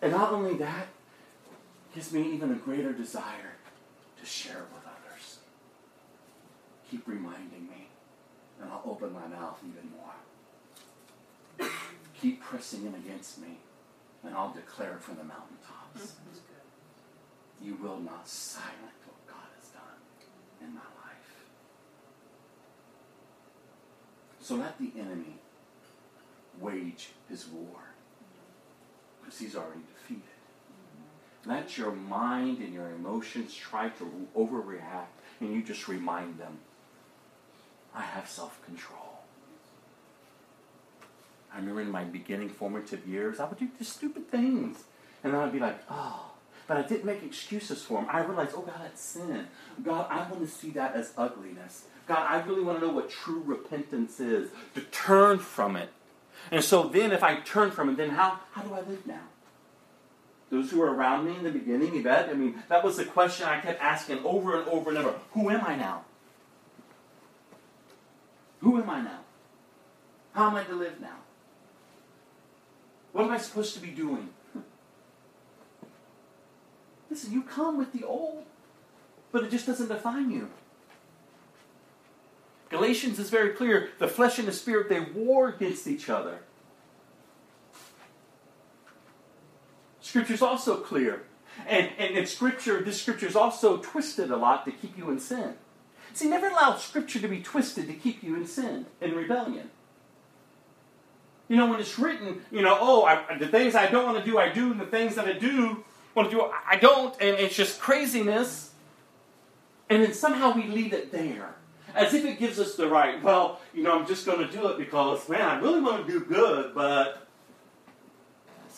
[0.00, 0.86] And not only that,
[1.94, 3.56] gives me even a greater desire
[4.18, 5.38] to share with others.
[6.90, 7.88] Keep reminding me,
[8.60, 11.70] and I'll open my mouth even more.
[12.20, 13.58] Keep pressing in against me,
[14.24, 16.12] and I'll declare it from the mountaintops.
[16.12, 17.66] Mm-hmm.
[17.66, 20.00] You will not silence what God has done
[20.60, 21.44] in my life.
[24.40, 25.38] So let the enemy
[26.58, 27.94] wage his war,
[29.20, 29.80] because he's already.
[31.46, 35.06] Let your mind and your emotions try to overreact,
[35.40, 36.58] and you just remind them,
[37.94, 39.20] I have self control.
[41.52, 44.84] I remember in my beginning formative years, I would do just stupid things.
[45.24, 46.30] And then I'd be like, oh,
[46.66, 48.06] but I didn't make excuses for them.
[48.10, 49.48] I realized, oh, God, that's sin.
[49.82, 51.84] God, I want to see that as ugliness.
[52.06, 55.90] God, I really want to know what true repentance is, to turn from it.
[56.50, 59.22] And so then, if I turn from it, then how, how do I live now?
[60.50, 63.46] Those who were around me in the beginning, Yvette, I mean, that was the question
[63.46, 65.14] I kept asking over and over and over.
[65.32, 66.04] Who am I now?
[68.60, 69.20] Who am I now?
[70.32, 71.18] How am I to live now?
[73.12, 74.28] What am I supposed to be doing?
[77.08, 78.44] Listen, you come with the old,
[79.32, 80.48] but it just doesn't define you.
[82.70, 83.90] Galatians is very clear.
[83.98, 86.40] The flesh and the spirit, they war against each other.
[90.10, 91.22] Scripture's also clear.
[91.68, 95.20] And, and in Scripture, this Scripture is also twisted a lot to keep you in
[95.20, 95.54] sin.
[96.14, 99.70] See, never allow Scripture to be twisted to keep you in sin, in rebellion.
[101.46, 104.28] You know, when it's written, you know, oh, I, the things I don't want to
[104.28, 105.84] do, I do, and the things that I do,
[106.16, 106.50] want to do.
[106.68, 108.72] I don't, and it's just craziness.
[109.88, 111.54] And then somehow we leave it there.
[111.94, 114.66] As if it gives us the right, well, you know, I'm just going to do
[114.68, 117.28] it because, man, I really want to do good, but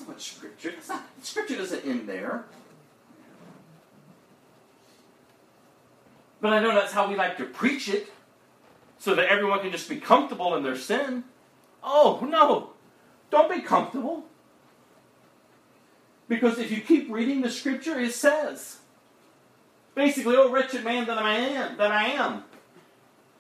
[0.03, 2.45] not what Scripture, that's not, Scripture doesn't end there.
[6.41, 8.13] But I know that's how we like to preach it,
[8.99, 11.25] so that everyone can just be comfortable in their sin.
[11.83, 12.71] Oh, no.
[13.31, 14.25] Don't be comfortable.
[16.29, 18.79] Because if you keep reading the scripture, it says,
[19.95, 22.45] basically, oh wretched man that I am, that I am.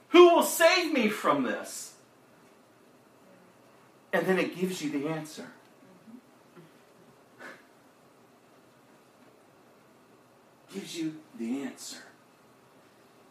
[0.08, 1.94] Who will save me from this?
[4.12, 5.46] And then it gives you the answer.
[10.72, 11.98] Gives you the answer.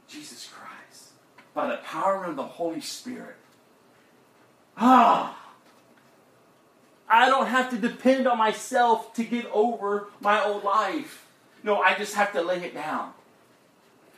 [0.07, 1.11] Jesus Christ.
[1.53, 3.37] By the power of the Holy Spirit.
[4.77, 5.37] Ah!
[7.09, 11.27] I don't have to depend on myself to get over my old life.
[11.63, 13.13] No, I just have to lay it down.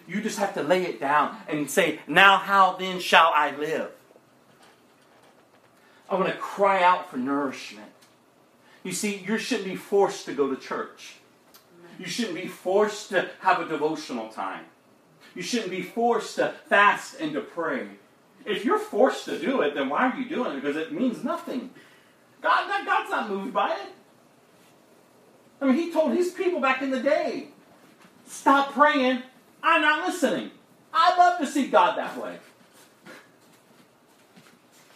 [0.08, 3.91] You just have to lay it down and say, Now how then shall I live?
[6.10, 7.90] I'm going to cry out for nourishment.
[8.84, 11.16] You see, you shouldn't be forced to go to church.
[11.99, 14.65] You shouldn't be forced to have a devotional time.
[15.36, 17.88] You shouldn't be forced to fast and to pray.
[18.45, 20.61] If you're forced to do it, then why are you doing it?
[20.61, 21.70] Because it means nothing.
[22.41, 23.90] God, God, God's not moved by it.
[25.61, 27.48] I mean, He told His people back in the day,
[28.28, 29.24] stop praying.
[29.61, 30.52] I'm not listening.
[30.94, 32.38] I'd love to see God that way.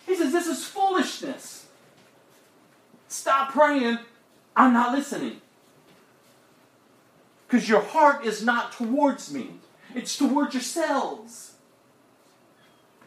[0.06, 1.68] He says, this is foolishness.
[3.08, 4.00] Stop praying.
[4.56, 5.42] I'm not listening.
[7.48, 9.52] Because your heart is not towards me,
[9.96, 11.54] it's towards yourselves.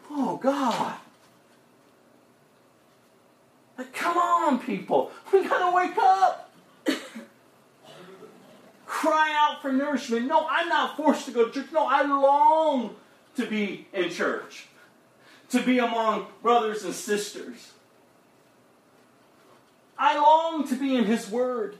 [0.09, 0.95] Oh, God.
[3.77, 5.11] Like, come on, people.
[5.31, 6.51] We gotta wake up.
[8.85, 10.27] Cry out for nourishment.
[10.27, 11.71] No, I'm not forced to go to church.
[11.71, 12.95] No, I long
[13.37, 14.67] to be in church,
[15.49, 17.71] to be among brothers and sisters.
[19.97, 21.77] I long to be in His Word.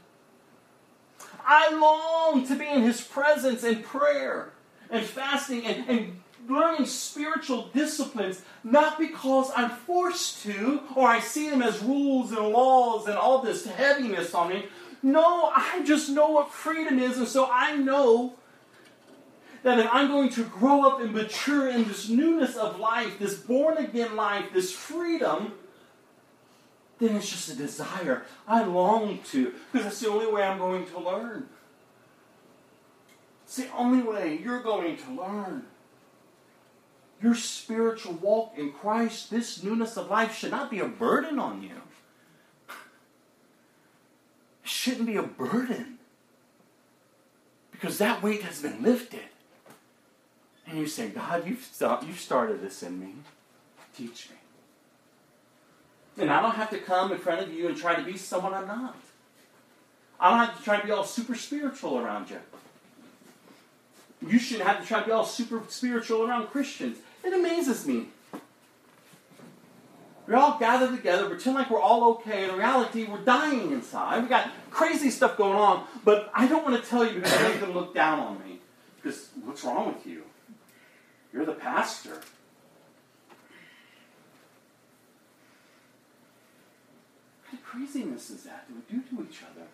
[1.46, 4.52] I long to be in His presence and prayer
[4.90, 11.50] and fasting and, and learning spiritual disciplines, not because I'm forced to or I see
[11.50, 14.66] them as rules and laws and all this heaviness on me.
[15.04, 18.36] No, I just know what freedom is, and so I know
[19.64, 23.36] that if I'm going to grow up and mature in this newness of life, this
[23.36, 25.54] born again life, this freedom,
[27.02, 28.24] then it's just a desire.
[28.48, 31.50] I long to, because that's the only way I'm going to learn.
[33.44, 35.66] It's the only way you're going to learn.
[37.22, 41.64] Your spiritual walk in Christ, this newness of life, should not be a burden on
[41.64, 41.82] you.
[44.64, 45.98] It shouldn't be a burden.
[47.72, 49.22] Because that weight has been lifted.
[50.68, 53.16] And you say, God, you've, start, you've started this in me.
[53.96, 54.36] Teach me.
[56.22, 58.54] And I don't have to come in front of you and try to be someone
[58.54, 58.96] I'm not.
[60.20, 62.38] I don't have to try to be all super spiritual around you.
[64.26, 67.00] You shouldn't have to try to be all super spiritual around Christians.
[67.24, 68.06] It amazes me.
[70.28, 72.48] We all gather together, pretend like we're all okay.
[72.48, 74.22] In reality, we're dying inside.
[74.22, 77.50] We got crazy stuff going on, but I don't want to tell you because I
[77.50, 78.60] make them look down on me.
[79.02, 80.24] Because what's wrong with you?
[81.34, 82.22] You're the pastor.
[87.50, 89.66] What kind of craziness is that that we do to each other?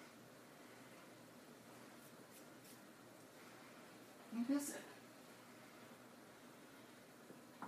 [4.33, 4.81] What is it?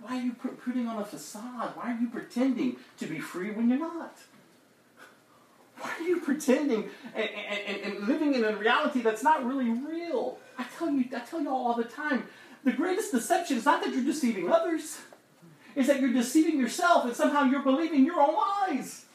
[0.00, 1.72] Why are you putting on a facade?
[1.74, 4.16] Why are you pretending to be free when you're not?
[5.80, 7.28] Why are you pretending and,
[7.66, 10.38] and, and living in a reality that's not really real?
[10.56, 12.24] I tell you, I tell you all, all the time.
[12.62, 14.98] The greatest deception is not that you're deceiving others;
[15.74, 19.06] it's that you're deceiving yourself, and somehow you're believing your own lies.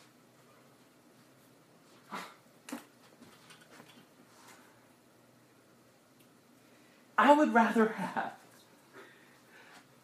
[7.17, 8.33] I would rather have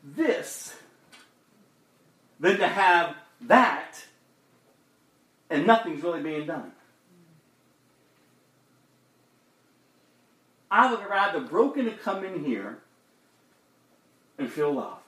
[0.04, 0.76] this
[2.40, 4.04] than to have that
[5.50, 6.72] and nothing's really being done.
[10.72, 12.78] I would rather broken to come in here
[14.38, 15.04] and feel loved,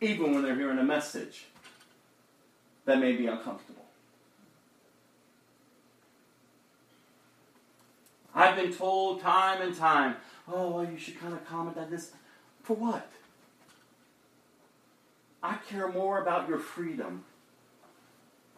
[0.00, 1.46] even when they're hearing a message
[2.84, 3.84] that may be uncomfortable.
[8.32, 10.14] I've been told time and time,
[10.48, 12.12] oh, you should kind of comment on this.
[12.62, 13.10] For what?
[15.42, 17.24] I care more about your freedom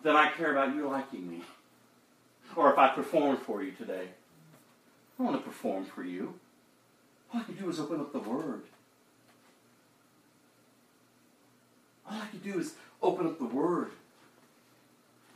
[0.02, 1.42] than I care about you liking me.
[2.56, 4.08] Or if I perform for you today.
[4.08, 6.34] I don't want to perform for you.
[7.32, 8.62] All I can do is open up the Word.
[12.10, 13.90] All I can do is open up the Word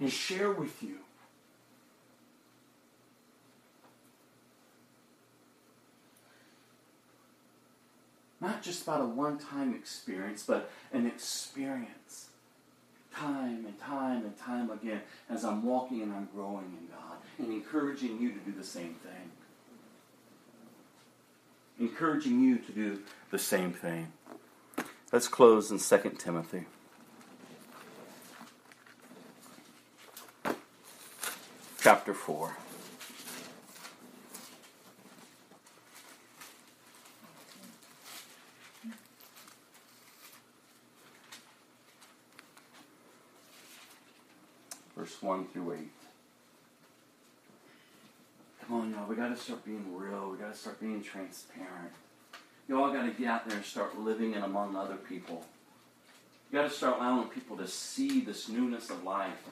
[0.00, 1.01] and share with you.
[8.42, 12.26] Not just about a one time experience, but an experience.
[13.14, 15.00] Time and time and time again
[15.30, 18.94] as I'm walking and I'm growing in God and encouraging you to do the same
[18.94, 19.30] thing.
[21.78, 24.12] Encouraging you to do the same thing.
[25.12, 26.64] Let's close in 2 Timothy.
[31.80, 32.56] Chapter 4.
[45.02, 45.78] Verse 1 through 8.
[48.60, 49.08] Come on, y'all.
[49.08, 50.30] We got to start being real.
[50.30, 51.90] We got to start being transparent.
[52.68, 55.44] You all got to get out there and start living in among other people.
[56.52, 59.42] You got to start allowing people to see this newness of life.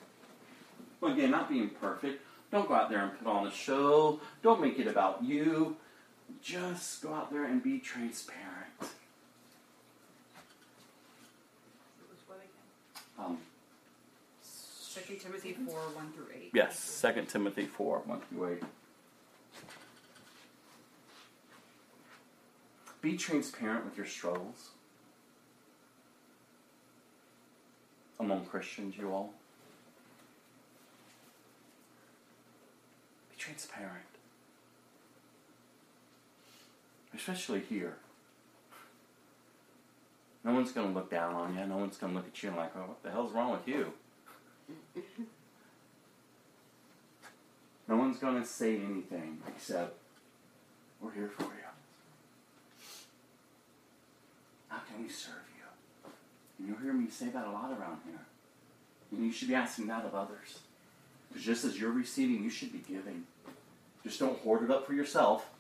[1.03, 2.23] Again, not being perfect.
[2.53, 4.21] Don't go out there and put on a show.
[4.45, 5.77] Don't make it about you.
[6.41, 8.50] Just go out there and be transparent.
[15.11, 16.51] 2 Timothy 4 1 through 8.
[16.55, 18.62] Yes, 2 Timothy 4 1 through 8.
[23.03, 24.70] Be transparent with your struggles
[28.20, 29.32] among Christians, you all.
[33.31, 34.05] Be transparent.
[37.16, 37.97] Especially here.
[40.45, 41.66] No one's going to look down on you.
[41.66, 43.66] No one's going to look at you and like, oh, what the hell's wrong with
[43.66, 43.93] you?
[47.91, 49.97] No one's going to say anything except,
[51.01, 51.49] we're here for you.
[54.69, 55.65] How can we serve you?
[56.59, 58.21] And you'll hear me say that a lot around here.
[59.11, 60.61] And you should be asking that of others.
[61.29, 63.25] Because just as you're receiving, you should be giving.
[64.05, 65.51] Just don't hoard it up for yourself.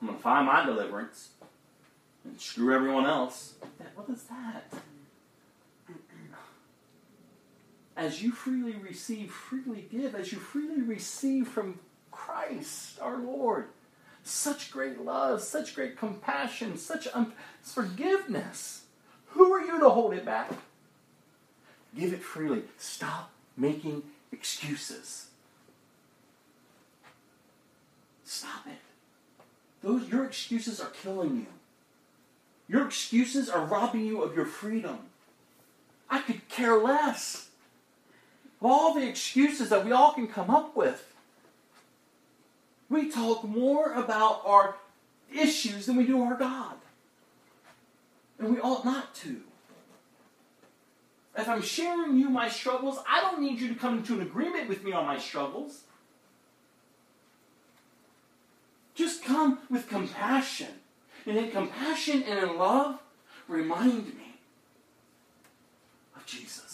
[0.00, 1.30] I'm going to find my deliverance
[2.24, 3.54] and screw everyone else.
[3.96, 4.72] What is that?
[7.96, 10.14] As you freely receive, freely give.
[10.14, 11.78] As you freely receive from
[12.10, 13.66] Christ, our Lord,
[14.24, 18.82] such great love, such great compassion, such un- forgiveness.
[19.28, 20.50] Who are you to hold it back?
[21.96, 22.62] Give it freely.
[22.78, 24.02] Stop making
[24.32, 25.26] excuses.
[28.24, 28.78] Stop it.
[29.82, 31.46] Those your excuses are killing you.
[32.66, 34.98] Your excuses are robbing you of your freedom.
[36.08, 37.43] I could care less
[38.70, 41.12] all the excuses that we all can come up with.
[42.88, 44.76] We talk more about our
[45.32, 46.76] issues than we do our God.
[48.38, 49.40] And we ought not to.
[51.36, 54.68] If I'm sharing you my struggles, I don't need you to come into an agreement
[54.68, 55.82] with me on my struggles.
[58.94, 60.68] Just come with compassion.
[61.26, 63.00] And in compassion and in love,
[63.48, 64.36] remind me
[66.14, 66.73] of Jesus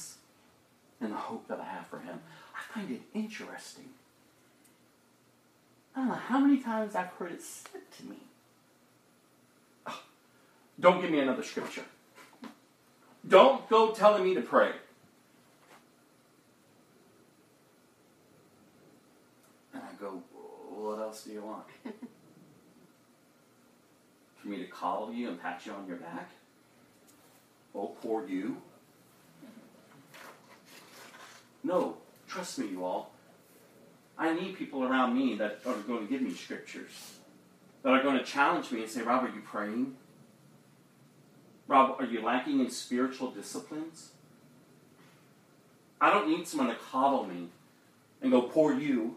[1.00, 2.20] and the hope that I have for him.
[2.54, 3.90] I find it interesting.
[5.94, 8.16] I don't know how many times I've heard it said to me.
[9.86, 10.02] "Oh,
[10.78, 11.84] don't give me another scripture.
[13.26, 14.72] Don't go telling me to pray.
[19.74, 20.22] And I go,
[20.70, 21.64] what else do you want?
[24.36, 26.30] For me to coddle you and pat you on your back?
[27.74, 28.62] Oh, poor you.
[31.62, 31.96] No,
[32.28, 33.12] trust me, you all.
[34.18, 37.18] I need people around me that are going to give me scriptures,
[37.82, 39.96] that are going to challenge me and say, Rob, are you praying?
[41.66, 44.10] Rob, are you lacking in spiritual disciplines?
[46.00, 47.48] I don't need someone to coddle me
[48.20, 49.16] and go, poor you.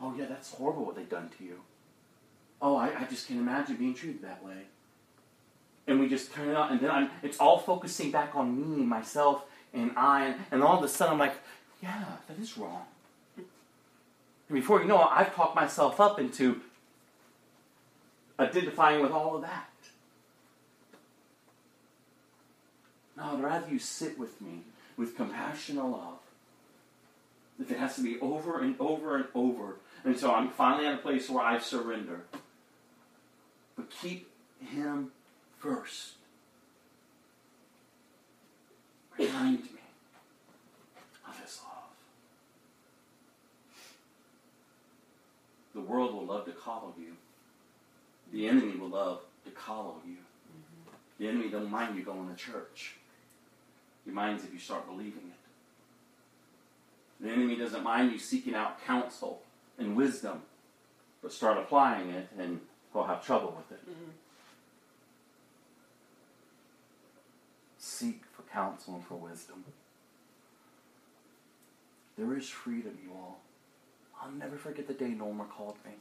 [0.00, 1.60] Oh, yeah, that's horrible what they've done to you.
[2.60, 4.62] Oh, I, I just can't imagine being treated that way.
[5.86, 8.84] And we just turn it on, and then I'm, it's all focusing back on me,
[8.84, 11.34] myself, and I, and, and all of a sudden I'm like,
[11.82, 12.84] yeah, that is wrong.
[13.36, 13.46] And
[14.54, 16.60] before you know it, I've talked myself up into
[18.38, 19.68] identifying with all of that.
[23.16, 24.60] No, I'd rather you sit with me
[24.96, 26.18] with compassion and love.
[27.60, 30.98] If it has to be over and over and over until I'm finally at a
[30.98, 32.22] place where I surrender.
[33.76, 34.30] But keep
[34.60, 35.10] Him
[35.58, 36.12] first.
[39.18, 39.80] Remind me
[41.26, 41.90] of His love.
[45.78, 47.12] The world will love to coddle you.
[48.32, 50.16] The enemy will love to coddle you.
[51.20, 52.96] The enemy don't mind you going to church.
[54.04, 57.24] He minds if you start believing it.
[57.24, 59.42] The enemy doesn't mind you seeking out counsel
[59.78, 60.42] and wisdom,
[61.22, 62.58] but start applying it and
[62.92, 63.88] he'll have trouble with it.
[63.88, 64.10] Mm-hmm.
[67.78, 69.62] Seek for counsel and for wisdom.
[72.16, 73.42] There is freedom, you all.
[74.20, 75.92] I'll never forget the day Norma called me.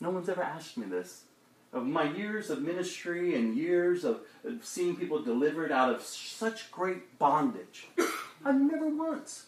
[0.00, 1.24] No one's ever asked me this.
[1.72, 6.70] Of my years of ministry and years of, of seeing people delivered out of such
[6.70, 7.88] great bondage,
[8.44, 9.46] I've never once.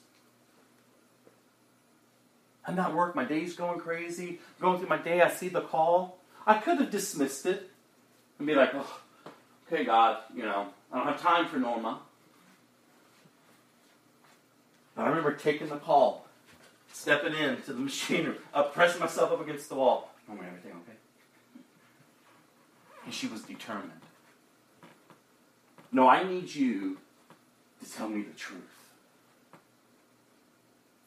[2.66, 4.38] I'm not work, my day's going crazy.
[4.60, 6.18] Going through my day, I see the call.
[6.46, 7.70] I could have dismissed it
[8.38, 9.00] and be like, oh,
[9.66, 12.00] okay, God, you know, I don't have time for Norma.
[14.94, 16.26] But I remember taking the call,
[16.92, 20.10] stepping into the machinery, uh, pressing myself up against the wall.
[20.28, 20.96] Everything okay?
[23.04, 23.90] And she was determined.
[25.90, 26.98] No, I need you
[27.82, 28.60] to tell me the truth.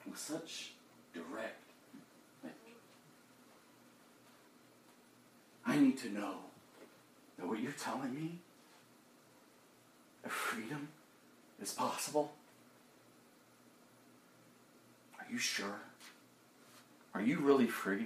[0.05, 0.71] With such
[1.13, 1.63] direct.
[5.65, 6.35] I need to know
[7.37, 8.39] that what you're telling me,
[10.21, 10.89] that freedom
[11.61, 12.33] is possible.
[15.33, 15.79] You sure?
[17.15, 18.05] Are you really free?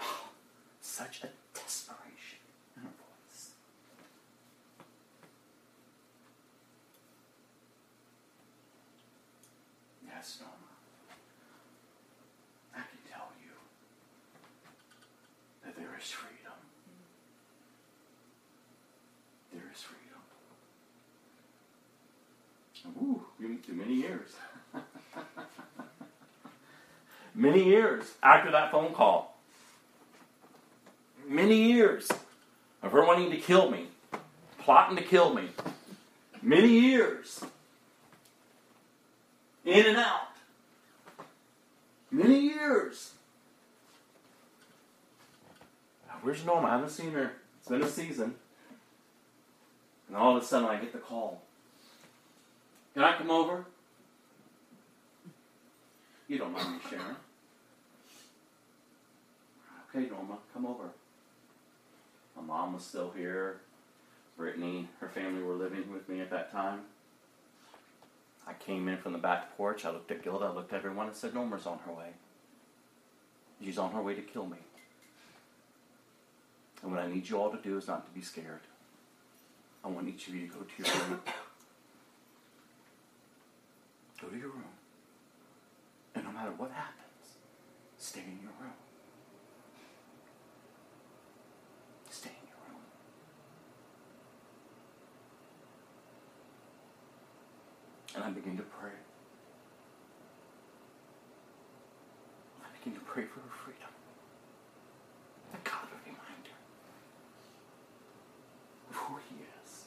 [0.80, 2.38] Such a desperation
[2.74, 3.50] in her voice.
[10.06, 10.54] Yes, Norma.
[12.74, 13.52] I can tell you
[15.66, 16.56] that there is freedom.
[19.52, 20.02] There is freedom.
[23.02, 24.30] Ooh, been through many years.
[27.36, 29.38] Many years after that phone call.
[31.28, 32.08] Many years
[32.82, 33.86] of her wanting to kill me,
[34.58, 35.50] plotting to kill me.
[36.42, 37.44] Many years.
[39.64, 40.28] In and out.
[42.10, 43.12] Many years.
[46.22, 46.66] Where's Norma?
[46.66, 47.32] I haven't seen her.
[47.60, 48.34] It's been a season.
[50.08, 51.40] And all of a sudden I get the call.
[52.94, 53.64] Can I come over?
[56.26, 57.16] You don't mind me sharing.
[59.96, 60.90] Okay, Norma, come over.
[62.36, 63.60] My mom was still here.
[64.36, 66.80] Brittany, her family were living with me at that time.
[68.46, 69.86] I came in from the back porch.
[69.86, 70.44] I looked at Gilda.
[70.44, 72.10] I looked at everyone and said, Norma's on her way.
[73.64, 74.58] She's on her way to kill me.
[76.82, 78.60] And what I need you all to do is not to be scared.
[79.82, 81.20] I want each of you to go to your room.
[84.20, 84.64] go to your room.
[86.14, 87.38] And no matter what happens,
[87.96, 88.72] stay in your room.
[92.10, 92.80] Stay in your room.
[98.16, 98.90] And I begin to pray.
[102.64, 103.92] I begin to pray for her freedom.
[105.52, 106.58] That God would remind her
[108.90, 109.84] of who He is.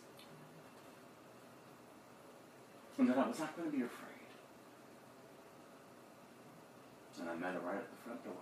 [2.98, 4.10] And that I was not going to be afraid.
[7.20, 8.34] And I met her right at the front door.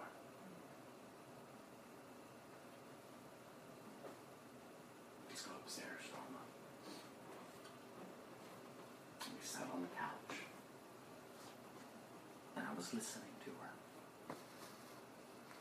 [5.28, 6.46] Please go upstairs, Norma.
[9.26, 10.46] And we sat on the couch.
[12.56, 14.36] And I was listening to her.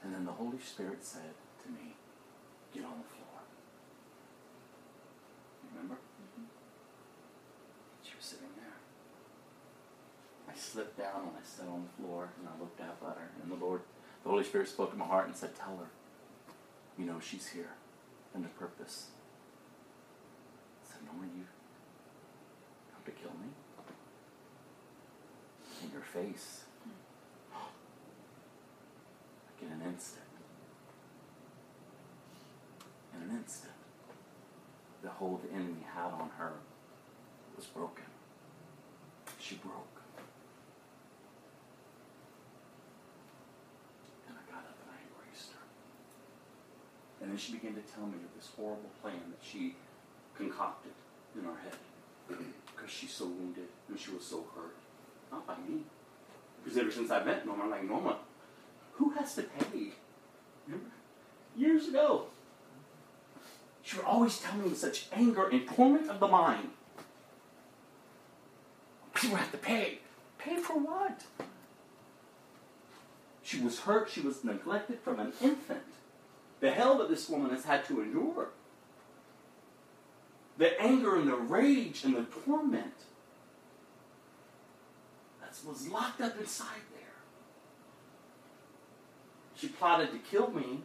[0.02, 1.34] And then the Holy Spirit said
[1.64, 1.94] to me,
[2.72, 3.40] Get on the floor.
[5.72, 5.94] Remember?
[5.94, 6.44] Mm-hmm.
[8.02, 8.76] She was sitting there.
[10.48, 13.30] I slipped down and I sat on the floor and I looked up at her.
[13.42, 13.80] And the Lord,
[14.22, 15.88] the Holy Spirit spoke to my heart and said, Tell her,
[16.98, 17.72] you know, she's here
[18.34, 19.06] and the purpose.
[20.84, 21.44] I said, Norma, you
[22.92, 23.48] come to kill me?
[25.82, 26.65] In your face.
[29.62, 30.24] In an instant.
[33.14, 33.72] In an instant.
[35.02, 36.52] The hold the enemy had on her
[37.56, 38.04] was broken.
[39.40, 40.00] She broke.
[44.28, 45.64] And I got up and I embraced her.
[47.22, 49.76] And then she began to tell me of this horrible plan that she
[50.36, 50.92] concocted
[51.34, 51.78] in her head
[52.76, 54.76] because she's so wounded and she was so hurt.
[55.32, 55.82] Not by me.
[56.62, 58.16] Because ever since I met Norma, I'm like, Norma,
[58.96, 59.92] who has to pay?
[60.66, 60.90] Remember?
[61.56, 62.26] Years ago.
[63.82, 66.70] She would always tell me with such anger and torment of the mind.
[69.14, 69.98] People have to pay.
[70.38, 71.22] Pay for what?
[73.42, 74.10] She was hurt.
[74.10, 75.84] She was neglected from an infant.
[76.60, 78.48] The hell that this woman has had to endure.
[80.58, 82.94] The anger and the rage and the torment
[85.40, 87.15] that was locked up inside there.
[89.56, 90.82] She plotted to kill me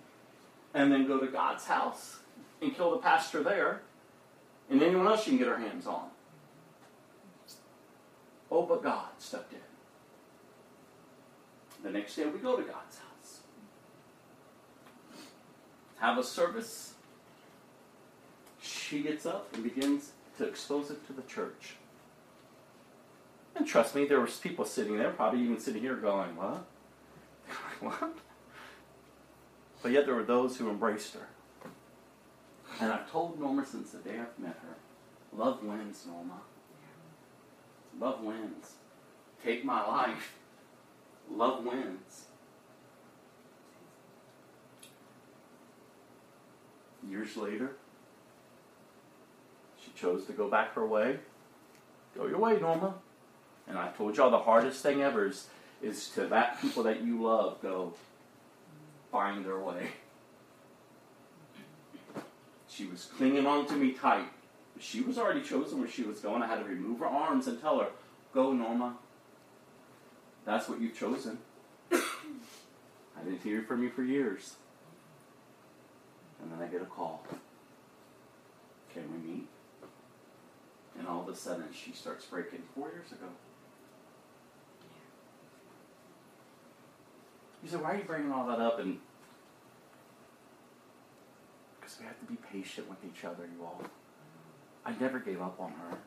[0.73, 2.19] and then go to God's house
[2.61, 3.81] and kill the pastor there
[4.69, 6.09] and anyone else she can get her hands on.
[8.49, 9.59] Oh, but God stepped in.
[11.83, 13.39] The next day we go to God's house.
[15.97, 16.93] Have a service.
[18.61, 21.75] She gets up and begins to expose it to the church.
[23.55, 26.65] And trust me, there was people sitting there, probably even sitting here going, What?
[27.79, 28.13] what?
[29.81, 31.27] But yet there were those who embraced her.
[32.79, 34.75] And I've told Norma since the day I've met her,
[35.37, 36.41] love wins, Norma.
[37.99, 38.73] Love wins.
[39.43, 40.33] Take my life.
[41.29, 42.25] Love wins.
[47.07, 47.71] Years later,
[49.83, 51.19] she chose to go back her way.
[52.15, 52.95] Go your way, Norma.
[53.67, 55.47] And I told y'all the hardest thing ever is,
[55.81, 57.93] is to that people that you love go
[59.11, 59.87] find their way.
[62.67, 64.27] She was clinging on to me tight.
[64.79, 66.41] She was already chosen where she was going.
[66.41, 67.87] I had to remove her arms and tell her,
[68.33, 68.95] Go, Norma.
[70.45, 71.37] That's what you've chosen.
[71.91, 74.55] I didn't hear from you for years.
[76.41, 77.23] And then I get a call.
[78.93, 79.47] Can we meet?
[80.97, 83.27] And all of a sudden she starts breaking four years ago.
[87.63, 88.79] You said, why are you bringing all that up?
[88.79, 88.99] And
[91.79, 93.81] because we have to be patient with each other, you all.
[94.85, 95.97] I never gave up on her.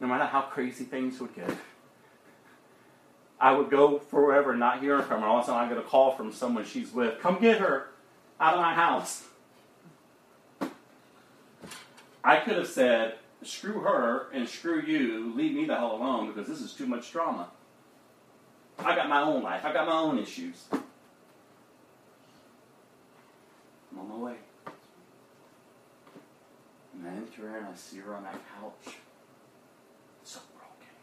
[0.00, 1.56] No matter how crazy things would get.
[3.40, 5.26] I would go forever not hearing from her.
[5.26, 7.20] All of a sudden I get a call from someone she's with.
[7.20, 7.88] Come get her
[8.40, 9.24] out of my house.
[12.22, 16.48] I could have said, screw her and screw you, leave me the hell alone because
[16.48, 17.48] this is too much drama.
[18.84, 19.64] I got my own life.
[19.64, 20.64] I got my own issues.
[20.72, 20.82] I'm
[23.98, 24.34] on my way.
[26.94, 28.96] And I enter in, I see her on that couch.
[30.22, 30.94] So broken.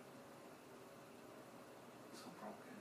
[2.15, 2.75] So broken.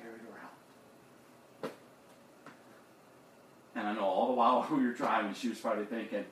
[0.00, 0.56] Carried her out.
[3.74, 6.24] And I know all the while we were driving, she was probably thinking,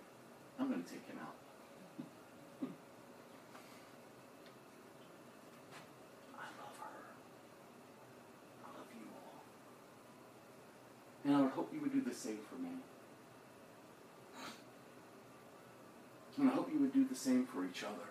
[0.59, 1.35] I'm going to take him out.
[6.37, 6.97] I love her.
[8.65, 9.43] I love you all.
[11.25, 12.71] And I would hope you would do the same for me.
[16.39, 18.09] And I hope you would do the same for each other.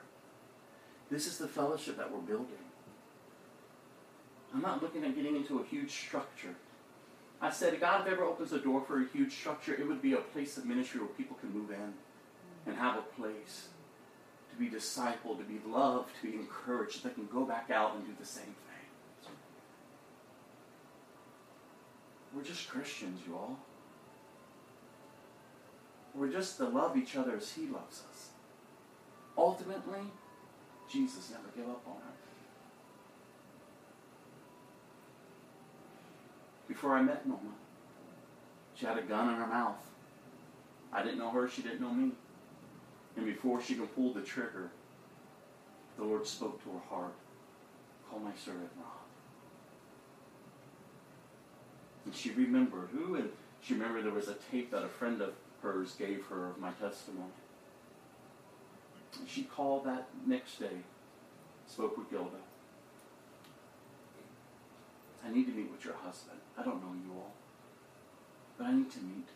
[1.11, 2.63] This is the fellowship that we're building.
[4.53, 6.55] I'm not looking at getting into a huge structure.
[7.41, 10.13] I said, God, if ever opens a door for a huge structure, it would be
[10.13, 11.93] a place of ministry where people can move in
[12.65, 13.67] and have a place
[14.51, 18.05] to be discipled, to be loved, to be encouraged, that can go back out and
[18.05, 19.33] do the same thing.
[22.33, 23.59] We're just Christians, you all.
[26.15, 28.29] We're just to love each other as He loves us.
[29.37, 30.01] Ultimately,
[30.89, 32.13] Jesus never gave up on her.
[36.67, 37.51] Before I met Norma,
[38.75, 39.77] she had a gun in her mouth.
[40.91, 42.11] I didn't know her, she didn't know me.
[43.15, 44.71] And before she could pull the trigger,
[45.97, 47.13] the Lord spoke to her heart.
[48.09, 48.87] Call my servant Rob.
[52.05, 53.29] And she remembered who, and
[53.61, 56.71] she remembered there was a tape that a friend of hers gave her of my
[56.71, 57.29] testimony.
[59.27, 60.83] She called that next day,
[61.67, 62.41] spoke with Gilda.
[65.25, 66.39] I need to meet with your husband.
[66.57, 67.33] I don't know you all,
[68.57, 69.27] but I need to meet.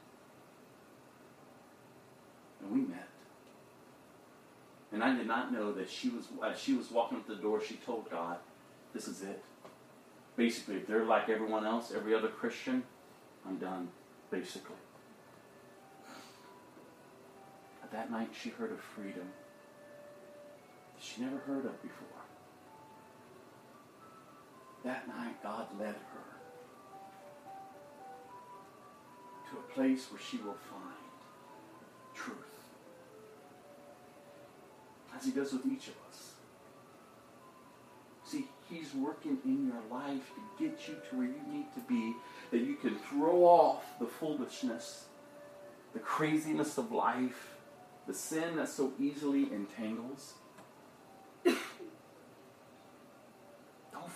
[2.61, 3.07] And we met.
[4.91, 7.61] And I did not know that she was, as she was walking up the door,
[7.61, 8.37] she told God,
[8.93, 9.43] this is it.
[10.35, 12.83] Basically, if they're like everyone else, every other Christian,
[13.47, 13.89] I'm done,
[14.31, 14.75] basically.
[17.81, 19.29] But that night, she heard of freedom
[20.99, 22.07] she never heard of before.
[24.83, 26.27] That night, God led her
[29.49, 30.95] to a place where she will find
[32.13, 32.37] truth.
[35.15, 36.33] As He does with each of us.
[38.25, 42.15] See, He's working in your life to get you to where you need to be,
[42.51, 45.05] that you can throw off the foolishness,
[45.93, 47.55] the craziness of life,
[48.05, 50.33] the sin that so easily entangles.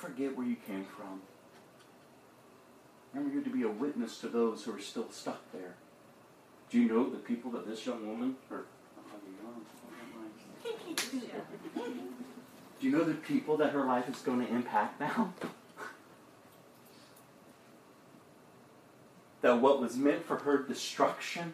[0.01, 1.21] Forget where you came from.
[3.13, 5.75] Remember, you're to be a witness to those who are still stuck there.
[6.71, 8.63] Do you know the people that this young woman, or
[12.79, 15.33] do you know the people that her life is going to impact now?
[19.41, 21.53] that what was meant for her destruction,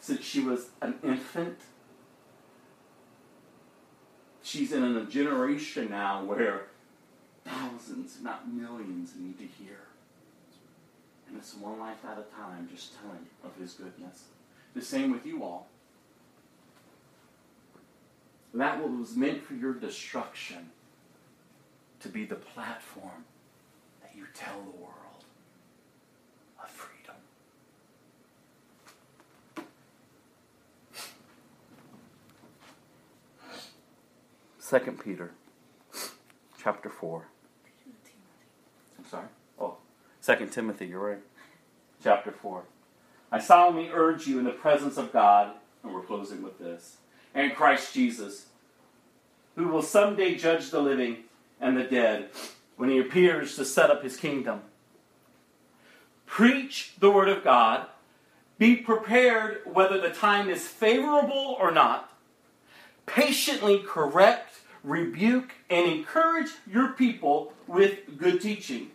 [0.00, 1.58] since she was an infant,
[4.42, 6.66] she's in a generation now where
[7.48, 9.78] thousands, not millions, need to hear.
[11.28, 14.24] And it's one life at a time, just telling of his goodness.
[14.74, 15.68] The same with you all.
[18.54, 20.70] That what was meant for your destruction
[22.00, 23.24] to be the platform
[24.02, 25.24] that you tell the world
[26.62, 27.16] of freedom.
[34.58, 35.32] Second Peter
[36.62, 37.26] chapter 4
[39.08, 39.26] sorry.
[39.60, 39.76] Oh,
[40.20, 41.22] Second Timothy, you're right.
[42.02, 42.64] Chapter four.
[43.30, 45.52] I solemnly urge you in the presence of God,
[45.82, 46.96] and we're closing with this,
[47.34, 48.46] and Christ Jesus,
[49.54, 51.24] who will someday judge the living
[51.60, 52.30] and the dead
[52.76, 54.62] when he appears to set up his kingdom.
[56.26, 57.86] Preach the word of God.
[58.58, 62.12] Be prepared whether the time is favorable or not.
[63.06, 68.90] Patiently correct, rebuke, and encourage your people with good teaching.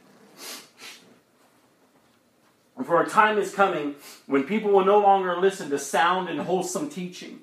[2.86, 3.96] For a time is coming
[4.26, 7.40] when people will no longer listen to sound and wholesome teaching.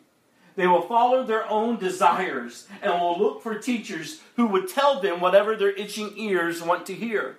[0.56, 5.20] They will follow their own desires and will look for teachers who would tell them
[5.20, 7.38] whatever their itching ears want to hear.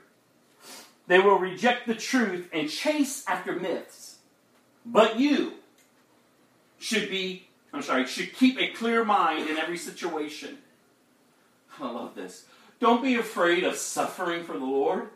[1.07, 4.17] They will reject the truth and chase after myths.
[4.85, 5.53] But you
[6.79, 10.57] should be, I'm sorry, should keep a clear mind in every situation.
[11.79, 12.45] I love this.
[12.79, 15.09] Don't be afraid of suffering for the Lord.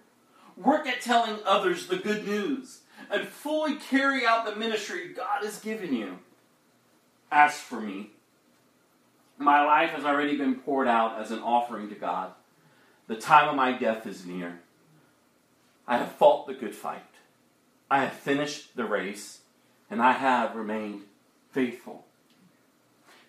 [0.57, 5.59] Work at telling others the good news and fully carry out the ministry God has
[5.59, 6.19] given you.
[7.31, 8.11] As for me,
[9.37, 12.31] my life has already been poured out as an offering to God.
[13.07, 14.61] The time of my death is near.
[15.87, 17.03] I have fought the good fight.
[17.91, 19.41] I have finished the race,
[19.89, 21.01] and I have remained
[21.51, 22.05] faithful.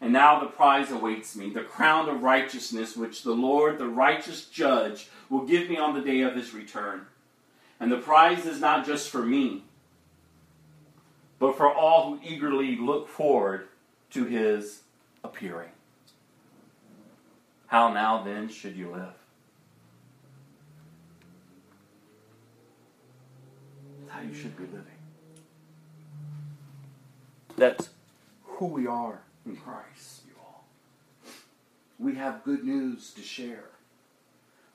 [0.01, 4.45] And now the prize awaits me, the crown of righteousness, which the Lord, the righteous
[4.45, 7.07] judge, will give me on the day of his return.
[7.79, 9.65] And the prize is not just for me,
[11.39, 13.69] but for all who eagerly look forward
[14.11, 14.83] to his
[15.23, 15.71] appearing.
[17.67, 19.15] How now then should you live?
[24.01, 24.87] That's how you should be living.
[27.57, 27.91] That's
[28.45, 30.65] who we are in Christ, you all.
[31.99, 33.71] We have good news to share.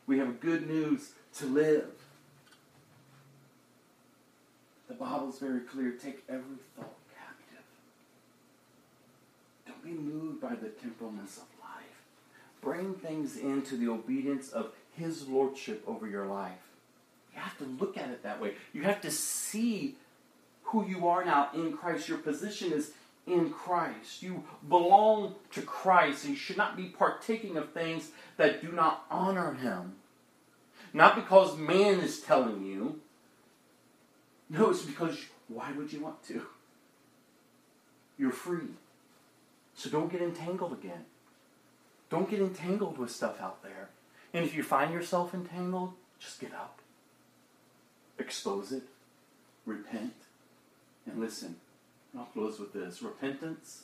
[0.05, 1.89] We have good news to live.
[4.91, 5.91] The Bible's very clear.
[5.91, 7.63] Take every thought captive.
[9.65, 12.03] Don't be moved by the temperaments of life.
[12.59, 16.59] Bring things into the obedience of His Lordship over your life.
[17.33, 18.55] You have to look at it that way.
[18.73, 19.95] You have to see
[20.63, 22.09] who you are now in Christ.
[22.09, 22.91] Your position is
[23.25, 24.21] in Christ.
[24.21, 29.05] You belong to Christ, and you should not be partaking of things that do not
[29.09, 29.93] honor Him.
[30.91, 32.99] Not because man is telling you.
[34.51, 36.45] No, it's because why would you want to?
[38.17, 38.67] You're free.
[39.75, 41.05] So don't get entangled again.
[42.09, 43.89] Don't get entangled with stuff out there.
[44.33, 46.75] And if you find yourself entangled, just get out.
[48.19, 48.83] Expose it.
[49.65, 50.13] Repent.
[51.05, 51.55] And listen,
[52.17, 53.01] I'll close with this.
[53.01, 53.83] Repentance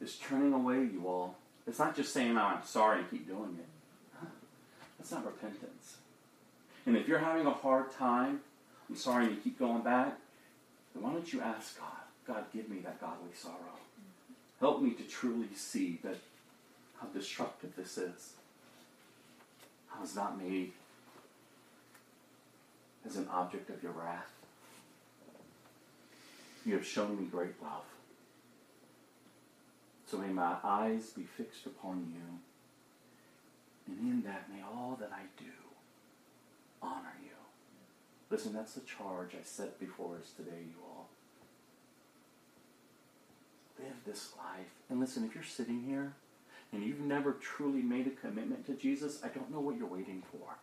[0.00, 1.36] is turning away, you all.
[1.64, 4.28] It's not just saying, oh, I'm sorry and keep doing it.
[4.98, 5.98] That's not repentance.
[6.86, 8.40] And if you're having a hard time,
[8.88, 10.16] I'm sorry, you keep going back,
[11.00, 11.86] why don't you ask God,
[12.26, 13.56] God, give me that godly sorrow.
[14.60, 16.16] Help me to truly see that
[17.00, 18.32] how destructive this is.
[19.94, 20.72] I was not made
[23.06, 24.32] as an object of your wrath.
[26.64, 27.84] You have shown me great love.
[30.10, 32.38] So may my eyes be fixed upon you,
[33.86, 35.65] and in that may all that I do.
[38.30, 41.08] Listen, that's the charge I set before us today, you all.
[43.78, 44.66] Live this life.
[44.90, 46.14] And listen, if you're sitting here
[46.72, 50.22] and you've never truly made a commitment to Jesus, I don't know what you're waiting
[50.32, 50.56] for.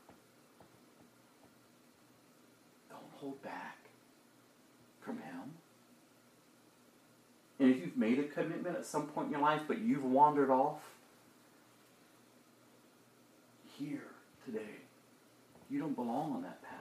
[2.89, 3.77] Don't hold back
[5.01, 5.53] from Him.
[7.59, 10.49] And if you've made a commitment at some point in your life, but you've wandered
[10.49, 10.81] off,
[13.79, 14.03] here
[14.45, 14.81] today,
[15.69, 16.72] you don't belong on that path.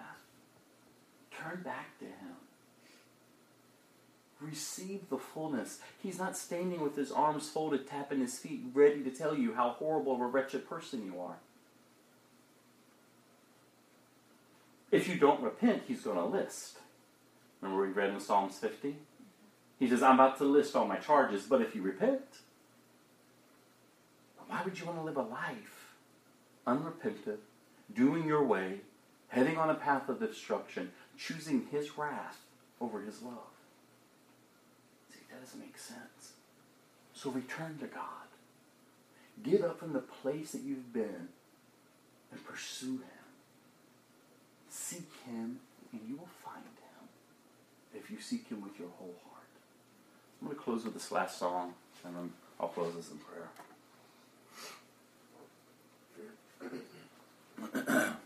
[1.42, 2.36] Turn back to Him.
[4.40, 5.78] Receive the fullness.
[6.02, 9.70] He's not standing with his arms folded, tapping his feet, ready to tell you how
[9.70, 11.36] horrible of a wretched person you are.
[14.90, 16.78] If you don't repent, he's going to list.
[17.60, 18.96] Remember we read in Psalms 50?
[19.78, 22.22] He says, I'm about to list all my charges, but if you repent,
[24.48, 25.94] why would you want to live a life
[26.66, 27.40] unrepentant,
[27.94, 28.80] doing your way,
[29.28, 30.90] heading on a path of destruction,
[31.26, 32.40] choosing his wrath
[32.80, 33.52] over his love?
[35.12, 36.32] See, that doesn't make sense.
[37.14, 38.22] So return to God.
[39.42, 41.28] Get up from the place that you've been
[42.30, 43.24] and pursue Him.
[44.68, 45.60] Seek Him,
[45.92, 47.08] and you will find Him
[47.94, 49.46] if you seek Him with your whole heart.
[50.40, 53.48] I'm going to close with this last song, and then I'll close this in prayer.